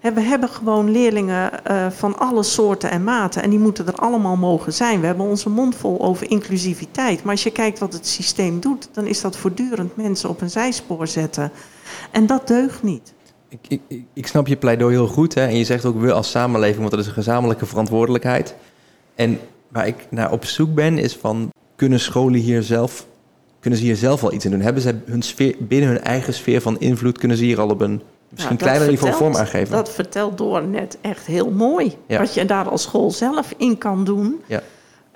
We 0.00 0.20
hebben 0.20 0.48
gewoon 0.48 0.90
leerlingen 0.90 1.50
uh, 1.70 1.86
van 1.90 2.18
alle 2.18 2.42
soorten 2.42 2.90
en 2.90 3.04
maten 3.04 3.42
en 3.42 3.50
die 3.50 3.58
moeten 3.58 3.86
er 3.86 3.94
allemaal 3.94 4.36
mogen 4.36 4.72
zijn. 4.72 5.00
We 5.00 5.06
hebben 5.06 5.26
onze 5.26 5.48
mond 5.48 5.74
vol 5.74 6.00
over 6.00 6.30
inclusiviteit. 6.30 7.22
Maar 7.22 7.32
als 7.32 7.42
je 7.42 7.50
kijkt 7.50 7.78
wat 7.78 7.92
het 7.92 8.06
systeem 8.06 8.60
doet, 8.60 8.88
dan 8.92 9.06
is 9.06 9.20
dat 9.20 9.36
voortdurend 9.36 9.96
mensen 9.96 10.28
op 10.28 10.40
een 10.40 10.50
zijspoor 10.50 11.06
zetten. 11.06 11.52
En 12.10 12.26
dat 12.26 12.46
deugt 12.46 12.82
niet. 12.82 13.14
Ik, 13.48 13.80
ik, 13.88 14.02
ik 14.12 14.26
snap 14.26 14.46
je 14.46 14.56
pleidooi 14.56 14.94
heel 14.94 15.06
goed. 15.06 15.34
Hè? 15.34 15.46
En 15.46 15.56
je 15.56 15.64
zegt 15.64 15.84
ook 15.84 16.00
we 16.00 16.12
als 16.12 16.30
samenleving, 16.30 16.78
want 16.78 16.90
dat 16.90 17.00
is 17.00 17.06
een 17.06 17.12
gezamenlijke 17.12 17.66
verantwoordelijkheid. 17.66 18.54
En 19.14 19.38
waar 19.68 19.86
ik 19.86 20.06
naar 20.10 20.32
op 20.32 20.44
zoek 20.44 20.74
ben, 20.74 20.98
is 20.98 21.16
van 21.16 21.50
kunnen 21.76 22.00
scholen 22.00 22.40
hier 22.40 22.62
zelf, 22.62 23.06
kunnen 23.60 23.78
ze 23.78 23.84
hier 23.84 23.96
zelf 23.96 24.20
wel 24.20 24.32
iets 24.32 24.44
in 24.44 24.50
doen? 24.50 24.60
Hebben 24.60 24.82
ze 24.82 24.98
hun 25.04 25.22
sfeer, 25.22 25.54
binnen 25.58 25.88
hun 25.88 26.00
eigen 26.00 26.34
sfeer 26.34 26.60
van 26.60 26.78
invloed, 26.78 27.18
kunnen 27.18 27.36
ze 27.36 27.44
hier 27.44 27.60
al 27.60 27.68
op 27.68 27.80
een 27.80 28.02
misschien 28.28 28.56
nou, 28.56 28.70
kleiner 28.70 28.88
niveau 28.88 29.12
vorm 29.12 29.36
aangeven? 29.36 29.72
Dat 29.72 29.90
vertelt 29.90 30.38
door 30.38 30.66
net 30.66 30.98
echt 31.00 31.26
heel 31.26 31.50
mooi. 31.50 31.96
Ja. 32.06 32.18
Wat 32.18 32.34
je 32.34 32.44
daar 32.44 32.68
als 32.68 32.82
school 32.82 33.10
zelf 33.10 33.54
in 33.56 33.78
kan 33.78 34.04
doen. 34.04 34.42
Ja. 34.46 34.62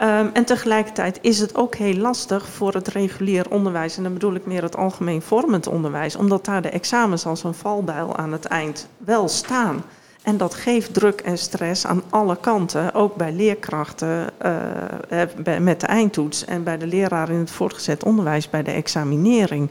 Ehm, 0.01 0.29
en 0.33 0.45
tegelijkertijd 0.45 1.19
is 1.23 1.39
het 1.39 1.57
ook 1.57 1.75
heel 1.75 1.95
lastig 1.95 2.49
voor 2.49 2.75
het 2.75 2.89
regulier 2.89 3.51
onderwijs, 3.51 3.97
en 3.97 4.03
dan 4.03 4.13
bedoel 4.13 4.35
ik 4.35 4.47
meer 4.47 4.63
het 4.63 4.77
algemeen 4.77 5.23
vormend 5.23 5.67
onderwijs, 5.67 6.17
omdat 6.17 6.45
daar 6.45 6.63
de 6.63 6.71
examens 6.71 7.27
als 7.27 7.45
een 7.45 7.55
valbijl 7.55 8.17
aan 8.17 8.33
het 8.33 8.45
eind 8.45 8.89
wel 8.99 9.29
staan. 9.29 9.83
En 10.23 10.37
dat 10.37 10.55
geeft 10.55 10.95
druk 10.95 11.21
en 11.21 11.39
stress 11.39 11.87
aan 11.87 12.03
alle 12.11 12.37
kanten, 12.37 12.95
ook 12.95 13.15
bij 13.15 13.33
leerkrachten 13.33 14.27
uh, 14.43 15.59
met 15.59 15.81
de 15.81 15.87
eindtoets 15.87 16.45
en 16.45 16.65
bij 16.65 16.79
de 16.79 16.87
leraar 16.87 17.31
in 17.31 17.39
het 17.39 17.51
voortgezet 17.51 18.05
onderwijs 18.05 18.51
bij 18.51 18.63
de 18.63 18.71
examinering. 18.71 19.71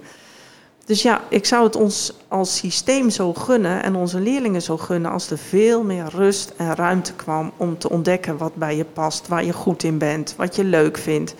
Dus 0.90 1.02
ja, 1.02 1.22
ik 1.28 1.46
zou 1.46 1.64
het 1.64 1.76
ons 1.76 2.14
als 2.28 2.58
systeem 2.58 3.10
zo 3.10 3.34
gunnen 3.34 3.84
en 3.84 3.96
onze 3.96 4.20
leerlingen 4.20 4.62
zo 4.62 4.78
gunnen 4.78 5.12
als 5.12 5.32
er 5.32 5.38
veel 5.38 5.84
meer 5.84 6.06
rust 6.10 6.54
en 6.58 6.76
ruimte 6.76 7.14
kwam 7.14 7.52
om 7.58 7.78
te 7.78 7.90
ontdekken 7.90 8.38
wat 8.38 8.56
bij 8.56 8.76
je 8.76 8.86
past, 8.86 9.28
waar 9.28 9.46
je 9.46 9.54
goed 9.54 9.84
in 9.84 9.98
bent, 9.98 10.34
wat 10.38 10.56
je 10.56 10.64
leuk 10.64 10.98
vindt. 10.98 11.36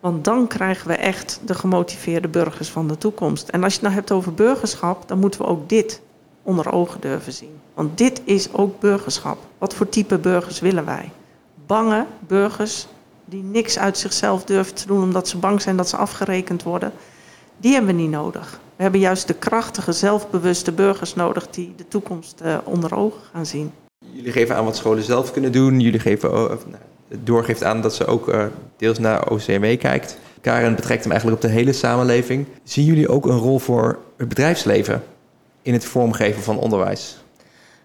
Want 0.00 0.24
dan 0.24 0.46
krijgen 0.46 0.88
we 0.88 0.94
echt 0.94 1.40
de 1.44 1.54
gemotiveerde 1.54 2.28
burgers 2.28 2.68
van 2.68 2.88
de 2.88 2.98
toekomst. 2.98 3.48
En 3.48 3.62
als 3.62 3.72
je 3.72 3.78
het 3.78 3.88
nou 3.88 3.94
hebt 3.94 4.12
over 4.12 4.34
burgerschap, 4.34 5.08
dan 5.08 5.18
moeten 5.18 5.40
we 5.40 5.46
ook 5.46 5.68
dit 5.68 6.00
onder 6.42 6.72
ogen 6.72 7.00
durven 7.00 7.32
zien. 7.32 7.60
Want 7.74 7.98
dit 7.98 8.20
is 8.24 8.52
ook 8.52 8.80
burgerschap. 8.80 9.38
Wat 9.58 9.74
voor 9.74 9.88
type 9.88 10.18
burgers 10.18 10.60
willen 10.60 10.84
wij? 10.84 11.10
Bange 11.66 12.06
burgers 12.26 12.86
die 13.24 13.42
niks 13.42 13.78
uit 13.78 13.98
zichzelf 13.98 14.44
durven 14.44 14.74
te 14.74 14.86
doen 14.86 15.02
omdat 15.02 15.28
ze 15.28 15.36
bang 15.36 15.62
zijn 15.62 15.76
dat 15.76 15.88
ze 15.88 15.96
afgerekend 15.96 16.62
worden. 16.62 16.92
Die 17.56 17.72
hebben 17.72 17.96
we 17.96 18.02
niet 18.02 18.10
nodig. 18.10 18.62
We 18.76 18.82
hebben 18.82 19.00
juist 19.00 19.26
de 19.26 19.34
krachtige, 19.34 19.92
zelfbewuste 19.92 20.72
burgers 20.72 21.14
nodig 21.14 21.50
die 21.50 21.72
de 21.76 21.88
toekomst 21.88 22.40
uh, 22.44 22.58
onder 22.64 22.96
ogen 22.96 23.20
gaan 23.32 23.46
zien. 23.46 23.72
Jullie 24.12 24.32
geven 24.32 24.56
aan 24.56 24.64
wat 24.64 24.76
scholen 24.76 25.02
zelf 25.02 25.32
kunnen 25.32 25.52
doen. 25.52 25.80
Jullie 25.80 26.00
geven, 26.00 26.30
uh, 26.30 26.52
doorgeeft 27.08 27.64
aan 27.64 27.80
dat 27.80 27.94
ze 27.94 28.06
ook 28.06 28.28
uh, 28.28 28.44
deels 28.76 28.98
naar 28.98 29.30
OCMW 29.30 29.78
kijkt. 29.78 30.18
Karen 30.40 30.74
betrekt 30.74 31.02
hem 31.02 31.12
eigenlijk 31.12 31.42
op 31.42 31.48
de 31.50 31.56
hele 31.56 31.72
samenleving. 31.72 32.46
Zien 32.62 32.84
jullie 32.84 33.08
ook 33.08 33.26
een 33.26 33.38
rol 33.38 33.58
voor 33.58 33.98
het 34.16 34.28
bedrijfsleven 34.28 35.02
in 35.62 35.72
het 35.72 35.84
vormgeven 35.84 36.42
van 36.42 36.58
onderwijs? 36.58 37.24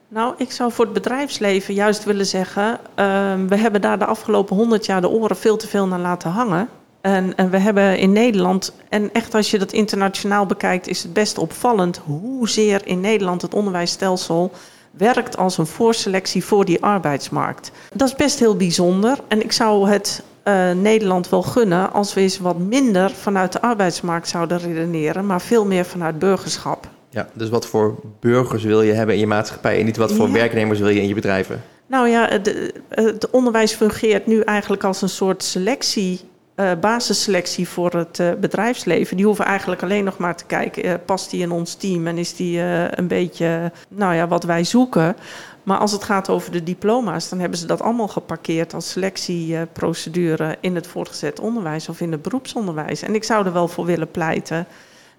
Nou, 0.08 0.34
ik 0.38 0.52
zou 0.52 0.72
voor 0.72 0.86
het 0.86 0.94
bedrijfsleven 0.94 1.74
juist 1.74 2.04
willen 2.04 2.26
zeggen: 2.26 2.80
ehm, 2.96 3.48
we 3.48 3.56
hebben 3.56 3.82
daar 3.82 4.00
de 4.00 4.06
afgelopen 4.06 4.56
honderd 4.56 4.86
jaar 4.86 5.02
de 5.02 5.10
oren 5.10 5.38
veel 5.38 5.58
te 5.58 5.68
veel 5.68 5.88
naar 5.88 6.00
laten 6.00 6.32
hangen. 6.32 6.70
En, 7.02 7.36
en, 7.36 7.50
we 7.50 7.58
hebben 7.58 7.98
in 7.98 8.12
Nederland, 8.12 8.74
en 8.90 9.14
echt 9.14 9.36
als 9.36 9.52
je 9.52 9.60
dat 9.60 9.72
internationaal 9.72 10.46
bekijkt, 10.46 10.88
is 10.88 11.04
het 11.04 11.14
best 11.14 11.38
opvallend 11.38 11.98
hoezeer 11.98 12.82
in 12.88 13.00
Nederland 13.00 13.42
het 13.42 13.54
onderwijsstelsel 13.54 14.52
werkt 14.92 15.38
als 15.38 15.58
een 15.58 15.66
voorselectie 15.66 16.46
voor 16.46 16.66
die 16.66 16.84
arbeidsmarkt. 16.84 17.72
Dat 17.94 18.08
is 18.08 18.16
best 18.16 18.40
heel 18.40 18.56
bijzonder. 18.56 19.18
En 19.28 19.44
ik 19.44 19.52
zou 19.52 19.90
het 19.90 20.24
uh, 20.44 20.72
Nederland 20.72 21.30
wel 21.30 21.42
gunnen 21.42 21.94
als 21.94 22.14
we 22.14 22.22
eens 22.22 22.40
wat 22.40 22.58
minder 22.58 23.12
vanuit 23.12 23.52
de 23.52 23.62
arbeidsmarkt 23.62 24.28
zouden 24.28 24.60
redeneren, 24.60 25.26
maar 25.26 25.42
veel 25.42 25.66
meer 25.66 25.86
vanuit 25.86 26.20
burgerschap. 26.20 26.88
Ja, 27.10 27.28
dus 27.34 27.50
wat 27.50 27.66
voor 27.66 27.96
burgers 28.20 28.64
wil 28.64 28.82
je 28.82 28.94
hebben 28.94 29.16
in 29.16 29.22
je 29.22 29.28
maatschappij 29.28 29.80
en 29.80 29.86
niet 29.86 29.98
wat 29.98 30.12
voor 30.12 30.28
ja. 30.28 30.34
werknemers 30.34 30.80
wil 30.80 30.90
je 30.90 31.02
in 31.02 31.08
je 31.08 31.14
bedrijven? 31.14 31.64
Nou 31.88 32.08
ja, 32.10 32.28
het, 32.28 32.74
het 32.90 33.30
onderwijs 33.30 33.74
fungeert 33.74 34.28
nu 34.28 34.42
eigenlijk 34.42 34.84
als 34.84 35.02
een 35.02 35.10
soort 35.10 35.44
selectie 35.44 36.29
uh, 36.60 36.72
basisselectie 36.82 37.68
voor 37.68 37.92
het 37.92 38.20
uh, 38.20 38.32
bedrijfsleven. 38.40 39.18
Die 39.18 39.26
hoeven 39.26 39.46
eigenlijk 39.46 39.84
alleen 39.84 40.04
nog 40.04 40.18
maar 40.18 40.36
te 40.36 40.46
kijken, 40.46 40.86
uh, 40.86 40.94
past 41.06 41.30
die 41.30 41.42
in 41.42 41.52
ons 41.52 41.74
team 41.74 42.08
en 42.08 42.18
is 42.18 42.36
die 42.36 42.60
een 42.60 43.08
beetje, 43.08 43.72
nou 43.88 44.16
ja, 44.16 44.28
wat 44.28 44.44
wij 44.44 44.64
zoeken. 44.64 45.16
Maar 45.64 45.78
als 45.78 45.92
het 45.92 46.04
gaat 46.04 46.30
over 46.30 46.52
de 46.52 46.64
diploma's, 46.64 47.30
dan 47.30 47.40
hebben 47.40 47.60
ze 47.60 47.66
dat 47.66 47.82
allemaal 47.82 48.08
geparkeerd 48.08 48.74
als 48.74 48.90
selectieprocedure 48.90 50.58
in 50.60 50.76
het 50.76 50.88
voortgezet 50.88 51.40
onderwijs 51.40 51.90
of 51.90 52.02
in 52.02 52.12
het 52.12 52.22
beroepsonderwijs. 52.22 53.02
En 53.02 53.16
ik 53.16 53.24
zou 53.24 53.46
er 53.46 53.54
wel 53.54 53.68
voor 53.68 53.86
willen 53.86 54.12
pleiten 54.12 54.68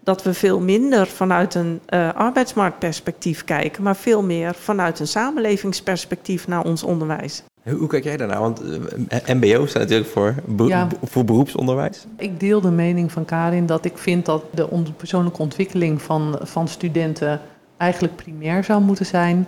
dat 0.01 0.22
we 0.22 0.34
veel 0.34 0.61
minder 0.61 1.07
vanuit 1.07 1.55
een 1.55 1.80
arbeidsmarktperspectief 2.14 3.45
kijken, 3.45 3.82
maar 3.82 3.97
veel 3.97 4.22
meer 4.22 4.55
vanuit 4.55 5.01
een 5.01 5.09
samenlevingsperspectief 5.09 6.47
naar 6.47 6.64
ons 6.64 6.82
onderwijs. 6.82 7.43
Hoe 7.78 7.88
kijk 7.88 8.04
jij 8.04 8.16
daarnaar? 8.16 8.40
Want 8.40 8.62
uh, 8.64 8.76
MBO 9.26 9.66
staat 9.66 9.82
natuurlijk 9.82 10.10
voor, 10.10 10.34
ja. 10.66 10.88
voor 11.02 11.24
beroepsonderwijs. 11.24 12.06
Ik 12.16 12.40
deel 12.40 12.60
de 12.60 12.70
mening 12.70 13.12
van 13.12 13.24
Karin 13.24 13.66
dat 13.66 13.84
ik 13.84 13.98
vind 13.98 14.26
dat 14.26 14.44
de 14.54 14.68
persoonlijke 14.96 15.42
ontwikkeling 15.42 16.02
van, 16.02 16.38
van 16.42 16.68
studenten 16.68 17.40
eigenlijk 17.76 18.16
primair 18.16 18.64
zou 18.64 18.82
moeten 18.82 19.06
zijn. 19.06 19.46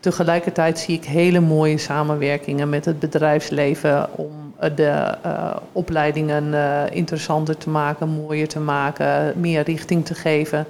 Tegelijkertijd 0.00 0.78
zie 0.78 0.96
ik 0.96 1.04
hele 1.04 1.40
mooie 1.40 1.78
samenwerkingen 1.78 2.68
met 2.68 2.84
het 2.84 2.98
bedrijfsleven 2.98 4.18
om 4.18 4.30
de 4.74 5.14
uh, 5.26 5.56
opleidingen 5.72 6.44
uh, 6.44 6.82
interessanter 6.90 7.56
te 7.56 7.70
maken, 7.70 8.08
mooier 8.08 8.48
te 8.48 8.60
maken, 8.60 9.40
meer 9.40 9.62
richting 9.62 10.04
te 10.04 10.14
geven. 10.14 10.66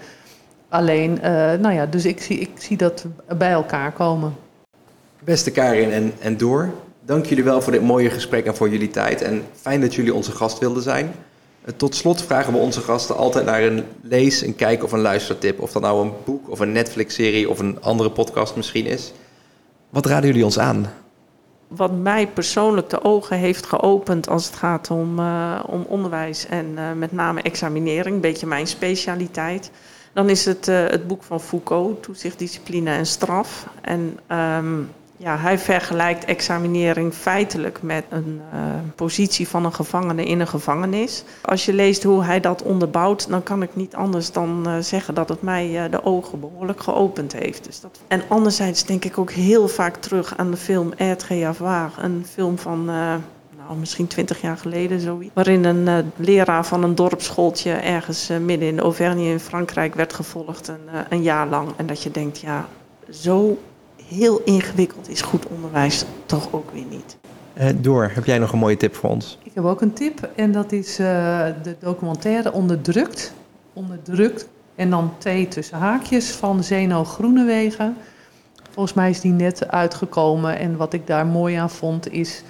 Alleen, 0.69 1.19
nou 1.61 1.73
ja, 1.73 1.87
dus 1.87 2.05
ik 2.05 2.21
zie, 2.21 2.39
ik 2.39 2.51
zie 2.55 2.77
dat 2.77 3.07
bij 3.39 3.51
elkaar 3.51 3.93
komen. 3.93 4.35
Beste 5.25 5.51
Karin 5.51 5.91
en, 5.91 6.13
en 6.21 6.37
Door, 6.37 6.71
dank 7.05 7.27
jullie 7.27 7.45
wel 7.45 7.63
voor 7.63 7.73
dit 7.73 7.83
mooie 7.83 8.11
gesprek 8.11 8.47
en 8.47 8.57
voor 8.57 8.69
jullie 8.69 8.91
tijd. 8.91 9.23
En 9.23 9.43
fijn 9.55 9.81
dat 9.81 9.95
jullie 9.95 10.15
onze 10.15 10.33
gast 10.33 10.59
wilden 10.59 10.83
zijn. 10.83 11.13
Eh, 11.65 11.75
tot 11.77 11.95
slot 11.95 12.23
vragen 12.23 12.53
we 12.53 12.59
onze 12.59 12.81
gasten 12.81 13.17
altijd 13.17 13.45
naar 13.45 13.63
een 13.63 13.85
lees, 14.03 14.43
een 14.43 14.57
kijk 14.57 14.85
of 14.85 14.93
een 14.93 15.01
luistertip. 15.01 15.61
Of 15.61 15.73
dat 15.73 15.83
nou 15.83 16.05
een 16.05 16.13
boek 16.25 16.51
of 16.51 16.61
een 16.61 16.73
Netflix-serie 16.73 17.49
of 17.49 17.59
een 17.59 17.83
andere 17.83 18.11
podcast 18.11 18.57
misschien 18.57 18.87
is. 18.87 19.13
Wat 19.91 20.07
raden 20.07 20.27
jullie 20.27 20.45
ons 20.45 20.59
aan? 20.59 20.93
Wat 21.69 21.93
mij 21.93 22.27
persoonlijk 22.27 22.91
de 22.91 23.05
ogen 23.05 23.37
heeft 23.37 23.67
geopend 23.67 24.29
als 24.29 24.47
het 24.47 24.55
gaat 24.55 24.91
om, 24.91 25.19
uh, 25.19 25.61
om 25.67 25.85
onderwijs 25.89 26.47
en 26.47 26.67
uh, 26.75 26.93
met 26.93 27.13
name 27.13 27.43
examinering, 27.43 28.15
een 28.15 28.21
beetje 28.21 28.47
mijn 28.47 28.67
specialiteit. 28.67 29.71
Dan 30.13 30.29
is 30.29 30.45
het 30.45 30.67
het 30.67 31.07
boek 31.07 31.23
van 31.23 31.41
Foucault, 31.41 32.03
Toezicht, 32.03 32.39
Discipline 32.39 32.91
en 32.91 33.07
Straf. 33.07 33.67
En 33.81 34.19
um, 34.29 34.91
ja, 35.23 35.37
hij 35.37 35.59
vergelijkt 35.59 36.25
examinering 36.25 37.15
feitelijk 37.15 37.83
met 37.83 38.05
een 38.09 38.41
uh, 38.55 38.61
positie 38.95 39.49
van 39.49 39.65
een 39.65 39.73
gevangene 39.73 40.25
in 40.25 40.41
een 40.41 40.49
gevangenis. 40.49 41.25
Als 41.43 41.65
je 41.65 41.73
leest 41.73 42.03
hoe 42.03 42.25
hij 42.25 42.41
dat 42.41 42.63
onderbouwt, 42.63 43.29
dan 43.29 43.43
kan 43.43 43.63
ik 43.63 43.77
niet 43.77 43.95
anders 43.95 44.33
dan 44.33 44.65
uh, 44.67 44.75
zeggen 44.79 45.15
dat 45.15 45.29
het 45.29 45.43
mij 45.43 45.85
uh, 45.85 45.91
de 45.91 46.05
ogen 46.05 46.41
behoorlijk 46.41 46.83
geopend 46.83 47.33
heeft. 47.33 47.65
Dus 47.65 47.81
dat... 47.81 48.01
En 48.09 48.23
anderzijds 48.29 48.85
denk 48.85 49.05
ik 49.05 49.19
ook 49.19 49.31
heel 49.31 49.69
vaak 49.69 49.97
terug 49.97 50.37
aan 50.37 50.51
de 50.51 50.57
film 50.57 50.93
Avoir, 51.47 51.93
een 51.99 52.27
film 52.31 52.59
van 52.59 52.85
nou, 52.85 53.77
misschien 53.79 54.07
twintig 54.07 54.41
jaar 54.41 54.57
geleden 54.57 55.01
zoiets. 55.01 55.35
Waarin 55.35 55.65
een 55.65 56.13
leraar 56.17 56.67
van 56.67 56.83
een 56.83 56.95
dorpsschooltje 56.95 57.73
ergens 57.73 58.31
midden 58.41 58.69
in 58.69 58.81
Auvergne 58.81 59.25
in 59.25 59.41
Frankrijk 59.41 59.95
werd 59.95 60.13
gevolgd 60.13 60.69
een, 60.69 60.89
een 61.09 61.23
jaar 61.23 61.47
lang. 61.47 61.69
En 61.77 61.87
dat 61.87 62.03
je 62.03 62.11
denkt, 62.11 62.41
ja, 62.41 62.69
zo 63.11 63.59
heel 64.13 64.41
ingewikkeld 64.45 65.09
is 65.09 65.23
goed 65.23 65.47
onderwijs 65.47 66.05
toch 66.27 66.53
ook 66.53 66.71
weer 66.71 66.85
niet. 66.91 67.17
Uh, 67.59 67.69
door, 67.77 68.11
heb 68.15 68.25
jij 68.25 68.39
nog 68.39 68.53
een 68.53 68.59
mooie 68.59 68.77
tip 68.77 68.95
voor 68.95 69.11
ons? 69.11 69.39
Ik 69.43 69.55
heb 69.55 69.65
ook 69.65 69.81
een 69.81 69.93
tip 69.93 70.31
en 70.37 70.53
dat 70.53 70.73
is 70.73 71.01
uh, 71.01 71.07
de 71.63 71.77
documentaire 71.79 72.53
Onderdrukt. 72.53 73.33
Onderdrukt 73.73 74.49
en 74.75 74.91
dan 74.91 75.13
T 75.19 75.51
tussen 75.51 75.79
haakjes 75.79 76.31
van 76.31 76.65
Zeno 76.65 77.05
Groenewegen. 77.05 77.97
Volgens 78.71 78.95
mij 78.95 79.11
is 79.11 79.21
die 79.21 79.33
net 79.33 79.69
uitgekomen 79.69 80.59
en 80.59 80.77
wat 80.77 80.93
ik 80.93 81.07
daar 81.07 81.27
mooi 81.27 81.55
aan 81.55 81.71
vond 81.71 82.13
is 82.13 82.43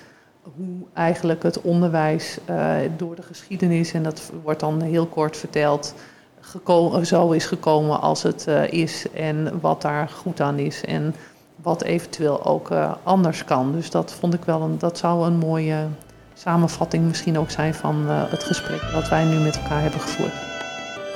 hoe 0.42 0.86
eigenlijk 0.92 1.42
het 1.42 1.60
onderwijs 1.60 2.38
uh, 2.50 2.74
door 2.96 3.16
de 3.16 3.22
geschiedenis, 3.22 3.92
en 3.92 4.02
dat 4.02 4.32
wordt 4.42 4.60
dan 4.60 4.80
heel 4.80 5.06
kort 5.06 5.36
verteld, 5.36 5.94
zo 7.02 7.30
is 7.30 7.46
gekomen 7.46 8.00
als 8.00 8.22
het 8.22 8.46
is 8.70 9.06
en 9.14 9.60
wat 9.60 9.82
daar 9.82 10.08
goed 10.08 10.40
aan 10.40 10.58
is. 10.58 10.84
En 10.84 11.14
wat 11.62 11.82
eventueel 11.82 12.44
ook 12.44 12.70
uh, 12.70 12.92
anders 13.02 13.44
kan. 13.44 13.72
Dus 13.72 13.90
dat 13.90 14.14
vond 14.20 14.34
ik 14.34 14.44
wel 14.44 14.60
een, 14.60 14.78
dat 14.78 14.98
zou 14.98 15.26
een 15.26 15.36
mooie 15.36 15.76
samenvatting 16.34 17.04
misschien 17.04 17.38
ook 17.38 17.50
zijn 17.50 17.74
van 17.74 18.04
uh, 18.06 18.22
het 18.30 18.44
gesprek 18.44 18.82
wat 18.94 19.08
wij 19.08 19.24
nu 19.24 19.36
met 19.36 19.56
elkaar 19.56 19.80
hebben 19.80 20.00
gevoerd. 20.00 20.32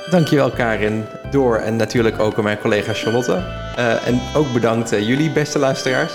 Dankjewel 0.09 0.51
Karin, 0.51 1.05
Door 1.31 1.57
en 1.57 1.75
natuurlijk 1.75 2.19
ook 2.19 2.41
mijn 2.41 2.59
collega 2.59 2.93
Charlotte. 2.93 3.31
Uh, 3.77 4.07
en 4.07 4.19
ook 4.35 4.53
bedankt 4.53 4.89
jullie 4.89 5.31
beste 5.31 5.59
luisteraars. 5.59 6.13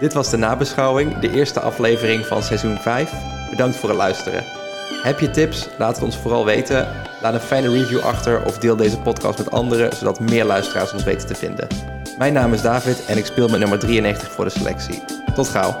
Dit 0.00 0.12
was 0.12 0.30
de 0.30 0.36
nabeschouwing, 0.36 1.18
de 1.18 1.30
eerste 1.30 1.60
aflevering 1.60 2.26
van 2.26 2.42
seizoen 2.42 2.76
5. 2.76 3.12
Bedankt 3.50 3.76
voor 3.76 3.88
het 3.88 3.98
luisteren. 3.98 4.44
Heb 5.02 5.20
je 5.20 5.30
tips? 5.30 5.68
Laat 5.78 5.94
het 5.94 6.04
ons 6.04 6.16
vooral 6.16 6.44
weten. 6.44 6.88
Laat 7.22 7.34
een 7.34 7.40
fijne 7.40 7.70
review 7.70 8.00
achter 8.00 8.44
of 8.44 8.58
deel 8.58 8.76
deze 8.76 8.98
podcast 8.98 9.38
met 9.38 9.50
anderen, 9.50 9.96
zodat 9.96 10.20
meer 10.20 10.44
luisteraars 10.44 10.92
ons 10.92 11.04
weten 11.04 11.26
te 11.26 11.34
vinden. 11.34 11.97
Mijn 12.18 12.32
naam 12.32 12.52
is 12.52 12.62
David 12.62 13.04
en 13.04 13.18
ik 13.18 13.26
speel 13.26 13.48
met 13.48 13.60
nummer 13.60 13.78
93 13.78 14.32
voor 14.32 14.44
de 14.44 14.50
selectie. 14.50 15.02
Tot 15.34 15.48
gauw. 15.48 15.76